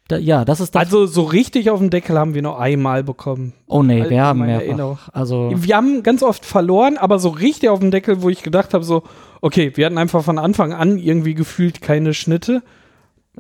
da, 0.08 0.18
ja, 0.18 0.46
das 0.46 0.62
ist 0.62 0.74
das. 0.74 0.86
Also 0.86 1.06
so 1.06 1.24
richtig 1.24 1.70
auf 1.70 1.80
den 1.80 1.90
Deckel 1.90 2.18
haben 2.18 2.34
wir 2.34 2.42
noch 2.42 2.58
einmal 2.58 3.04
bekommen. 3.04 3.54
oh 3.68 3.84
nee, 3.84 4.00
in 4.00 4.10
wir 4.10 4.24
haben 4.24 4.40
mehrfach. 4.40 4.66
Erinnerung. 4.66 5.00
Also 5.12 5.52
Wir 5.54 5.76
haben 5.76 6.02
ganz 6.02 6.24
oft 6.24 6.46
verloren, 6.46 6.98
aber 6.98 7.20
so 7.20 7.30
richtig 7.30 7.70
auf 7.70 7.80
den 7.80 7.92
Deckel, 7.92 8.22
wo 8.22 8.30
ich 8.30 8.42
gedacht 8.42 8.74
habe, 8.74 8.86
so, 8.86 9.04
okay, 9.42 9.74
wir 9.76 9.86
hatten 9.86 9.98
einfach 9.98 10.24
von 10.24 10.40
Anfang 10.40 10.72
an 10.72 10.98
irgendwie 10.98 11.34
gefühlt 11.34 11.82
keine 11.82 12.14
Schnitte. 12.14 12.64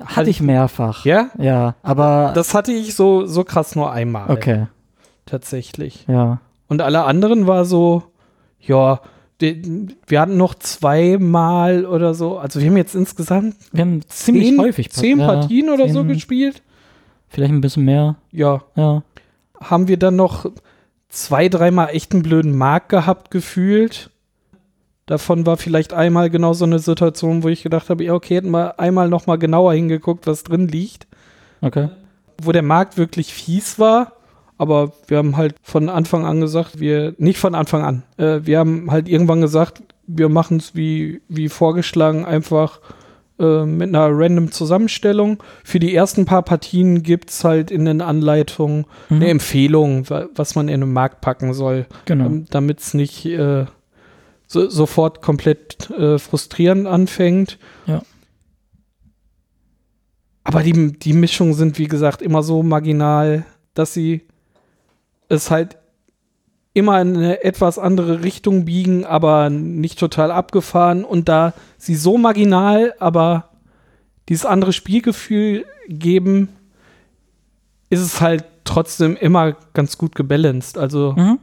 Hatte 0.05 0.29
ich 0.29 0.41
mehrfach. 0.41 1.05
Ja? 1.05 1.29
Ja, 1.37 1.75
aber 1.83 2.31
Das 2.35 2.53
hatte 2.53 2.71
ich 2.71 2.95
so, 2.95 3.25
so 3.25 3.43
krass 3.43 3.75
nur 3.75 3.91
einmal. 3.91 4.29
okay, 4.31 4.67
Tatsächlich. 5.25 6.05
ja. 6.07 6.39
Und 6.69 6.81
alle 6.81 7.03
anderen 7.05 7.47
war 7.47 7.63
so, 7.65 8.03
ja, 8.59 8.99
wir 9.39 10.19
hatten 10.19 10.35
noch 10.37 10.55
zweimal 10.55 11.85
oder 11.85 12.13
so. 12.13 12.37
Also 12.39 12.59
wir 12.59 12.67
haben 12.67 12.77
jetzt 12.77 12.95
insgesamt 12.95 13.55
Wir 13.71 13.81
haben 13.83 14.01
ziemlich 14.07 14.47
zehn, 14.49 14.59
häufig 14.59 14.91
zehn 14.91 15.19
ja, 15.19 15.27
Partien 15.27 15.69
oder 15.69 15.87
so 15.89 15.99
zehn, 16.01 16.07
gespielt. 16.09 16.61
Vielleicht 17.29 17.51
ein 17.53 17.61
bisschen 17.61 17.85
mehr. 17.85 18.15
Ja, 18.31 18.63
Ja. 18.75 19.03
haben 19.61 19.87
wir 19.87 19.97
dann 19.97 20.15
noch 20.15 20.45
zwei, 21.09 21.49
dreimal 21.49 21.89
echt 21.89 22.13
einen 22.13 22.23
blöden 22.23 22.57
Mark 22.57 22.89
gehabt 22.89 23.31
gefühlt. 23.31 24.09
Davon 25.07 25.45
war 25.45 25.57
vielleicht 25.57 25.93
einmal 25.93 26.29
genau 26.29 26.53
so 26.53 26.65
eine 26.65 26.79
Situation, 26.79 27.41
wo 27.43 27.47
ich 27.47 27.63
gedacht 27.63 27.89
habe, 27.89 28.03
ja, 28.03 28.13
okay, 28.13 28.35
hätten 28.35 28.51
wir 28.51 28.79
einmal 28.79 29.09
noch 29.09 29.25
mal 29.25 29.37
genauer 29.37 29.73
hingeguckt, 29.73 30.27
was 30.27 30.43
drin 30.43 30.67
liegt. 30.67 31.07
Okay. 31.61 31.89
Wo 32.41 32.51
der 32.51 32.61
Markt 32.61 32.97
wirklich 32.97 33.33
fies 33.33 33.79
war, 33.79 34.13
aber 34.59 34.91
wir 35.07 35.17
haben 35.17 35.37
halt 35.37 35.55
von 35.63 35.89
Anfang 35.89 36.25
an 36.25 36.39
gesagt, 36.41 36.79
wir, 36.79 37.15
nicht 37.17 37.39
von 37.39 37.55
Anfang 37.55 37.83
an, 37.83 38.03
äh, 38.17 38.41
wir 38.43 38.59
haben 38.59 38.91
halt 38.91 39.07
irgendwann 39.07 39.41
gesagt, 39.41 39.81
wir 40.07 40.29
machen 40.29 40.57
es 40.57 40.75
wie, 40.75 41.21
wie 41.29 41.49
vorgeschlagen, 41.49 42.25
einfach 42.25 42.79
äh, 43.39 43.65
mit 43.65 43.89
einer 43.89 44.09
random 44.11 44.51
Zusammenstellung. 44.51 45.41
Für 45.63 45.79
die 45.79 45.93
ersten 45.95 46.25
paar 46.25 46.41
Partien 46.43 47.01
gibt 47.03 47.29
es 47.29 47.43
halt 47.43 47.71
in 47.71 47.85
den 47.85 48.01
Anleitungen 48.01 48.85
Mhm. 49.09 49.15
eine 49.17 49.27
Empfehlung, 49.29 50.09
wa- 50.09 50.27
was 50.35 50.55
man 50.55 50.67
in 50.69 50.81
den 50.81 50.91
Markt 50.93 51.21
packen 51.21 51.53
soll, 51.53 51.85
Genau. 52.05 52.25
ähm, 52.25 52.45
damit 52.49 52.79
es 52.81 52.93
nicht 52.93 53.25
äh, 53.25 53.65
so, 54.47 54.69
sofort 54.69 55.21
komplett 55.21 55.89
äh, 55.91 56.17
frustrierend 56.17 56.87
anfängt. 56.87 57.59
Ja. 57.85 58.01
Aber 60.43 60.63
die, 60.63 60.93
die 60.93 61.13
Mischungen 61.13 61.53
sind, 61.53 61.77
wie 61.77 61.87
gesagt, 61.87 62.21
immer 62.21 62.41
so 62.41 62.63
marginal, 62.63 63.45
dass 63.73 63.93
sie 63.93 64.21
es 65.27 65.51
halt 65.51 65.77
immer 66.73 67.01
in 67.01 67.17
eine 67.17 67.43
etwas 67.43 67.77
andere 67.79 68.23
Richtung 68.23 68.63
biegen, 68.63 69.03
aber 69.03 69.49
nicht 69.49 69.99
total 69.99 70.31
abgefahren. 70.31 71.03
Und 71.03 71.27
da 71.27 71.53
sie 71.77 71.95
so 71.95 72.17
marginal, 72.17 72.93
aber 72.99 73.49
dieses 74.29 74.45
andere 74.45 74.71
Spielgefühl 74.71 75.65
geben, 75.89 76.49
ist 77.89 78.01
es 78.01 78.21
halt 78.21 78.45
trotzdem 78.63 79.17
immer 79.17 79.53
ganz 79.73 79.97
gut 79.97 80.15
gebalanced. 80.15 80.77
Also, 80.77 81.13
Mhm. 81.17 81.39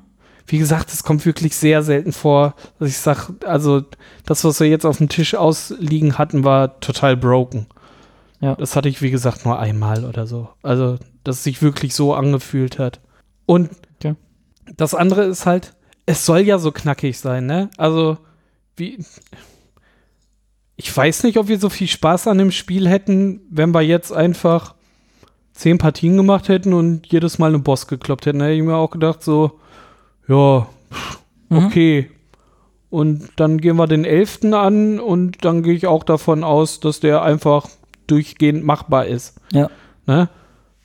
Wie 0.47 0.59
gesagt, 0.59 0.93
es 0.93 1.03
kommt 1.03 1.25
wirklich 1.25 1.57
sehr 1.57 1.83
selten 1.83 2.13
vor, 2.13 2.55
dass 2.79 2.89
ich 2.91 2.99
sage, 2.99 3.35
also 3.47 3.83
das, 4.27 4.45
was 4.45 4.61
wir 4.61 4.69
jetzt 4.69 4.85
auf 4.85 4.99
dem 4.99 5.09
Tisch 5.09 5.35
ausliegen 5.35 6.19
hatten, 6.19 6.45
war 6.45 6.81
total 6.81 7.17
broken. 7.17 7.67
Ja. 8.41 8.55
Das 8.57 8.77
hatte 8.77 8.89
ich, 8.91 9.01
wie 9.01 9.11
gesagt, 9.11 9.47
nur 9.47 9.59
einmal 9.59 10.05
oder 10.05 10.27
so. 10.27 10.49
Also, 10.63 10.99
dass 11.25 11.37
es 11.37 11.45
sich 11.45 11.63
wirklich 11.63 11.95
so 11.95 12.15
angefühlt 12.15 12.79
hat. 12.79 13.01
Und 13.47 13.71
Ja. 14.03 14.17
das 14.77 14.95
andere 14.95 15.25
ist 15.25 15.47
halt, 15.47 15.75
es 16.05 16.27
soll 16.27 16.41
ja 16.41 16.59
so 16.59 16.71
knackig 16.71 17.19
sein, 17.19 17.47
ne? 17.47 17.71
Also, 17.79 18.19
wie. 18.77 18.99
Ich 20.77 20.95
weiß 20.95 21.23
nicht, 21.23 21.39
ob 21.39 21.49
wir 21.49 21.59
so 21.59 21.69
viel 21.71 21.87
Spaß 21.87 22.27
an 22.27 22.39
dem 22.39 22.51
Spiel 22.51 22.89
hätten, 22.89 23.41
wenn 23.49 23.73
wir 23.73 23.81
jetzt 23.83 24.13
einfach 24.13 24.75
zehn 25.53 25.79
Partien 25.79 26.17
gemacht 26.17 26.49
hätten 26.49 26.73
und 26.75 27.07
jedes 27.07 27.39
Mal 27.39 27.55
einen 27.55 27.63
Boss 27.63 27.87
gekloppt 27.87 28.27
hätten. 28.27 28.41
Da 28.41 28.47
hätte 28.47 28.57
ich 28.57 28.63
mir 28.63 28.77
auch 28.77 28.91
gedacht, 28.91 29.23
so, 29.23 29.61
ja, 30.29 30.67
Mhm. 31.51 31.67
okay. 31.67 32.11
Und 32.91 33.29
dann 33.37 33.59
gehen 33.59 33.77
wir 33.77 33.87
den 33.87 34.05
elften 34.05 34.55
an 34.55 35.01
und 35.01 35.45
dann 35.45 35.63
gehe 35.63 35.75
ich 35.75 35.87
auch 35.87 36.05
davon 36.05 36.45
aus, 36.45 36.81
dass 36.81 37.01
der 37.01 37.23
einfach 37.23 37.69
durchgehend 38.07 38.65
machbar 38.65 39.07
ist. 39.07 39.35
Ja. 39.53 39.69
Ne? 40.07 40.29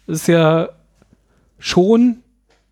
Ist 0.07 0.27
ja 0.27 0.69
schon, 1.59 2.23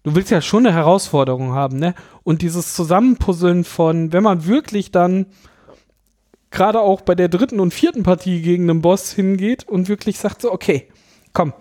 du 0.03 0.15
willst 0.15 0.32
ja 0.32 0.41
schon 0.41 0.65
eine 0.65 0.76
Herausforderung 0.76 1.53
haben, 1.53 1.78
ne? 1.78 1.93
Und 2.24 2.41
dieses 2.41 2.74
Zusammenpuzzeln 2.74 3.63
von, 3.63 4.11
wenn 4.11 4.24
man 4.24 4.47
wirklich 4.47 4.91
dann 4.91 5.28
gerade 6.49 6.82
auch 6.82 7.01
bei 7.01 7.13
der 7.13 7.30
dritten 7.30 7.59
und 7.59 7.74
vierten 7.74 8.03
Partie 8.03 8.41
gegen 8.41 8.70
einen 8.70 8.82
Boss 8.82 9.11
hingeht 9.11 9.68
und 9.68 9.88
wirklich 9.88 10.18
sagt 10.18 10.41
so, 10.41 10.51
okay, 10.51 10.88
komm, 11.34 11.53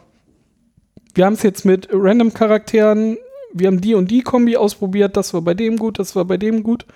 wir 1.14 1.26
haben 1.26 1.34
es 1.34 1.42
jetzt 1.42 1.64
mit 1.64 1.88
random 1.92 2.32
Charakteren, 2.32 3.18
wir 3.58 3.68
haben 3.68 3.80
die 3.80 3.94
und 3.94 4.10
die 4.10 4.22
Kombi 4.22 4.56
ausprobiert, 4.56 5.16
das 5.16 5.34
war 5.34 5.42
bei 5.42 5.54
dem 5.54 5.76
gut, 5.76 5.98
das 5.98 6.16
war 6.16 6.24
bei 6.24 6.36
dem 6.36 6.62
gut. 6.62 6.86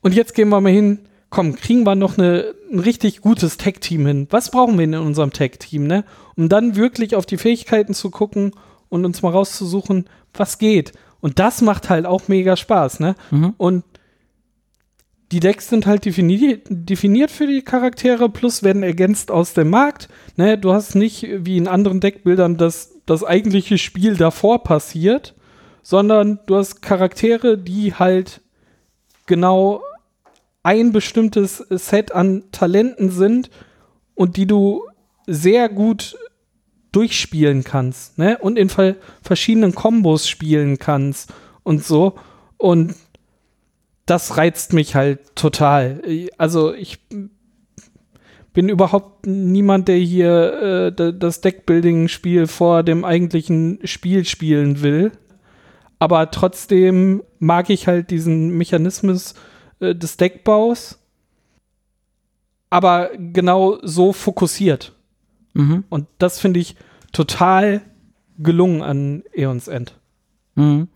Und 0.00 0.14
jetzt 0.14 0.34
gehen 0.34 0.48
wir 0.48 0.60
mal 0.60 0.72
hin, 0.72 1.00
komm, 1.30 1.54
kriegen 1.56 1.84
wir 1.84 1.94
noch 1.94 2.18
eine, 2.18 2.54
ein 2.70 2.78
richtig 2.78 3.20
gutes 3.20 3.56
Tag-Team 3.56 4.06
hin. 4.06 4.26
Was 4.30 4.50
brauchen 4.50 4.76
wir 4.76 4.84
in 4.84 4.94
unserem 4.94 5.32
Tag-Team, 5.32 5.86
ne? 5.86 6.04
Um 6.36 6.48
dann 6.48 6.76
wirklich 6.76 7.16
auf 7.16 7.26
die 7.26 7.38
Fähigkeiten 7.38 7.94
zu 7.94 8.10
gucken 8.10 8.52
und 8.88 9.04
uns 9.04 9.22
mal 9.22 9.30
rauszusuchen, 9.30 10.06
was 10.34 10.58
geht. 10.58 10.92
Und 11.20 11.38
das 11.38 11.62
macht 11.62 11.88
halt 11.88 12.04
auch 12.04 12.28
mega 12.28 12.56
Spaß, 12.56 13.00
ne? 13.00 13.14
Mhm. 13.30 13.54
Und 13.56 13.84
die 15.32 15.40
Decks 15.40 15.68
sind 15.68 15.86
halt 15.86 16.04
definiert, 16.04 16.66
definiert 16.68 17.30
für 17.30 17.46
die 17.46 17.62
Charaktere, 17.62 18.28
plus 18.28 18.62
werden 18.62 18.82
ergänzt 18.82 19.30
aus 19.30 19.54
dem 19.54 19.70
Markt. 19.70 20.10
Ne, 20.36 20.58
du 20.58 20.72
hast 20.74 20.94
nicht 20.94 21.26
wie 21.26 21.56
in 21.56 21.68
anderen 21.68 22.00
Deckbildern, 22.00 22.58
dass 22.58 22.91
das 23.06 23.24
eigentliche 23.24 23.78
Spiel 23.78 24.16
davor 24.16 24.62
passiert, 24.62 25.34
sondern 25.82 26.38
du 26.46 26.56
hast 26.56 26.82
Charaktere, 26.82 27.58
die 27.58 27.94
halt 27.94 28.40
genau 29.26 29.82
ein 30.62 30.92
bestimmtes 30.92 31.58
Set 31.70 32.12
an 32.12 32.44
Talenten 32.52 33.10
sind 33.10 33.50
und 34.14 34.36
die 34.36 34.46
du 34.46 34.82
sehr 35.26 35.68
gut 35.68 36.16
durchspielen 36.92 37.64
kannst, 37.64 38.18
ne? 38.18 38.38
Und 38.38 38.58
in 38.58 38.68
ver 38.68 38.96
verschiedenen 39.22 39.74
Kombos 39.74 40.28
spielen 40.28 40.78
kannst 40.78 41.32
und 41.62 41.84
so. 41.84 42.14
Und 42.58 42.94
das 44.06 44.36
reizt 44.36 44.72
mich 44.72 44.94
halt 44.94 45.34
total. 45.34 46.02
Also 46.36 46.74
ich 46.74 46.98
bin 48.52 48.68
überhaupt 48.68 49.26
niemand, 49.26 49.88
der 49.88 49.96
hier 49.96 50.92
äh, 50.98 51.12
das 51.14 51.40
Deckbuilding-Spiel 51.40 52.46
vor 52.46 52.82
dem 52.82 53.04
eigentlichen 53.04 53.78
Spiel 53.84 54.24
spielen 54.24 54.82
will. 54.82 55.12
Aber 55.98 56.30
trotzdem 56.30 57.22
mag 57.38 57.70
ich 57.70 57.86
halt 57.86 58.10
diesen 58.10 58.50
Mechanismus 58.50 59.34
äh, 59.80 59.94
des 59.94 60.16
Deckbaus. 60.16 60.98
Aber 62.70 63.10
genau 63.16 63.78
so 63.82 64.12
fokussiert. 64.12 64.92
Mhm. 65.54 65.84
Und 65.88 66.06
das 66.18 66.38
finde 66.38 66.60
ich 66.60 66.76
total 67.12 67.82
gelungen 68.38 68.82
an 68.82 69.22
Eons 69.34 69.68
End. 69.68 69.94
Mhm. 70.54 70.88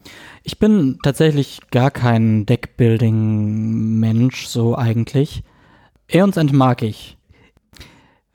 Ich 0.43 0.59
bin 0.59 0.99
tatsächlich 1.03 1.61
gar 1.71 1.91
kein 1.91 2.47
Deckbuilding-Mensch, 2.47 4.47
so 4.47 4.77
eigentlich. 4.77 5.43
Aeons 6.11 6.37
End 6.37 6.53
mag 6.53 6.83
ich. 6.83 7.17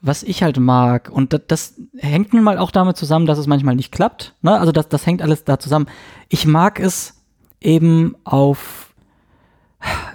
Was 0.01 0.23
ich 0.23 0.41
halt 0.41 0.59
mag, 0.59 1.09
und 1.11 1.33
das, 1.33 1.41
das 1.47 1.73
hängt 1.97 2.33
nun 2.33 2.43
mal 2.43 2.57
auch 2.57 2.71
damit 2.71 2.97
zusammen, 2.97 3.27
dass 3.27 3.37
es 3.37 3.47
manchmal 3.47 3.75
nicht 3.75 3.91
klappt. 3.91 4.35
Ne? 4.41 4.59
Also 4.59 4.71
das, 4.71 4.89
das 4.89 5.05
hängt 5.05 5.21
alles 5.21 5.43
da 5.43 5.59
zusammen. 5.59 5.85
Ich 6.27 6.47
mag 6.47 6.79
es 6.79 7.21
eben 7.59 8.15
auf 8.23 8.93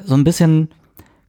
so 0.05 0.15
ein 0.15 0.25
bisschen 0.25 0.71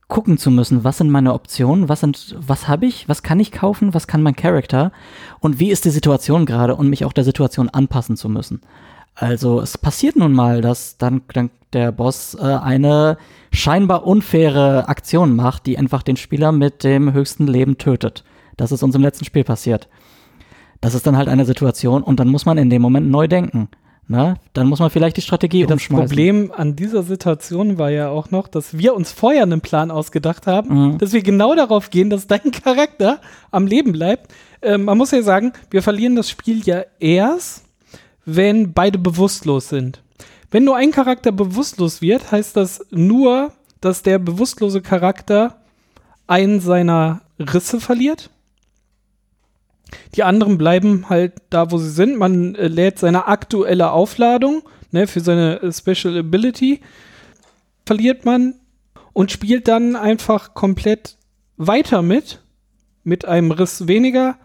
gucken 0.08 0.38
zu 0.38 0.52
müssen, 0.52 0.84
was 0.84 0.98
sind 0.98 1.10
meine 1.10 1.34
Optionen, 1.34 1.90
was 1.90 2.00
sind, 2.00 2.36
was 2.40 2.68
habe 2.68 2.86
ich, 2.86 3.10
was 3.10 3.24
kann 3.24 3.40
ich 3.40 3.52
kaufen, 3.52 3.94
was 3.94 4.08
kann 4.08 4.24
mein 4.24 4.36
Charakter 4.36 4.92
und 5.40 5.60
wie 5.60 5.70
ist 5.70 5.86
die 5.86 5.90
Situation 5.90 6.46
gerade 6.46 6.76
und 6.76 6.90
mich 6.90 7.04
auch 7.04 7.14
der 7.14 7.26
Situation 7.26 7.70
anpassen 7.70 8.16
zu 8.16 8.30
müssen. 8.30 8.62
Also 9.16 9.60
es 9.60 9.78
passiert 9.78 10.16
nun 10.16 10.32
mal, 10.32 10.62
dass 10.62 10.98
dann, 10.98 11.22
dann 11.34 11.50
der 11.74 11.92
Boss 11.92 12.36
äh, 12.36 12.44
eine 12.44 13.18
scheinbar 13.52 14.06
unfaire 14.06 14.88
Aktion 14.88 15.36
macht, 15.36 15.66
die 15.66 15.78
einfach 15.78 16.04
den 16.04 16.18
Spieler 16.18 16.52
mit 16.52 16.84
dem 16.84 17.12
höchsten 17.14 17.48
Leben 17.48 17.78
tötet. 17.78 18.24
Das 18.58 18.72
ist 18.72 18.84
uns 18.84 18.96
im 18.96 19.02
letzten 19.02 19.26
Spiel 19.26 19.44
passiert. 19.44 19.88
Das 20.82 20.94
ist 20.94 21.08
dann 21.08 21.18
halt 21.18 21.28
eine 21.30 21.46
Situation 21.46 22.04
und 22.04 22.20
dann 22.20 22.28
muss 22.28 22.46
man 22.46 22.58
in 22.58 22.70
dem 22.70 22.82
Moment 22.82 23.10
neu 23.10 23.28
denken. 23.28 23.70
Ne? 24.10 24.36
Dann 24.54 24.68
muss 24.68 24.80
man 24.80 24.90
vielleicht 24.90 25.18
die 25.18 25.22
Strategie 25.22 25.64
Das 25.64 25.74
umschmeißen. 25.74 26.08
Problem 26.08 26.52
an 26.56 26.76
dieser 26.76 27.04
Situation 27.04 27.78
war 27.78 27.90
ja 27.90 28.08
auch 28.10 28.32
noch, 28.32 28.48
dass 28.48 28.78
wir 28.78 28.96
uns 28.96 29.12
vorher 29.12 29.44
einen 29.44 29.60
Plan 29.62 29.92
ausgedacht 29.92 30.48
haben, 30.48 30.92
Mhm. 30.94 30.98
dass 30.98 31.12
wir 31.14 31.22
genau 31.22 31.56
darauf 31.56 31.90
gehen, 31.90 32.10
dass 32.10 32.26
dein 32.28 32.52
Charakter 32.64 33.20
am 33.52 33.68
Leben 33.68 33.92
bleibt. 33.92 34.32
äh, 34.62 34.78
man 34.78 34.98
muss 34.98 35.12
ja 35.12 35.22
sagen, 35.24 35.52
wir 35.72 35.82
verlieren 35.84 36.16
das 36.16 36.30
Spiel 36.30 36.62
ja 36.66 36.84
erst, 37.00 37.66
wenn 38.26 38.74
beide 38.74 38.98
bewusstlos 38.98 39.70
sind. 39.70 40.02
Wenn 40.52 40.64
nur 40.64 40.78
ein 40.78 40.92
Charakter 40.92 41.32
bewusstlos 41.34 42.02
wird, 42.02 42.32
heißt 42.32 42.56
das 42.56 42.86
nur, 42.92 43.52
dass 43.82 44.04
der 44.04 44.20
bewusstlose 44.20 44.82
Charakter 44.82 45.58
einen 46.28 46.62
seiner 46.62 47.22
Risse 47.40 47.80
verliert. 47.82 48.30
Die 50.16 50.24
anderen 50.24 50.58
bleiben 50.58 51.10
halt 51.10 51.34
da, 51.50 51.72
wo 51.72 51.78
sie 51.78 51.90
sind. 51.90 52.18
Man 52.18 52.56
äh, 52.56 52.68
lädt 52.68 53.00
seine 53.00 53.28
aktuelle 53.28 53.92
Aufladung 53.92 54.64
ne, 54.92 55.08
für 55.08 55.20
seine 55.20 55.62
äh, 55.62 55.72
Special 55.72 56.18
Ability, 56.18 56.82
verliert 57.86 58.26
man 58.26 58.56
und 59.14 59.32
spielt 59.32 59.68
dann 59.68 59.96
einfach 59.96 60.54
komplett 60.54 61.18
weiter 61.58 62.02
mit, 62.02 62.42
mit 63.04 63.26
einem 63.26 63.52
Riss 63.52 63.88
weniger 63.88 64.38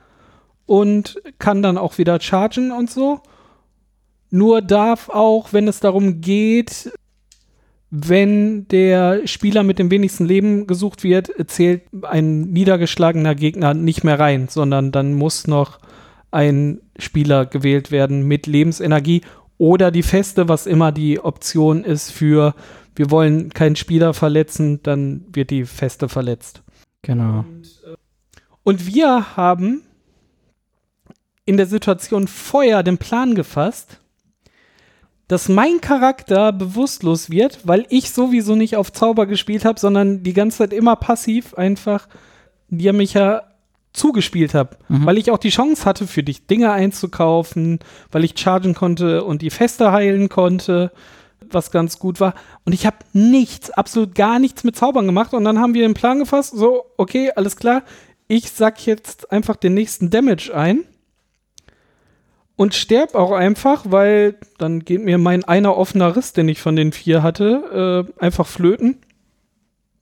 und 0.67 1.21
kann 1.39 1.63
dann 1.63 1.79
auch 1.79 1.99
wieder 1.99 2.21
chargen 2.21 2.73
und 2.73 2.91
so. 2.91 3.21
Nur 4.31 4.63
darf 4.63 5.09
auch, 5.09 5.53
wenn 5.53 5.69
es 5.69 5.81
darum 5.81 6.21
geht, 6.21 6.93
wenn 7.95 8.67
der 8.69 9.27
Spieler 9.27 9.63
mit 9.63 9.79
dem 9.79 9.91
wenigsten 9.91 10.25
Leben 10.25 10.67
gesucht 10.67 11.05
wird, 11.05 11.31
zählt 11.47 11.83
ein 12.05 12.41
niedergeschlagener 12.45 13.35
Gegner 13.35 13.75
nicht 13.75 14.03
mehr 14.03 14.19
rein, 14.19 14.49
sondern 14.49 14.93
dann 14.93 15.13
muss 15.13 15.47
noch 15.47 15.79
ein 16.31 16.81
Spieler 16.99 17.45
gewählt 17.45 17.91
werden 17.91 18.27
mit 18.27 18.47
Lebensenergie 18.47 19.21
oder 19.59 19.91
die 19.91 20.03
Feste, 20.03 20.49
was 20.49 20.67
immer 20.67 20.91
die 20.91 21.21
Option 21.21 21.85
ist 21.85 22.11
für, 22.11 22.55
wir 22.97 23.11
wollen 23.11 23.51
keinen 23.51 23.77
Spieler 23.77 24.15
verletzen, 24.15 24.83
dann 24.83 25.27
wird 25.31 25.51
die 25.51 25.67
Feste 25.67 26.09
verletzt. 26.09 26.63
Genau. 27.03 27.41
Und, 27.41 27.83
äh, 27.85 27.97
und 28.63 28.87
wir 28.87 29.37
haben 29.37 29.83
in 31.45 31.59
der 31.59 31.67
Situation 31.67 32.27
vorher 32.27 32.83
den 32.83 32.97
Plan 32.97 33.35
gefasst, 33.35 34.02
dass 35.33 35.49
mein 35.49 35.81
Charakter 35.81 36.53
bewusstlos 36.53 37.31
wird, 37.31 37.61
weil 37.65 37.87
ich 37.89 38.11
sowieso 38.11 38.55
nicht 38.55 38.77
auf 38.77 38.93
Zauber 38.93 39.25
gespielt 39.25 39.65
habe, 39.65 39.81
sondern 39.81 40.23
die 40.23 40.35
ganze 40.35 40.59
Zeit 40.59 40.75
immer 40.75 40.95
passiv 40.95 41.55
einfach 41.55 42.07
dir 42.69 42.93
mich 42.93 43.15
ja 43.15 43.41
zugespielt 43.95 44.53
habe, 44.53 44.77
mhm. 44.89 45.07
weil 45.07 45.17
ich 45.17 45.31
auch 45.31 45.39
die 45.39 45.49
Chance 45.49 45.87
hatte, 45.87 46.07
für 46.07 46.23
dich 46.23 46.47
Dinge 46.49 46.71
einzukaufen, 46.73 47.79
weil 48.11 48.25
ich 48.25 48.39
chargen 48.39 48.75
konnte 48.75 49.25
und 49.25 49.41
die 49.41 49.49
Feste 49.49 49.91
heilen 49.91 50.29
konnte, 50.29 50.93
was 51.51 51.71
ganz 51.71 51.99
gut 51.99 52.21
war. 52.21 52.35
Und 52.67 52.75
ich 52.75 52.85
habe 52.85 52.99
nichts, 53.15 53.71
absolut 53.71 54.15
gar 54.15 54.39
nichts 54.39 54.65
mit 54.65 54.77
Zaubern 54.77 55.07
gemacht. 55.07 55.33
Und 55.33 55.45
dann 55.45 55.59
haben 55.59 55.73
wir 55.73 55.89
den 55.89 55.95
Plan 55.95 56.19
gefasst, 56.19 56.55
so, 56.55 56.85
okay, 56.99 57.33
alles 57.35 57.57
klar, 57.57 57.85
ich 58.29 58.51
sag 58.51 58.85
jetzt 58.85 59.33
einfach 59.33 59.57
den 59.57 59.73
nächsten 59.73 60.11
Damage 60.11 60.55
ein 60.55 60.85
und 62.57 62.75
sterb 62.75 63.15
auch 63.15 63.33
einfach, 63.33 63.85
weil 63.89 64.37
dann 64.59 64.81
geht 64.81 65.03
mir 65.03 65.19
mein 65.19 65.45
einer 65.45 65.77
offener 65.77 66.17
Riss, 66.17 66.33
den 66.33 66.49
ich 66.49 66.61
von 66.61 66.77
den 66.77 66.93
vier 66.93 67.23
hatte, 67.23 68.07
äh, 68.19 68.23
einfach 68.23 68.47
flöten. 68.47 68.99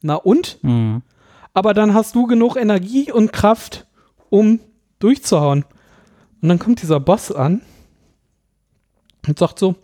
Na 0.02 0.16
und? 0.16 0.58
Mhm. 0.62 1.02
Aber 1.52 1.74
dann 1.74 1.94
hast 1.94 2.14
du 2.14 2.26
genug 2.26 2.56
Energie 2.56 3.10
und 3.12 3.32
Kraft, 3.32 3.86
um 4.28 4.60
durchzuhauen. 4.98 5.64
Und 6.42 6.48
dann 6.48 6.58
kommt 6.58 6.82
dieser 6.82 7.00
Boss 7.00 7.32
an 7.32 7.62
und 9.26 9.38
sagt 9.38 9.58
so: 9.58 9.76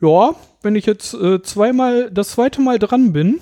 Ja, 0.00 0.34
wenn 0.62 0.76
ich 0.76 0.86
jetzt 0.86 1.14
äh, 1.14 1.42
zweimal, 1.42 2.10
das 2.10 2.30
zweite 2.30 2.60
Mal 2.60 2.78
dran 2.78 3.12
bin, 3.12 3.40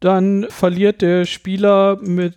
dann 0.00 0.46
verliert 0.50 1.02
der 1.02 1.24
Spieler 1.24 1.98
mit 2.00 2.36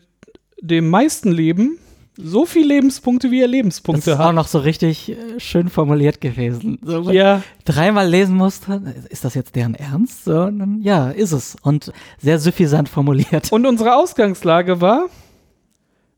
dem 0.61 0.89
meisten 0.89 1.31
Leben 1.31 1.79
so 2.17 2.45
viele 2.45 2.75
Lebenspunkte, 2.75 3.31
wie 3.31 3.41
er 3.41 3.47
Lebenspunkte 3.47 4.01
hat. 4.01 4.07
Das 4.07 4.13
ist 4.13 4.19
hat. 4.19 4.27
auch 4.27 4.33
noch 4.33 4.47
so 4.47 4.59
richtig 4.59 5.11
äh, 5.11 5.39
schön 5.39 5.69
formuliert 5.69 6.21
gewesen. 6.21 6.79
So, 6.81 7.11
ja. 7.11 7.43
Dreimal 7.65 8.07
lesen 8.07 8.35
musste, 8.35 8.81
ist 9.09 9.25
das 9.25 9.33
jetzt 9.33 9.55
deren 9.55 9.75
Ernst? 9.75 10.23
So, 10.25 10.45
dann, 10.45 10.81
ja, 10.81 11.09
ist 11.09 11.31
es. 11.31 11.55
Und 11.61 11.91
sehr 12.19 12.39
suffisant 12.39 12.89
formuliert. 12.89 13.51
Und 13.51 13.65
unsere 13.65 13.95
Ausgangslage 13.95 14.81
war, 14.81 15.05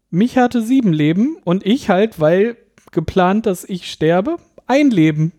mich 0.09 0.37
hatte 0.37 0.61
sieben 0.61 0.93
Leben 0.93 1.37
und 1.43 1.65
ich 1.65 1.89
halt, 1.89 2.19
weil 2.19 2.57
geplant, 2.91 3.45
dass 3.45 3.63
ich 3.63 3.91
sterbe, 3.91 4.37
ein 4.65 4.89
Leben. 4.89 5.31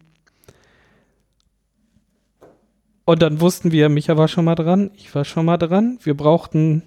Und 3.05 3.23
dann 3.23 3.41
wussten 3.41 3.73
wir, 3.73 3.89
Micha 3.89 4.19
war 4.19 4.29
schon 4.29 4.45
mal 4.45 4.55
dran, 4.55 4.91
ich 4.95 5.15
war 5.15 5.25
schon 5.25 5.47
mal 5.47 5.57
dran. 5.57 5.99
Wir 6.03 6.15
brauchten 6.15 6.83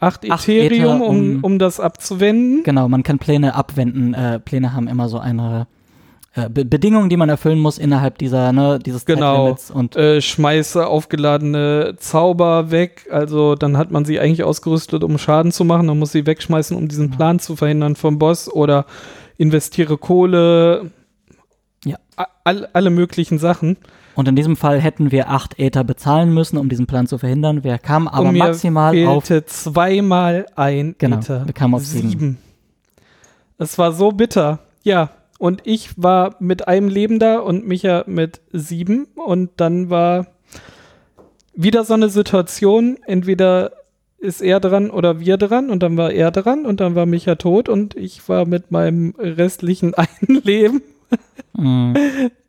8 0.00 0.24
Ethereum, 0.24 0.72
Ether, 0.72 1.08
um, 1.08 1.36
um, 1.36 1.44
um, 1.44 1.58
das 1.58 1.80
abzuwenden. 1.80 2.62
Genau, 2.64 2.88
man 2.88 3.02
kann 3.02 3.18
Pläne 3.18 3.54
abwenden. 3.54 4.14
Äh, 4.14 4.40
Pläne 4.40 4.72
haben 4.72 4.88
immer 4.88 5.08
so 5.08 5.18
eine 5.18 5.66
äh, 6.34 6.48
Be 6.48 6.64
Bedingungen, 6.64 7.08
die 7.08 7.16
man 7.16 7.28
erfüllen 7.28 7.60
muss 7.60 7.78
innerhalb 7.78 8.18
dieser, 8.18 8.52
ne, 8.52 8.78
dieses 8.84 9.04
genau. 9.04 9.56
und 9.72 9.96
äh, 9.96 10.20
schmeiße 10.20 10.86
aufgeladene 10.86 11.94
Zauber 11.98 12.70
weg. 12.70 13.06
Also 13.10 13.54
dann 13.54 13.78
hat 13.78 13.90
man 13.90 14.04
sie 14.04 14.18
eigentlich 14.18 14.42
ausgerüstet, 14.42 15.04
um 15.04 15.16
Schaden 15.16 15.52
zu 15.52 15.64
machen. 15.64 15.86
Dann 15.86 15.98
muss 15.98 16.12
sie 16.12 16.26
wegschmeißen, 16.26 16.76
um 16.76 16.88
diesen 16.88 17.10
Plan 17.10 17.38
zu 17.38 17.54
verhindern 17.56 17.94
vom 17.94 18.18
Boss 18.18 18.52
oder 18.52 18.86
investiere 19.38 19.96
Kohle. 19.96 20.90
Ja. 21.84 21.98
All, 22.44 22.68
alle 22.72 22.90
möglichen 22.90 23.38
Sachen. 23.38 23.76
Und 24.14 24.28
in 24.28 24.36
diesem 24.36 24.56
Fall 24.56 24.80
hätten 24.80 25.10
wir 25.10 25.30
acht 25.30 25.58
Äther 25.58 25.84
bezahlen 25.84 26.32
müssen, 26.32 26.56
um 26.56 26.68
diesen 26.68 26.86
Plan 26.86 27.06
zu 27.06 27.18
verhindern. 27.18 27.64
Wir 27.64 27.78
kamen 27.78 28.08
aber 28.08 28.28
Und 28.28 28.34
mir 28.34 28.38
maximal 28.38 28.92
fehlte 28.92 29.10
auf 29.10 29.46
zweimal 29.46 30.46
ein 30.54 30.94
genau, 30.98 31.18
Äther. 31.18 31.46
Wir 31.46 31.54
kamen 31.54 31.74
auf 31.74 31.84
sieben. 31.84 32.08
sieben. 32.08 32.38
Es 33.58 33.78
war 33.78 33.92
so 33.92 34.10
bitter. 34.10 34.60
Ja, 34.82 35.10
und 35.38 35.62
ich 35.64 35.90
war 36.00 36.36
mit 36.38 36.68
einem 36.68 36.88
Leben 36.88 37.18
da 37.18 37.38
und 37.38 37.66
Micha 37.66 38.04
mit 38.06 38.40
sieben. 38.52 39.06
Und 39.14 39.50
dann 39.56 39.90
war 39.90 40.26
wieder 41.54 41.84
so 41.84 41.94
eine 41.94 42.08
Situation, 42.08 42.98
entweder 43.06 43.72
ist 44.18 44.40
er 44.40 44.58
dran 44.58 44.90
oder 44.90 45.20
wir 45.20 45.36
dran 45.36 45.70
und 45.70 45.82
dann 45.82 45.96
war 45.96 46.10
er 46.10 46.30
dran 46.30 46.64
und 46.64 46.80
dann 46.80 46.94
war 46.94 47.04
Micha 47.04 47.34
tot 47.34 47.68
und 47.68 47.94
ich 47.94 48.26
war 48.28 48.46
mit 48.46 48.70
meinem 48.70 49.14
restlichen 49.18 49.92
einen 49.94 50.40
Leben 50.42 50.82
mhm. 51.56 51.94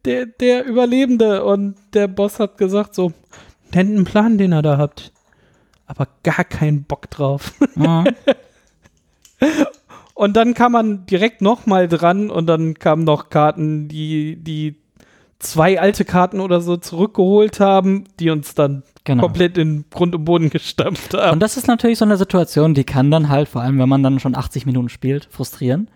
Der, 0.06 0.26
der 0.26 0.66
Überlebende. 0.66 1.43
Und 1.43 1.76
der 1.93 2.08
Boss 2.08 2.39
hat 2.39 2.58
gesagt 2.58 2.95
so, 2.95 3.12
nennt 3.74 3.91
einen 3.91 4.06
Plan, 4.06 4.38
den 4.38 4.51
er 4.51 4.62
da 4.62 4.78
habt. 4.78 5.12
Aber 5.88 6.08
gar 6.24 6.43
keinen 6.43 6.84
Bock 6.84 7.10
drauf. 7.10 7.53
Mhm. 7.76 8.06
und 10.14 10.36
dann 10.36 10.53
kam 10.53 10.72
man 10.72 11.06
direkt 11.06 11.41
nochmal 11.41 11.88
dran 11.88 12.30
und 12.30 12.47
dann 12.47 12.76
kamen 12.76 13.03
noch 13.03 13.30
Karten, 13.30 13.88
die, 13.88 14.38
die 14.38 14.78
zwei 15.39 15.80
alte 15.80 16.06
Karten 16.06 16.39
oder 16.39 16.62
so 16.62 16.78
zurückgeholt 16.78 17.60
haben, 17.60 18.06
die 18.20 18.30
uns 18.30 18.56
dann 18.56 18.84
genau. 19.03 19.24
komplett 19.24 19.58
in 19.58 19.86
Grund 19.89 20.16
und 20.16 20.26
Boden 20.26 20.49
gestampft 20.49 21.14
haben. 21.14 21.34
Und 21.34 21.39
das 21.39 21.58
ist 21.58 21.68
natürlich 21.68 21.99
so 21.99 22.06
eine 22.06 22.18
Situation, 22.18 22.74
die 22.74 22.84
kann 22.84 23.12
dann 23.12 23.30
halt, 23.30 23.47
vor 23.47 23.62
allem 23.62 23.80
wenn 23.80 23.89
man 23.89 24.03
dann 24.03 24.20
schon 24.20 24.36
80 24.36 24.66
Minuten 24.66 24.89
spielt, 24.89 25.28
frustrieren. 25.32 25.89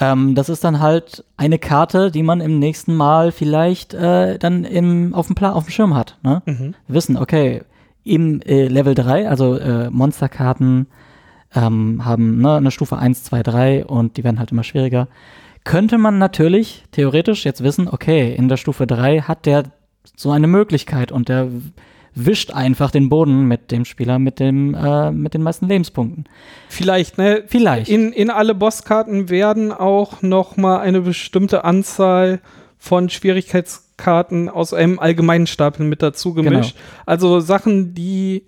Ähm, 0.00 0.34
das 0.34 0.48
ist 0.48 0.64
dann 0.64 0.80
halt 0.80 1.24
eine 1.36 1.58
Karte, 1.58 2.10
die 2.10 2.22
man 2.22 2.40
im 2.40 2.58
nächsten 2.58 2.94
Mal 2.94 3.30
vielleicht 3.32 3.94
äh, 3.94 4.38
dann 4.38 4.64
im, 4.64 5.14
auf, 5.14 5.26
dem 5.28 5.36
Pla 5.36 5.52
auf 5.52 5.64
dem 5.64 5.70
Schirm 5.70 5.94
hat. 5.94 6.18
Ne? 6.22 6.42
Mhm. 6.46 6.74
Wissen, 6.88 7.16
okay, 7.16 7.62
im 8.02 8.40
äh, 8.42 8.66
Level 8.66 8.94
3, 8.94 9.28
also 9.28 9.56
äh, 9.56 9.90
Monsterkarten 9.90 10.86
ähm, 11.54 12.04
haben 12.04 12.38
ne, 12.38 12.56
eine 12.56 12.70
Stufe 12.70 12.98
1, 12.98 13.24
2, 13.24 13.42
3 13.42 13.86
und 13.86 14.16
die 14.16 14.24
werden 14.24 14.38
halt 14.38 14.52
immer 14.52 14.64
schwieriger. 14.64 15.08
Könnte 15.62 15.96
man 15.96 16.18
natürlich 16.18 16.84
theoretisch 16.90 17.44
jetzt 17.44 17.62
wissen, 17.62 17.88
okay, 17.88 18.34
in 18.34 18.48
der 18.48 18.58
Stufe 18.58 18.86
3 18.86 19.22
hat 19.22 19.46
der 19.46 19.64
so 20.16 20.30
eine 20.30 20.46
Möglichkeit 20.46 21.10
und 21.10 21.28
der 21.28 21.48
wischt 22.14 22.52
einfach 22.52 22.90
den 22.90 23.08
Boden 23.08 23.46
mit 23.46 23.70
dem 23.70 23.84
Spieler 23.84 24.18
mit 24.18 24.38
dem 24.38 24.74
äh, 24.74 25.10
mit 25.10 25.34
den 25.34 25.42
meisten 25.42 25.66
Lebenspunkten. 25.66 26.24
Vielleicht, 26.68 27.18
ne? 27.18 27.44
Vielleicht. 27.46 27.90
In, 27.90 28.12
in 28.12 28.30
alle 28.30 28.54
Bosskarten 28.54 29.28
werden 29.30 29.72
auch 29.72 30.22
noch 30.22 30.56
mal 30.56 30.78
eine 30.78 31.00
bestimmte 31.00 31.64
Anzahl 31.64 32.40
von 32.78 33.08
Schwierigkeitskarten 33.08 34.48
aus 34.48 34.72
einem 34.72 34.98
allgemeinen 34.98 35.46
Stapel 35.46 35.86
mit 35.86 36.02
dazu 36.02 36.34
gemischt. 36.34 36.74
Genau. 36.74 37.02
Also 37.06 37.40
Sachen, 37.40 37.94
die 37.94 38.44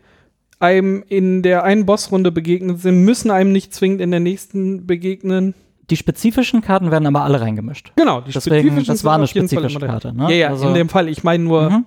einem 0.59 1.05
in 1.09 1.43
der 1.43 1.65
einen 1.65 1.87
Bossrunde 1.87 2.31
begegnet 2.31 2.81
sind, 2.81 3.05
müssen 3.05 3.31
einem 3.31 3.53
nicht 3.53 3.75
zwingend 3.75 4.01
in 4.01 4.11
der 4.11 4.21
nächsten 4.21 4.87
begegnen. 4.87 5.55
Die 5.91 5.97
spezifischen 5.97 6.63
Karten 6.63 6.91
werden 6.91 7.07
aber 7.07 7.23
alle 7.23 7.41
reingemischt. 7.41 7.93
Genau, 7.97 8.21
die 8.21 8.33
Deswegen, 8.33 8.57
spezifischen 8.57 8.95
das 8.95 9.05
war 9.05 9.17
eine 9.17 9.27
spezifische 9.27 9.79
Karte. 9.79 10.13
Ne? 10.13 10.25
Ja, 10.25 10.37
ja, 10.37 10.49
also, 10.49 10.69
in 10.69 10.75
dem 10.75 10.89
Fall. 10.89 11.09
Ich 11.09 11.25
meine 11.25 11.45
nur, 11.45 11.71
mhm 11.71 11.85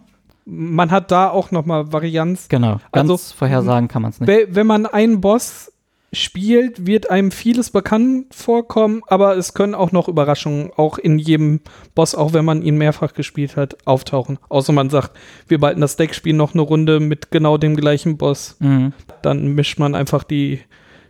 man 0.50 0.91
hat 0.91 1.12
da 1.12 1.30
auch 1.30 1.52
noch 1.52 1.66
mal 1.66 1.93
Varianz. 1.93 2.50
Genau, 2.50 2.80
ganz 2.91 3.10
also, 3.10 3.36
vorhersagen 3.36 3.88
kann 3.88 4.02
man 4.02 4.12
es 4.12 4.20
nicht. 4.20 4.47
Wenn 4.50 4.68
man 4.68 4.86
einen 4.86 5.22
Boss 5.22 5.72
spielt, 6.12 6.88
wird 6.88 7.12
einem 7.12 7.32
vieles 7.32 7.70
bekannt 7.70 8.34
vorkommen, 8.34 9.04
aber 9.08 9.38
es 9.38 9.54
können 9.54 9.76
auch 9.76 9.91
noch 9.91 10.08
Überraschungen 10.08 10.72
auch 10.76 10.97
in 10.97 11.20
jedem 11.20 11.62
Boss, 11.93 12.16
auch 12.16 12.34
wenn 12.34 12.45
man 12.45 12.64
ihn 12.64 12.78
mehrfach 12.78 13.14
gespielt 13.14 13.56
hat, 13.56 13.78
auftauchen. 13.86 14.39
Außer 14.50 14.74
man 14.74 14.89
sagt, 14.89 15.12
wir 15.47 15.60
behalten 15.60 15.82
das 15.82 15.97
Deck, 15.97 16.16
spielen 16.16 16.38
noch 16.38 16.54
eine 16.54 16.64
Runde 16.64 17.00
mit 17.00 17.30
genau 17.32 17.58
dem 17.58 17.76
gleichen 17.76 18.18
Boss. 18.18 18.58
Mhm. 18.60 18.93
Dann 19.22 19.54
mischt 19.54 19.78
man 19.78 19.93
einfach 19.93 20.24
die, 20.24 20.62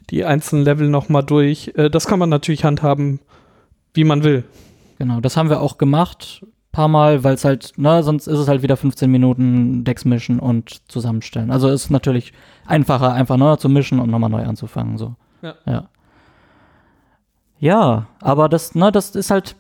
die 0.10 0.26
einzelnen 0.26 0.66
Level 0.66 0.90
nochmal 0.90 1.24
durch. 1.24 1.72
Äh, 1.76 1.90
das 1.90 2.08
kann 2.08 2.20
man 2.20 2.30
natürlich 2.30 2.66
handhaben, 2.66 3.20
wie 3.94 4.04
man 4.04 4.24
will. 4.24 4.44
Genau, 4.98 5.22
das 5.22 5.38
haben 5.38 5.50
wir 5.50 5.62
auch 5.62 5.78
gemacht, 5.78 6.46
paar 6.72 6.88
Mal, 6.88 7.24
weil 7.24 7.34
es 7.34 7.46
halt, 7.46 7.74
ne, 7.78 8.04
sonst 8.04 8.28
ist 8.28 8.38
es 8.40 8.48
halt 8.48 8.62
wieder 8.62 8.78
15 8.78 9.10
Minuten 9.10 9.84
Decks 9.84 10.06
mischen 10.06 10.40
und 10.40 10.82
zusammenstellen. 10.90 11.52
Also 11.52 11.70
ist 11.70 11.90
natürlich 11.90 12.34
einfacher, 12.66 13.14
einfach 13.14 13.38
neu 13.38 13.56
zu 13.56 13.70
mischen 13.70 14.00
und 14.00 14.12
nochmal 14.12 14.30
neu 14.30 14.44
anzufangen, 14.44 14.98
so. 14.98 15.16
Ja. 15.42 15.56
Ja, 15.66 15.90
ja 17.60 18.08
aber 18.22 18.50
das, 18.50 18.76
ne, 18.76 18.92
das 18.92 19.16
ist 19.16 19.32
halt, 19.32 19.56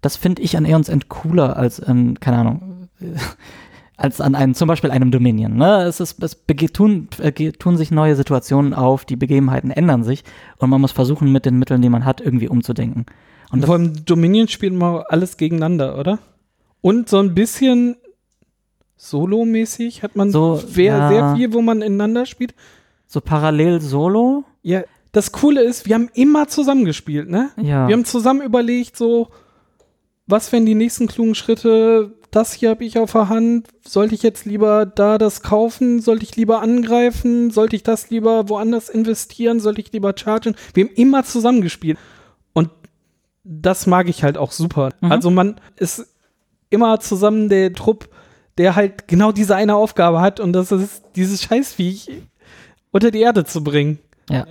das 0.00 0.16
finde 0.16 0.42
ich 0.42 0.56
an 0.56 0.64
Eons 0.64 0.88
End 0.88 1.08
cooler 1.08 1.56
als 1.56 1.80
an, 1.80 2.18
keine 2.18 2.38
Ahnung, 2.38 2.88
als 3.96 4.20
an 4.20 4.34
einem, 4.34 4.54
zum 4.54 4.66
Beispiel 4.66 4.90
einem 4.90 5.12
Dominion. 5.12 5.54
Ne? 5.56 5.82
Es, 5.82 6.00
ist, 6.00 6.20
es 6.22 6.36
tun, 6.72 7.08
äh, 7.18 7.52
tun 7.52 7.76
sich 7.76 7.90
neue 7.90 8.16
Situationen 8.16 8.74
auf, 8.74 9.04
die 9.04 9.16
Begebenheiten 9.16 9.70
ändern 9.70 10.02
sich 10.02 10.24
und 10.56 10.70
man 10.70 10.80
muss 10.80 10.92
versuchen, 10.92 11.30
mit 11.30 11.46
den 11.46 11.58
Mitteln, 11.58 11.82
die 11.82 11.90
man 11.90 12.04
hat, 12.04 12.20
irgendwie 12.20 12.48
umzudenken. 12.48 13.06
Und 13.50 13.66
vor 13.66 13.74
allem 13.74 14.04
Dominion 14.04 14.48
spielt 14.48 14.72
man 14.72 15.02
alles 15.08 15.36
gegeneinander, 15.36 15.98
oder? 15.98 16.18
Und 16.80 17.08
so 17.08 17.18
ein 17.18 17.34
bisschen 17.34 17.96
Solo-mäßig 18.96 20.02
hat 20.02 20.14
man 20.14 20.30
So, 20.30 20.56
sehr, 20.56 20.96
ja. 20.96 21.08
sehr 21.08 21.36
viel, 21.36 21.52
wo 21.54 21.62
man 21.62 21.80
ineinander 21.80 22.26
spielt. 22.26 22.54
So 23.06 23.22
parallel 23.22 23.80
solo? 23.80 24.44
Ja, 24.62 24.82
das 25.12 25.32
Coole 25.32 25.62
ist, 25.62 25.86
wir 25.86 25.94
haben 25.94 26.10
immer 26.12 26.48
zusammengespielt, 26.48 27.28
ne? 27.28 27.50
Ja. 27.56 27.88
Wir 27.88 27.94
haben 27.94 28.04
zusammen 28.04 28.42
überlegt, 28.42 28.98
so, 28.98 29.28
was 30.26 30.52
wären 30.52 30.66
die 30.66 30.74
nächsten 30.74 31.08
klugen 31.08 31.34
Schritte? 31.34 32.12
Das 32.30 32.52
hier 32.52 32.68
habe 32.68 32.84
ich 32.84 32.98
auf 32.98 33.12
der 33.12 33.30
Hand. 33.30 33.68
Sollte 33.80 34.14
ich 34.14 34.22
jetzt 34.22 34.44
lieber 34.44 34.84
da 34.84 35.16
das 35.16 35.42
kaufen? 35.42 36.00
Sollte 36.00 36.24
ich 36.24 36.36
lieber 36.36 36.60
angreifen? 36.60 37.50
Sollte 37.50 37.76
ich 37.76 37.82
das 37.82 38.10
lieber 38.10 38.50
woanders 38.50 38.90
investieren? 38.90 39.60
Sollte 39.60 39.80
ich 39.80 39.92
lieber 39.92 40.12
chargen? 40.14 40.54
Wir 40.74 40.84
haben 40.84 40.94
immer 40.94 41.24
zusammengespielt. 41.24 41.98
Und 42.52 42.68
das 43.44 43.86
mag 43.86 44.08
ich 44.10 44.22
halt 44.22 44.36
auch 44.36 44.52
super. 44.52 44.90
Mhm. 45.00 45.10
Also 45.10 45.30
man 45.30 45.58
ist 45.76 46.06
immer 46.70 47.00
zusammen 47.00 47.48
der 47.48 47.72
Trupp, 47.72 48.08
der 48.58 48.76
halt 48.76 49.08
genau 49.08 49.32
diese 49.32 49.56
eine 49.56 49.76
Aufgabe 49.76 50.20
hat 50.20 50.40
und 50.40 50.52
das 50.52 50.72
ist 50.72 51.02
dieses 51.16 51.42
Scheißviech 51.42 52.10
unter 52.90 53.10
die 53.10 53.20
Erde 53.20 53.44
zu 53.44 53.62
bringen. 53.62 53.98
ja. 54.30 54.46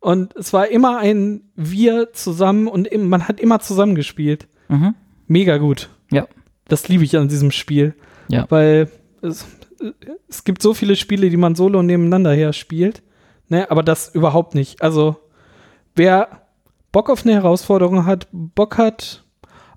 Und 0.00 0.34
es 0.34 0.52
war 0.52 0.66
immer 0.66 0.98
ein 0.98 1.42
Wir 1.54 2.12
zusammen 2.12 2.66
und 2.66 2.92
man 2.92 3.28
hat 3.28 3.38
immer 3.38 3.60
zusammengespielt. 3.60 4.48
Mhm. 4.68 4.96
Mega 5.28 5.58
gut. 5.58 5.90
Ja. 6.10 6.26
Das 6.66 6.88
liebe 6.88 7.04
ich 7.04 7.16
an 7.16 7.28
diesem 7.28 7.52
Spiel. 7.52 7.94
Ja. 8.26 8.44
Weil 8.48 8.90
es, 9.22 9.46
es 10.28 10.42
gibt 10.42 10.60
so 10.60 10.74
viele 10.74 10.96
Spiele, 10.96 11.30
die 11.30 11.36
man 11.36 11.54
solo 11.54 11.84
nebeneinander 11.84 12.32
her 12.32 12.52
spielt. 12.52 13.00
Ne, 13.48 13.70
aber 13.70 13.84
das 13.84 14.12
überhaupt 14.12 14.56
nicht. 14.56 14.82
Also, 14.82 15.16
wer 15.94 16.48
Bock 16.90 17.08
auf 17.08 17.24
eine 17.24 17.34
Herausforderung 17.34 18.04
hat, 18.04 18.26
Bock 18.32 18.78
hat, 18.78 19.24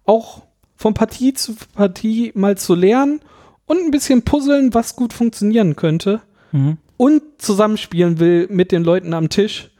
auch 0.06 0.45
von 0.76 0.94
Partie 0.94 1.34
zu 1.34 1.56
Partie 1.74 2.32
mal 2.36 2.58
zu 2.58 2.76
lernen 2.76 3.22
und 3.66 3.78
ein 3.80 3.92
bisschen 3.92 4.22
puzzeln, 4.24 4.74
was 4.74 4.96
gut 4.96 5.14
funktionieren 5.14 5.76
könnte 5.76 6.22
Mhm. 6.52 6.78
und 6.98 7.22
zusammenspielen 7.38 8.20
will 8.20 8.48
mit 8.50 8.72
den 8.72 8.84
Leuten 8.84 9.14
am 9.14 9.30
Tisch, 9.30 9.72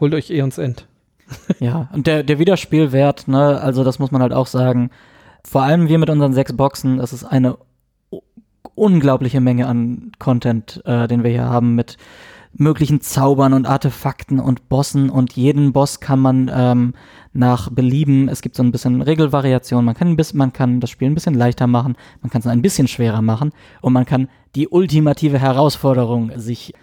holt 0.00 0.14
euch 0.14 0.30
Eons 0.30 0.58
End. 0.58 0.86
Ja, 1.60 1.88
und 1.92 2.06
der, 2.06 2.22
der 2.22 2.38
Wiederspielwert, 2.38 3.28
ne, 3.28 3.60
also 3.60 3.84
das 3.84 3.98
muss 3.98 4.10
man 4.10 4.22
halt 4.22 4.32
auch 4.32 4.46
sagen, 4.46 4.90
vor 5.44 5.62
allem 5.62 5.88
wir 5.88 5.98
mit 5.98 6.08
unseren 6.10 6.32
sechs 6.32 6.52
Boxen, 6.54 6.96
das 6.98 7.12
ist 7.12 7.24
eine 7.24 7.58
unglaubliche 8.74 9.40
Menge 9.40 9.66
an 9.66 10.12
Content, 10.18 10.80
äh, 10.84 11.06
den 11.08 11.22
wir 11.24 11.30
hier 11.30 11.44
haben 11.44 11.74
mit 11.74 11.96
möglichen 12.52 13.00
Zaubern 13.00 13.52
und 13.52 13.66
Artefakten 13.66 14.40
und 14.40 14.68
Bossen 14.68 15.10
und 15.10 15.34
jeden 15.34 15.72
Boss 15.72 16.00
kann 16.00 16.18
man 16.18 16.50
ähm, 16.52 16.94
nach 17.32 17.70
Belieben, 17.70 18.28
es 18.28 18.42
gibt 18.42 18.56
so 18.56 18.62
ein 18.62 18.72
bisschen 18.72 19.02
Regelvariation, 19.02 19.84
man 19.84 19.94
kann, 19.94 20.08
ein 20.08 20.16
bisschen, 20.16 20.38
man 20.38 20.52
kann 20.52 20.80
das 20.80 20.90
Spiel 20.90 21.08
ein 21.08 21.14
bisschen 21.14 21.34
leichter 21.34 21.66
machen, 21.66 21.96
man 22.22 22.30
kann 22.30 22.40
es 22.40 22.46
ein 22.46 22.62
bisschen 22.62 22.88
schwerer 22.88 23.22
machen 23.22 23.52
und 23.80 23.92
man 23.92 24.06
kann 24.06 24.28
die 24.54 24.68
ultimative 24.68 25.38
Herausforderung 25.38 26.32
sich 26.36 26.74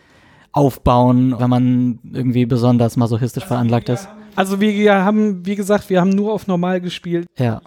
aufbauen, 0.51 1.35
wenn 1.37 1.49
man 1.49 1.99
irgendwie 2.13 2.45
besonders 2.45 2.95
masochistisch 2.95 3.45
veranlagt 3.45 3.89
ist. 3.89 4.07
Also 4.35 4.61
wir 4.61 5.03
haben, 5.03 5.45
wie 5.45 5.55
gesagt, 5.55 5.89
wir 5.89 5.99
haben 5.99 6.09
nur 6.09 6.31
auf 6.31 6.47
normal 6.47 6.79
gespielt. 6.79 7.27
Ja. 7.37 7.61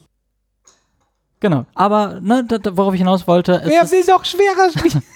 Genau. 1.40 1.66
Aber, 1.74 2.20
ne, 2.20 2.46
worauf 2.72 2.94
ich 2.94 3.00
hinaus 3.00 3.26
wollte, 3.28 3.60
es 3.62 3.68
Wer 3.68 3.82
ist, 3.82 3.92
will 3.92 4.04
doch 4.06 4.24
schwerer 4.24 4.70
spielen? 4.76 5.02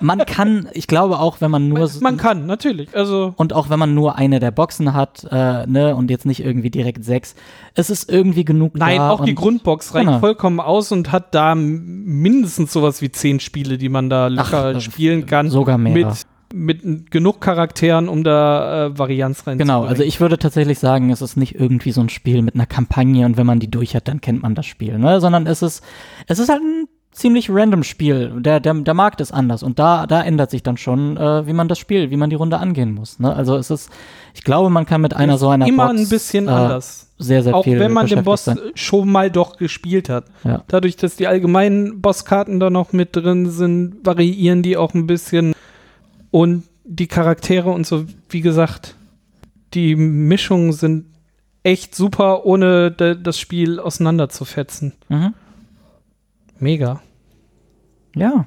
man 0.00 0.18
kann, 0.26 0.68
ich 0.72 0.86
glaube 0.86 1.18
auch, 1.18 1.40
wenn 1.40 1.50
man 1.50 1.68
nur 1.68 1.86
so- 1.88 2.00
Man 2.00 2.16
kann, 2.16 2.46
natürlich. 2.46 2.94
Also 2.94 3.32
und 3.36 3.52
auch 3.52 3.70
wenn 3.70 3.78
man 3.78 3.94
nur 3.94 4.16
eine 4.16 4.40
der 4.40 4.50
Boxen 4.50 4.94
hat, 4.94 5.26
äh, 5.30 5.66
ne, 5.66 5.94
und 5.96 6.10
jetzt 6.10 6.26
nicht 6.26 6.40
irgendwie 6.44 6.70
direkt 6.70 7.04
sechs, 7.04 7.34
es 7.74 7.90
ist 7.90 8.10
irgendwie 8.10 8.44
genug 8.44 8.74
Nein, 8.76 9.00
auch 9.00 9.24
die 9.24 9.30
und- 9.30 9.36
Grundbox 9.36 9.94
reicht 9.94 10.06
Genau. 10.06 10.18
vollkommen 10.20 10.60
aus 10.60 10.92
und 10.92 11.12
hat 11.12 11.34
da 11.34 11.54
mindestens 11.54 12.72
sowas 12.72 13.02
wie 13.02 13.10
zehn 13.10 13.40
Spiele, 13.40 13.78
die 13.78 13.88
man 13.88 14.10
da 14.10 14.28
locker 14.28 14.74
äh, 14.76 14.80
spielen 14.80 15.26
kann. 15.26 15.50
sogar 15.50 15.78
mehr. 15.78 15.92
Mit, 15.92 16.06
mit 16.54 17.10
genug 17.10 17.40
Charakteren, 17.40 18.08
um 18.08 18.22
da 18.22 18.86
äh, 18.86 18.98
Varianz 18.98 19.38
reinzubringen. 19.46 19.58
Genau, 19.58 19.84
also 19.84 20.02
ich 20.04 20.20
würde 20.20 20.38
tatsächlich 20.38 20.78
sagen, 20.78 21.10
es 21.10 21.20
ist 21.20 21.36
nicht 21.36 21.56
irgendwie 21.58 21.90
so 21.90 22.00
ein 22.00 22.08
Spiel 22.08 22.40
mit 22.42 22.54
einer 22.54 22.66
Kampagne 22.66 23.26
und 23.26 23.36
wenn 23.36 23.46
man 23.46 23.58
die 23.58 23.70
durch 23.70 23.96
hat, 23.96 24.06
dann 24.08 24.20
kennt 24.20 24.42
man 24.42 24.54
das 24.54 24.64
Spiel, 24.66 24.98
ne? 24.98 25.20
Sondern 25.20 25.46
es 25.46 25.62
ist, 25.62 25.82
es 26.28 26.38
ist 26.38 26.48
halt 26.48 26.62
ein 26.62 26.86
ziemlich 27.16 27.48
random 27.50 27.82
Spiel. 27.82 28.32
Der, 28.40 28.60
der, 28.60 28.74
der 28.74 28.94
Markt 28.94 29.20
ist 29.20 29.32
anders 29.32 29.62
und 29.62 29.78
da, 29.78 30.06
da 30.06 30.22
ändert 30.22 30.50
sich 30.50 30.62
dann 30.62 30.76
schon, 30.76 31.16
äh, 31.16 31.46
wie 31.46 31.52
man 31.52 31.68
das 31.68 31.78
Spiel, 31.78 32.10
wie 32.10 32.16
man 32.16 32.30
die 32.30 32.36
Runde 32.36 32.58
angehen 32.58 32.92
muss. 32.94 33.18
Ne? 33.18 33.34
Also 33.34 33.56
es 33.56 33.70
ist, 33.70 33.90
ich 34.34 34.42
glaube, 34.44 34.70
man 34.70 34.86
kann 34.86 35.00
mit 35.00 35.14
einer 35.14 35.38
so 35.38 35.48
einer 35.48 35.66
immer 35.66 35.88
Box 35.88 36.00
ein 36.00 36.08
bisschen 36.08 36.46
äh, 36.46 36.50
anders. 36.50 37.10
sehr, 37.18 37.42
sehr 37.42 37.54
Auch 37.54 37.64
viel 37.64 37.78
wenn 37.80 37.92
man 37.92 38.06
den 38.06 38.22
Boss 38.22 38.44
sein. 38.44 38.58
schon 38.74 39.10
mal 39.10 39.30
doch 39.30 39.56
gespielt 39.56 40.08
hat. 40.08 40.26
Ja. 40.44 40.62
Dadurch, 40.68 40.96
dass 40.96 41.16
die 41.16 41.26
allgemeinen 41.26 42.00
Bosskarten 42.02 42.60
da 42.60 42.70
noch 42.70 42.92
mit 42.92 43.16
drin 43.16 43.50
sind, 43.50 44.04
variieren 44.04 44.62
die 44.62 44.76
auch 44.76 44.92
ein 44.94 45.06
bisschen. 45.06 45.54
Und 46.30 46.64
die 46.84 47.06
Charaktere 47.08 47.70
und 47.70 47.86
so, 47.86 48.04
wie 48.28 48.42
gesagt, 48.42 48.94
die 49.74 49.96
Mischungen 49.96 50.72
sind 50.72 51.06
echt 51.62 51.94
super, 51.94 52.46
ohne 52.46 52.90
da- 52.92 53.14
das 53.14 53.40
Spiel 53.40 53.80
auseinanderzufetzen. 53.80 54.92
Mhm. 55.08 55.34
Mega. 56.58 57.00
Ja. 58.16 58.46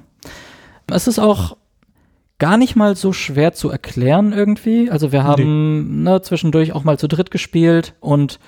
Es 0.88 1.06
ist 1.06 1.18
auch 1.18 1.56
gar 2.38 2.56
nicht 2.56 2.74
mal 2.76 2.96
so 2.96 3.12
schwer 3.12 3.52
zu 3.52 3.70
erklären 3.70 4.32
irgendwie. 4.32 4.90
Also 4.90 5.12
wir 5.12 5.24
haben 5.24 6.02
ne, 6.02 6.20
zwischendurch 6.20 6.72
auch 6.72 6.84
mal 6.84 6.98
zu 6.98 7.06
dritt 7.06 7.30
gespielt 7.30 7.94
und 8.00 8.40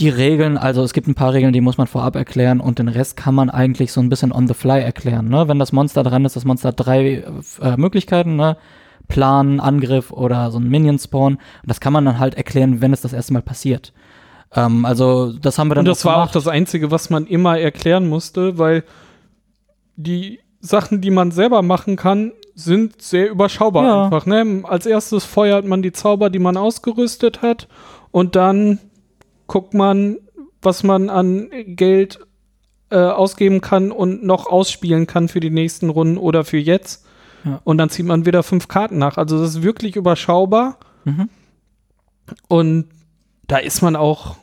die 0.00 0.08
Regeln, 0.08 0.56
also 0.56 0.82
es 0.82 0.94
gibt 0.94 1.06
ein 1.06 1.14
paar 1.14 1.34
Regeln, 1.34 1.52
die 1.52 1.60
muss 1.60 1.76
man 1.76 1.86
vorab 1.86 2.16
erklären 2.16 2.60
und 2.60 2.78
den 2.78 2.88
Rest 2.88 3.16
kann 3.16 3.34
man 3.34 3.50
eigentlich 3.50 3.92
so 3.92 4.00
ein 4.00 4.08
bisschen 4.08 4.32
on 4.32 4.48
the 4.48 4.54
fly 4.54 4.80
erklären. 4.80 5.28
Ne? 5.28 5.46
Wenn 5.48 5.58
das 5.58 5.72
Monster 5.72 6.02
dran 6.02 6.24
ist, 6.24 6.34
das 6.34 6.44
Monster 6.44 6.68
hat 6.68 6.76
drei 6.78 7.24
äh, 7.60 7.76
Möglichkeiten, 7.76 8.36
ne? 8.36 8.56
Plan, 9.08 9.60
Angriff 9.60 10.10
oder 10.12 10.50
so 10.50 10.58
ein 10.58 10.68
Minion-Spawn. 10.68 11.38
Das 11.66 11.80
kann 11.80 11.92
man 11.92 12.04
dann 12.04 12.18
halt 12.18 12.34
erklären, 12.34 12.80
wenn 12.80 12.92
es 12.92 13.00
das 13.00 13.12
erste 13.12 13.32
Mal 13.32 13.42
passiert. 13.42 13.92
Ähm, 14.54 14.84
also 14.84 15.32
das 15.32 15.58
haben 15.58 15.68
wir 15.68 15.74
dann 15.74 15.82
Und 15.82 15.88
das 15.88 16.04
war 16.04 16.22
auch 16.22 16.30
das 16.30 16.48
Einzige, 16.48 16.90
was 16.90 17.10
man 17.10 17.26
immer 17.26 17.58
erklären 17.58 18.08
musste, 18.08 18.58
weil 18.58 18.84
die 19.96 20.40
Sachen, 20.60 21.00
die 21.00 21.10
man 21.10 21.30
selber 21.30 21.62
machen 21.62 21.96
kann, 21.96 22.32
sind 22.54 23.00
sehr 23.02 23.30
überschaubar 23.30 23.84
Ja. 23.84 24.04
einfach. 24.04 24.26
Ne? 24.26 24.60
Als 24.64 24.86
erstes 24.86 25.24
feuert 25.24 25.64
man 25.64 25.82
die 25.82 25.92
Zauber, 25.92 26.30
die 26.30 26.38
man 26.38 26.56
ausgerüstet 26.56 27.42
hat, 27.42 27.68
und 28.10 28.36
dann 28.36 28.78
guckt 29.46 29.72
man, 29.74 30.18
was 30.60 30.82
man 30.82 31.08
an 31.10 31.48
Geld 31.66 32.20
äh, 32.90 32.96
ausgeben 32.98 33.62
kann 33.62 33.90
und 33.90 34.22
noch 34.22 34.46
ausspielen 34.46 35.06
kann 35.06 35.28
für 35.28 35.40
die 35.40 35.50
nächsten 35.50 35.88
Runden 35.88 36.18
oder 36.18 36.44
für 36.44 36.58
jetzt. 36.58 37.06
Ja. 37.44 37.60
Und 37.64 37.78
dann 37.78 37.88
zieht 37.88 38.04
man 38.06 38.26
wieder 38.26 38.42
fünf 38.42 38.68
Karten 38.68 38.98
nach. 38.98 39.16
Also 39.16 39.38
das 39.40 39.56
ist 39.56 39.62
wirklich 39.62 39.96
überschaubar. 39.96 40.78
Mhm. 41.04 41.28
Und 42.48 42.88
da 43.48 43.56
ist 43.56 43.82
man 43.82 43.96
auch 43.96 44.36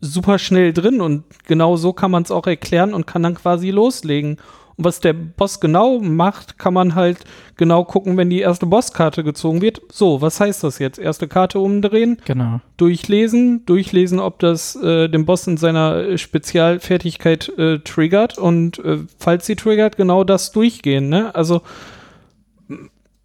super 0.00 0.38
schnell 0.38 0.72
drin 0.72 1.00
und 1.00 1.24
genau 1.46 1.76
so 1.76 1.92
kann 1.92 2.10
man 2.10 2.24
es 2.24 2.30
auch 2.30 2.46
erklären 2.46 2.92
und 2.94 3.06
kann 3.06 3.22
dann 3.22 3.34
quasi 3.34 3.70
loslegen. 3.70 4.38
Und 4.76 4.84
was 4.84 5.00
der 5.00 5.12
Boss 5.12 5.60
genau 5.60 5.98
macht, 5.98 6.58
kann 6.58 6.74
man 6.74 6.94
halt 6.94 7.18
genau 7.56 7.84
gucken, 7.84 8.16
wenn 8.16 8.30
die 8.30 8.40
erste 8.40 8.66
Bosskarte 8.66 9.22
gezogen 9.22 9.60
wird. 9.60 9.82
So, 9.92 10.20
was 10.22 10.40
heißt 10.40 10.64
das 10.64 10.78
jetzt? 10.78 10.98
Erste 10.98 11.28
Karte 11.28 11.58
umdrehen, 11.60 12.18
Genau. 12.24 12.60
durchlesen, 12.78 13.64
durchlesen, 13.66 14.18
ob 14.18 14.38
das 14.38 14.74
äh, 14.76 15.08
den 15.08 15.26
Boss 15.26 15.46
in 15.46 15.56
seiner 15.58 15.96
äh, 15.96 16.18
Spezialfertigkeit 16.18 17.48
äh, 17.58 17.78
triggert 17.80 18.38
und 18.38 18.78
äh, 18.78 18.98
falls 19.18 19.46
sie 19.46 19.56
triggert, 19.56 19.96
genau 19.96 20.24
das 20.24 20.52
durchgehen. 20.52 21.08
Ne? 21.08 21.34
Also 21.34 21.62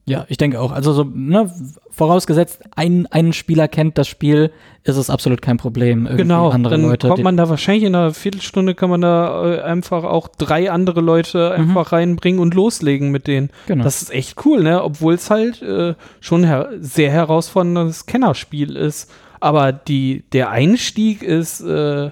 Ja, 0.10 0.26
ich 0.30 0.38
denke 0.38 0.62
auch. 0.62 0.72
Also 0.72 0.94
so, 0.94 1.04
ne, 1.04 1.52
vorausgesetzt, 1.90 2.62
ein, 2.78 3.08
ein 3.08 3.34
Spieler 3.34 3.68
kennt 3.68 3.98
das 3.98 4.08
Spiel, 4.08 4.52
ist 4.84 4.96
es 4.96 5.10
absolut 5.10 5.42
kein 5.42 5.58
Problem. 5.58 6.06
Irgendwie 6.06 6.24
Genau, 6.24 6.50
andere 6.50 6.76
dann 6.76 6.84
Leute. 6.84 7.10
kommt 7.10 7.24
man 7.24 7.36
da 7.36 7.50
wahrscheinlich 7.50 7.84
in 7.84 7.94
einer 7.94 8.14
Viertelstunde 8.14 8.74
kann 8.74 8.90
man 8.90 9.02
da 9.02 9.56
äh, 9.56 9.62
einfach 9.64 10.06
auch 10.06 10.30
drei 10.30 10.72
andere 10.72 11.02
Leute 11.02 11.52
einfach 11.52 11.92
reinbringen 11.92 12.40
und 12.40 12.54
loslegen 12.54 13.12
mit 13.12 13.28
denen. 13.28 13.50
genau. 13.68 13.84
Das 13.84 14.02
ist 14.02 14.14
echt 14.14 14.46
cool, 14.46 14.64
ne? 14.64 14.82
Obwohl 14.82 15.16
es 15.16 15.30
halt 15.30 15.62
äh, 15.62 15.96
schon 16.22 16.46
her 16.46 16.70
sehr 16.80 17.12
herausforderndes 17.12 18.06
Kennerspiel 18.06 18.78
ist. 18.78 19.12
Aber 19.42 19.74
die, 19.74 20.24
der 20.32 20.52
Einstieg 20.52 21.22
ist 21.22 21.60
äh, 21.60 22.12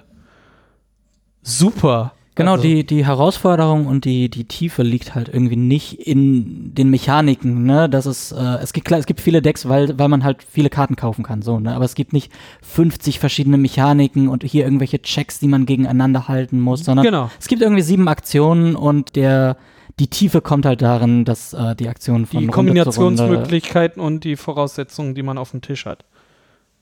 super. 1.41 2.11
Genau, 2.35 2.51
Also, 2.53 2.63
die, 2.63 2.85
die 2.85 3.05
Herausforderung 3.05 3.85
und 3.87 4.03
die, 4.03 4.29
die 4.29 4.43
Tiefe 4.43 4.83
liegt 4.83 5.15
halt 5.15 5.29
irgendwie 5.29 5.55
nicht 5.55 6.05
in 6.05 6.75
den 6.75 6.89
Mechaniken, 6.89 7.63
ne? 7.63 7.87
Das 7.89 8.05
ist, 8.05 8.33
äh, 8.33 8.57
es 8.61 8.73
gibt 8.73 8.85
klar, 8.87 8.99
es 8.99 9.05
gibt 9.05 9.21
viele 9.21 9.41
Decks, 9.41 9.69
weil, 9.69 9.97
weil 9.97 10.09
man 10.09 10.23
halt 10.25 10.43
viele 10.43 10.69
Karten 10.69 10.97
kaufen 10.97 11.23
kann, 11.23 11.41
so, 11.41 11.59
ne? 11.59 11.73
Aber 11.73 11.85
es 11.85 11.95
gibt 11.95 12.11
nicht 12.11 12.31
50 12.61 13.19
verschiedene 13.19 13.57
Mechaniken 13.57 14.27
und 14.27 14.43
hier 14.43 14.65
irgendwelche 14.65 15.01
Checks, 15.01 15.39
die 15.39 15.47
man 15.47 15.65
gegeneinander 15.65 16.27
halten 16.27 16.59
muss, 16.59 16.83
sondern 16.83 17.05
Genau. 17.05 17.31
es 17.39 17.47
gibt 17.47 17.61
irgendwie 17.61 17.81
sieben 17.83 18.07
Aktionen 18.09 18.75
und 18.75 19.15
der, 19.15 19.55
die 19.99 20.07
Tiefe 20.07 20.41
kommt 20.41 20.65
halt 20.65 20.81
darin, 20.81 21.23
dass 21.23 21.53
äh, 21.53 21.73
die 21.75 21.87
Aktionen 21.87 22.25
von 22.25 22.39
Die 22.41 22.45
Runde 22.47 22.53
Kombinationsmöglichkeiten 22.53 24.01
und 24.01 24.25
die 24.25 24.35
Voraussetzungen, 24.35 25.15
die 25.15 25.23
man 25.23 25.37
auf 25.37 25.51
dem 25.51 25.61
Tisch 25.61 25.85
hat. 25.85 26.03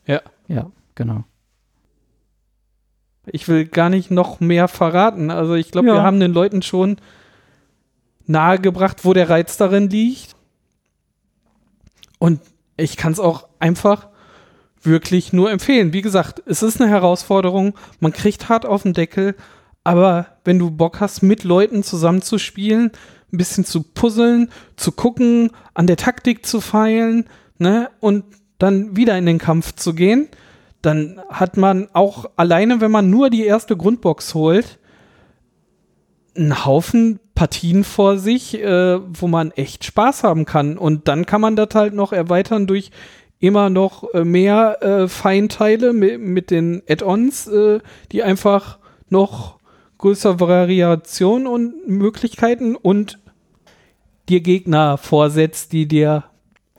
Ja. 0.08 0.22
Ja, 0.47 0.72
genau. 0.95 1.26
Ich 3.26 3.47
will 3.47 3.65
gar 3.65 3.89
nicht 3.89 4.11
noch 4.11 4.39
mehr 4.39 4.67
verraten. 4.67 5.32
Also 5.32 5.53
ich 5.55 5.71
glaube, 5.71 5.88
Ja. 5.88 5.93
wir 5.95 6.03
haben 6.03 6.19
den 6.19 6.34
Leuten 6.34 6.61
schon 6.61 6.97
nahegebracht, 8.26 9.05
wo 9.05 9.13
der 9.13 9.30
Reiz 9.30 9.57
darin 9.57 9.89
liegt. 9.89 10.36
Und 12.19 12.41
ich 12.78 12.97
kann 12.97 13.13
es 13.13 13.19
auch 13.19 13.47
einfach 13.59 14.07
wirklich 14.82 15.32
nur 15.34 15.51
empfehlen. 15.51 15.93
Wie 15.93 16.01
gesagt, 16.01 16.41
es 16.45 16.63
ist 16.63 16.82
eine 16.82 16.89
Herausforderung. 16.89 17.76
Man 17.99 18.11
kriegt 18.13 18.49
hart 18.49 18.65
auf 18.65 18.84
den 18.84 18.93
Deckel. 18.93 19.36
Aber 19.84 20.28
wenn 20.45 20.59
du 20.59 20.71
Bock 20.71 20.99
hast, 20.99 21.24
mit 21.24 21.43
Leuten 21.43 21.84
zusammenzuspielen, 21.84 22.91
ein 23.32 23.38
bisschen 23.38 23.65
zu 23.65 23.84
puzzeln, 23.84 24.49
zu 24.76 24.91
gucken, 24.91 25.51
an 25.74 25.88
der 25.88 25.97
Taktik 25.97 26.45
zu 26.45 26.61
feilen, 26.61 27.26
ne, 27.57 27.89
und 27.99 28.24
dann 28.59 28.95
wieder 28.95 29.17
in 29.17 29.26
den 29.26 29.39
Kampf 29.39 29.76
zu 29.76 29.93
gehen, 29.93 30.30
dann 30.84 31.21
hat 31.29 31.57
man 31.57 31.88
auch 31.93 32.25
alleine, 32.36 32.81
wenn 32.81 32.91
man 32.91 33.09
nur 33.09 33.29
die 33.29 33.45
erste 33.45 33.75
Grundbox 33.75 34.36
holt, 34.36 34.79
einen 36.36 36.65
Haufen 36.65 37.19
Partien 37.36 37.84
vor 37.84 38.17
sich, 38.17 38.61
äh, 38.61 38.99
wo 39.01 39.27
man 39.27 39.51
echt 39.51 39.86
Spaß 39.86 40.23
haben 40.23 40.45
kann. 40.45 40.77
Und 40.77 41.07
dann 41.07 41.25
kann 41.25 41.41
man 41.41 41.55
das 41.55 41.69
halt 41.73 41.93
noch 41.93 42.13
erweitern 42.13 42.67
durch 42.67 42.91
immer 43.39 43.69
noch 43.69 44.13
äh, 44.13 44.23
mehr 44.23 44.81
äh, 44.81 45.07
Feinteile 45.07 45.93
mit, 45.93 46.19
mit 46.21 46.51
den 46.51 46.84
Add-ons, 46.88 47.47
äh, 47.47 47.79
die 48.11 48.23
einfach 48.23 48.77
noch 49.09 49.59
größere 49.97 50.39
Variation 50.39 51.47
und 51.47 51.88
Möglichkeiten 51.88 52.75
und 52.75 53.19
dir 54.29 54.41
Gegner 54.41 54.97
vorsetzt, 54.97 55.71
die 55.73 55.88
dir 55.88 56.25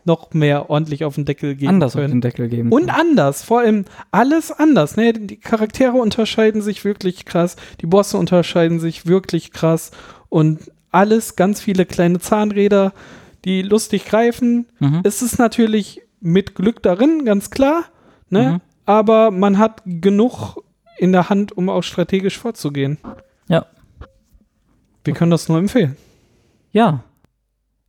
noch 0.04 0.32
mehr 0.34 0.70
ordentlich 0.70 1.04
auf 1.04 1.14
den 1.14 1.24
Deckel 1.24 1.54
geben 1.54 1.68
Anders 1.74 1.94
auf 1.94 2.00
können. 2.00 2.14
den 2.14 2.20
Deckel 2.20 2.48
geben. 2.48 2.70
Und 2.72 2.90
anders, 2.90 3.42
vor 3.42 3.60
allem 3.60 3.84
alles 4.10 4.52
anders. 4.52 4.96
Ne? 4.96 5.12
Die 5.12 5.36
Charaktere 5.36 5.96
unterscheiden 5.96 6.62
sich 6.62 6.84
wirklich 6.84 7.24
krass, 7.24 7.56
die 7.80 7.86
Bosse 7.86 8.18
unterscheiden 8.18 8.80
sich 8.80 9.06
wirklich 9.06 9.52
krass 9.52 9.90
und 10.28 10.70
alles 10.90 11.36
ganz 11.36 11.60
viele 11.60 11.86
kleine 11.86 12.20
Zahnräder, 12.20 12.92
die 13.44 13.62
lustig 13.62 14.04
greifen. 14.04 14.66
Mhm. 14.78 15.00
Es 15.04 15.22
ist 15.22 15.38
natürlich 15.38 16.02
mit 16.20 16.54
Glück 16.54 16.82
darin, 16.82 17.24
ganz 17.24 17.50
klar, 17.50 17.84
ne? 18.30 18.52
Mhm. 18.52 18.60
aber 18.86 19.30
man 19.30 19.58
hat 19.58 19.82
genug 19.84 20.56
in 20.96 21.12
der 21.12 21.28
Hand, 21.28 21.56
um 21.56 21.68
auch 21.68 21.82
strategisch 21.82 22.38
vorzugehen. 22.38 22.98
Ja. 23.48 23.66
Wir 25.04 25.14
können 25.14 25.30
das 25.30 25.48
nur 25.48 25.58
empfehlen. 25.58 25.96
Ja, 26.72 27.04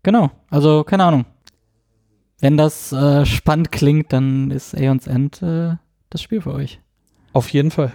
genau. 0.04 0.32
Also, 0.50 0.84
keine 0.84 1.06
Ahnung. 1.06 1.26
Wenn 2.40 2.58
das 2.58 2.92
äh, 2.92 3.26
spannend 3.26 3.72
klingt, 3.72 4.14
dann 4.14 4.52
ist 4.52 4.76
Aeons 4.76 5.08
End 5.08 5.42
äh, 5.42 5.76
das 6.10 6.22
Spiel 6.22 6.42
für 6.42 6.54
euch. 6.54 6.80
Auf 7.34 7.50
jeden 7.50 7.72
Fall. 7.72 7.94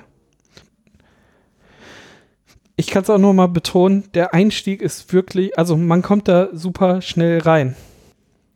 Ich 2.77 2.87
kann 2.87 3.03
es 3.03 3.11
auch 3.11 3.19
nur 3.19 3.35
mal 3.35 3.49
betonen, 3.49 4.05
der 4.15 4.33
Einstieg 4.33 4.81
ist 4.81 5.13
wirklich, 5.13 5.59
also 5.59 5.77
man 5.77 6.01
kommt 6.01 6.29
da 6.29 6.49
super 6.53 7.03
schnell 7.03 7.41
rein. 7.41 7.77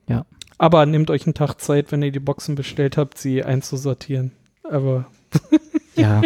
Ja. 0.09 0.24
Aber 0.57 0.87
nehmt 0.87 1.11
euch 1.11 1.26
einen 1.26 1.35
Tag 1.35 1.61
Zeit, 1.61 1.93
wenn 1.93 2.03
ihr 2.03 2.12
die 2.12 2.20
Boxen 2.20 2.55
bestellt 2.55 2.97
habt, 2.97 3.18
sie 3.18 3.45
einzusortieren. 3.45 4.32
Aber 4.62 5.07
Ja. 5.97 6.22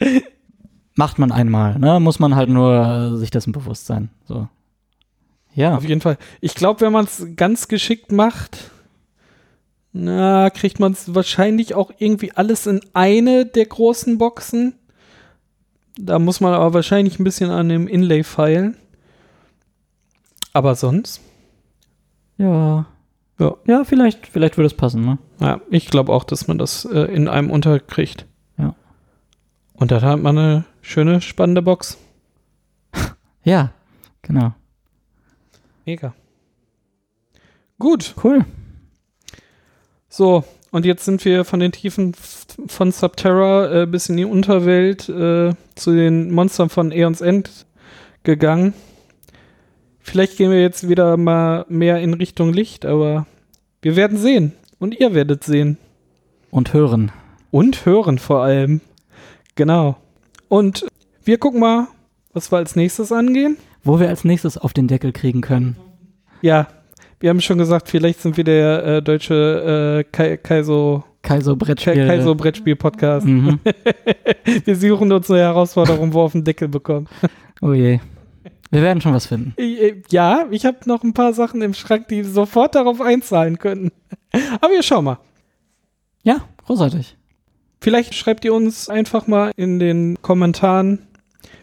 Macht 0.96 1.18
man 1.18 1.32
einmal, 1.32 1.78
ne? 1.78 2.00
Muss 2.00 2.18
man 2.18 2.34
halt 2.34 2.48
nur 2.48 2.74
äh, 2.74 3.16
sich 3.16 3.30
dessen 3.30 3.52
bewusst 3.52 3.86
sein. 3.86 4.10
So. 4.24 4.48
Ja. 5.54 5.76
auf 5.76 5.84
jeden 5.84 6.00
Fall. 6.00 6.16
Ich 6.40 6.54
glaube, 6.54 6.80
wenn 6.82 6.92
man 6.92 7.04
es 7.06 7.26
ganz 7.36 7.68
geschickt 7.68 8.12
macht, 8.12 8.70
na, 9.92 10.50
kriegt 10.50 10.78
man 10.78 10.92
es 10.92 11.14
wahrscheinlich 11.14 11.74
auch 11.74 11.90
irgendwie 11.98 12.32
alles 12.32 12.66
in 12.66 12.80
eine 12.92 13.44
der 13.46 13.66
großen 13.66 14.18
Boxen. 14.18 14.74
Da 15.98 16.18
muss 16.20 16.40
man 16.40 16.54
aber 16.54 16.72
wahrscheinlich 16.74 17.18
ein 17.18 17.24
bisschen 17.24 17.50
an 17.50 17.68
dem 17.68 17.88
Inlay 17.88 18.22
feilen. 18.22 18.76
Aber 20.52 20.74
sonst, 20.74 21.20
Ja. 22.38 22.86
ja. 23.38 23.54
Ja, 23.66 23.84
vielleicht, 23.84 24.26
vielleicht 24.26 24.56
würde 24.56 24.66
es 24.66 24.74
passen, 24.74 25.04
ne? 25.04 25.18
Ja, 25.40 25.60
ich 25.70 25.86
glaube 25.88 26.12
auch, 26.12 26.24
dass 26.24 26.46
man 26.48 26.58
das 26.58 26.84
äh, 26.84 27.00
in 27.12 27.28
einem 27.28 27.50
unterkriegt. 27.50 28.26
Ja. 28.58 28.74
Und 29.74 29.90
dann 29.90 30.02
hat 30.02 30.20
man 30.20 30.38
eine 30.38 30.64
schöne, 30.82 31.20
spannende 31.20 31.62
Box. 31.62 31.98
Ja, 33.42 33.72
genau. 34.22 34.52
Mega. 35.90 36.14
Gut, 37.80 38.14
Cool. 38.22 38.44
so. 40.08 40.44
Und 40.70 40.84
jetzt 40.84 41.04
sind 41.04 41.24
wir 41.24 41.44
von 41.44 41.58
den 41.58 41.72
Tiefen 41.72 42.14
von 42.68 42.92
Subterra 42.92 43.82
äh, 43.82 43.86
bis 43.88 44.08
in 44.08 44.16
die 44.16 44.24
Unterwelt 44.24 45.08
äh, 45.08 45.52
zu 45.74 45.92
den 45.92 46.30
Monstern 46.30 46.68
von 46.68 46.92
Aeons 46.92 47.20
End 47.20 47.66
gegangen. 48.22 48.72
Vielleicht 49.98 50.36
gehen 50.36 50.52
wir 50.52 50.60
jetzt 50.60 50.88
wieder 50.88 51.16
mal 51.16 51.66
mehr 51.68 51.98
in 51.98 52.14
Richtung 52.14 52.52
Licht, 52.52 52.86
aber 52.86 53.26
wir 53.82 53.96
werden 53.96 54.16
sehen. 54.16 54.52
Und 54.78 55.00
ihr 55.00 55.12
werdet 55.12 55.42
sehen. 55.42 55.76
Und 56.52 56.72
hören. 56.72 57.10
Und 57.50 57.84
hören 57.84 58.20
vor 58.20 58.44
allem. 58.44 58.80
Genau. 59.56 59.96
Und 60.48 60.86
wir 61.24 61.38
gucken 61.38 61.58
mal, 61.58 61.88
was 62.32 62.52
wir 62.52 62.58
als 62.58 62.76
nächstes 62.76 63.10
angehen. 63.10 63.56
Wo 63.82 63.98
wir 64.00 64.08
als 64.08 64.24
nächstes 64.24 64.58
auf 64.58 64.72
den 64.72 64.88
Deckel 64.88 65.12
kriegen 65.12 65.40
können. 65.40 65.76
Ja, 66.42 66.68
wir 67.18 67.30
haben 67.30 67.40
schon 67.40 67.58
gesagt, 67.58 67.88
vielleicht 67.88 68.20
sind 68.20 68.36
wir 68.36 68.44
der 68.44 68.84
äh, 68.84 69.02
deutsche 69.02 70.00
äh, 70.00 70.10
Kai 70.10 70.36
Kaiso, 70.38 71.04
Kaiso 71.22 71.56
Kai 71.56 71.64
Brettspiel. 71.66 72.06
Kaiso 72.06 72.34
Brettspiel-Podcast. 72.34 73.26
Mhm. 73.26 73.60
Wir 74.64 74.74
suchen 74.76 75.12
uns 75.12 75.30
eine 75.30 75.40
Herausforderung, 75.40 76.14
wo 76.14 76.18
wir 76.20 76.22
auf 76.24 76.32
den 76.32 76.44
Deckel 76.44 76.68
bekommen. 76.68 77.08
Oh 77.60 77.72
je. 77.72 78.00
Wir 78.70 78.82
werden 78.82 79.00
schon 79.00 79.12
was 79.12 79.26
finden. 79.26 79.52
Äh, 79.58 79.96
Ja, 80.10 80.46
ich 80.50 80.64
habe 80.64 80.78
noch 80.86 81.02
ein 81.04 81.12
paar 81.12 81.34
Sachen 81.34 81.60
im 81.60 81.74
Schrank, 81.74 82.08
die 82.08 82.22
sofort 82.22 82.74
darauf 82.74 83.00
einzahlen 83.00 83.58
könnten. 83.58 83.90
Aber 84.60 84.72
wir 84.72 84.82
schauen 84.82 85.04
mal. 85.04 85.18
Ja, 86.22 86.40
großartig. 86.66 87.16
Vielleicht 87.82 88.14
schreibt 88.14 88.44
ihr 88.44 88.54
uns 88.54 88.88
einfach 88.88 89.26
mal 89.26 89.52
in 89.56 89.78
den 89.78 90.20
Kommentaren, 90.22 91.00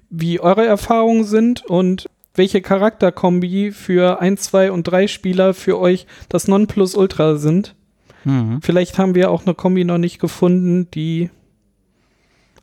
wie 0.10 0.40
eure 0.40 0.66
Erfahrungen 0.66 1.24
sind 1.24 1.66
und 1.66 2.10
welche 2.34 2.62
Charakterkombi 2.62 3.72
für 3.72 4.22
1, 4.22 4.42
2 4.44 4.72
und 4.72 4.84
3 4.84 5.08
Spieler 5.08 5.54
für 5.54 5.80
euch 5.80 6.06
das 6.30 6.48
Nonplusultra 6.48 7.38
sind. 7.38 7.76
Mhm. 8.24 8.62
Vielleicht 8.62 8.98
haben 9.00 9.16
wir 9.16 9.32
auch 9.32 9.46
eine 9.46 9.56
Kombi 9.56 9.84
noch 9.84 9.98
nicht 9.98 10.20
gefunden, 10.20 10.90
die 10.92 11.30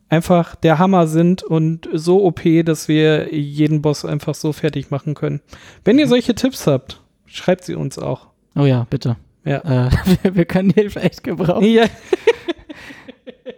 einfach 0.07 0.55
der 0.55 0.79
Hammer 0.79 1.07
sind 1.07 1.43
und 1.43 1.89
so 1.91 2.23
OP, 2.23 2.41
dass 2.63 2.87
wir 2.87 3.33
jeden 3.33 3.81
Boss 3.81 4.05
einfach 4.05 4.35
so 4.35 4.53
fertig 4.53 4.91
machen 4.91 5.13
können. 5.13 5.41
Wenn 5.83 5.99
ihr 5.99 6.07
solche 6.07 6.35
Tipps 6.35 6.67
habt, 6.67 7.01
schreibt 7.25 7.65
sie 7.65 7.75
uns 7.75 7.99
auch. 7.99 8.27
Oh 8.55 8.63
ja, 8.65 8.85
bitte. 8.89 9.17
Ja. 9.43 9.87
Äh, 9.87 9.91
wir, 10.23 10.35
wir 10.35 10.45
können 10.45 10.69
Hilfe 10.69 11.01
echt 11.01 11.23
gebrauchen. 11.23 11.65
ja. 11.65 11.85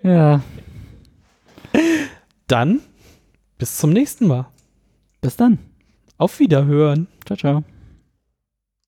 Ja. 0.03 0.41
Dann 2.47 2.81
bis 3.57 3.77
zum 3.77 3.91
nächsten 3.91 4.27
Mal. 4.27 4.47
Bis 5.21 5.35
dann. 5.35 5.59
Auf 6.17 6.39
Wiederhören. 6.39 7.07
Ciao, 7.25 7.37
ciao. 7.37 7.76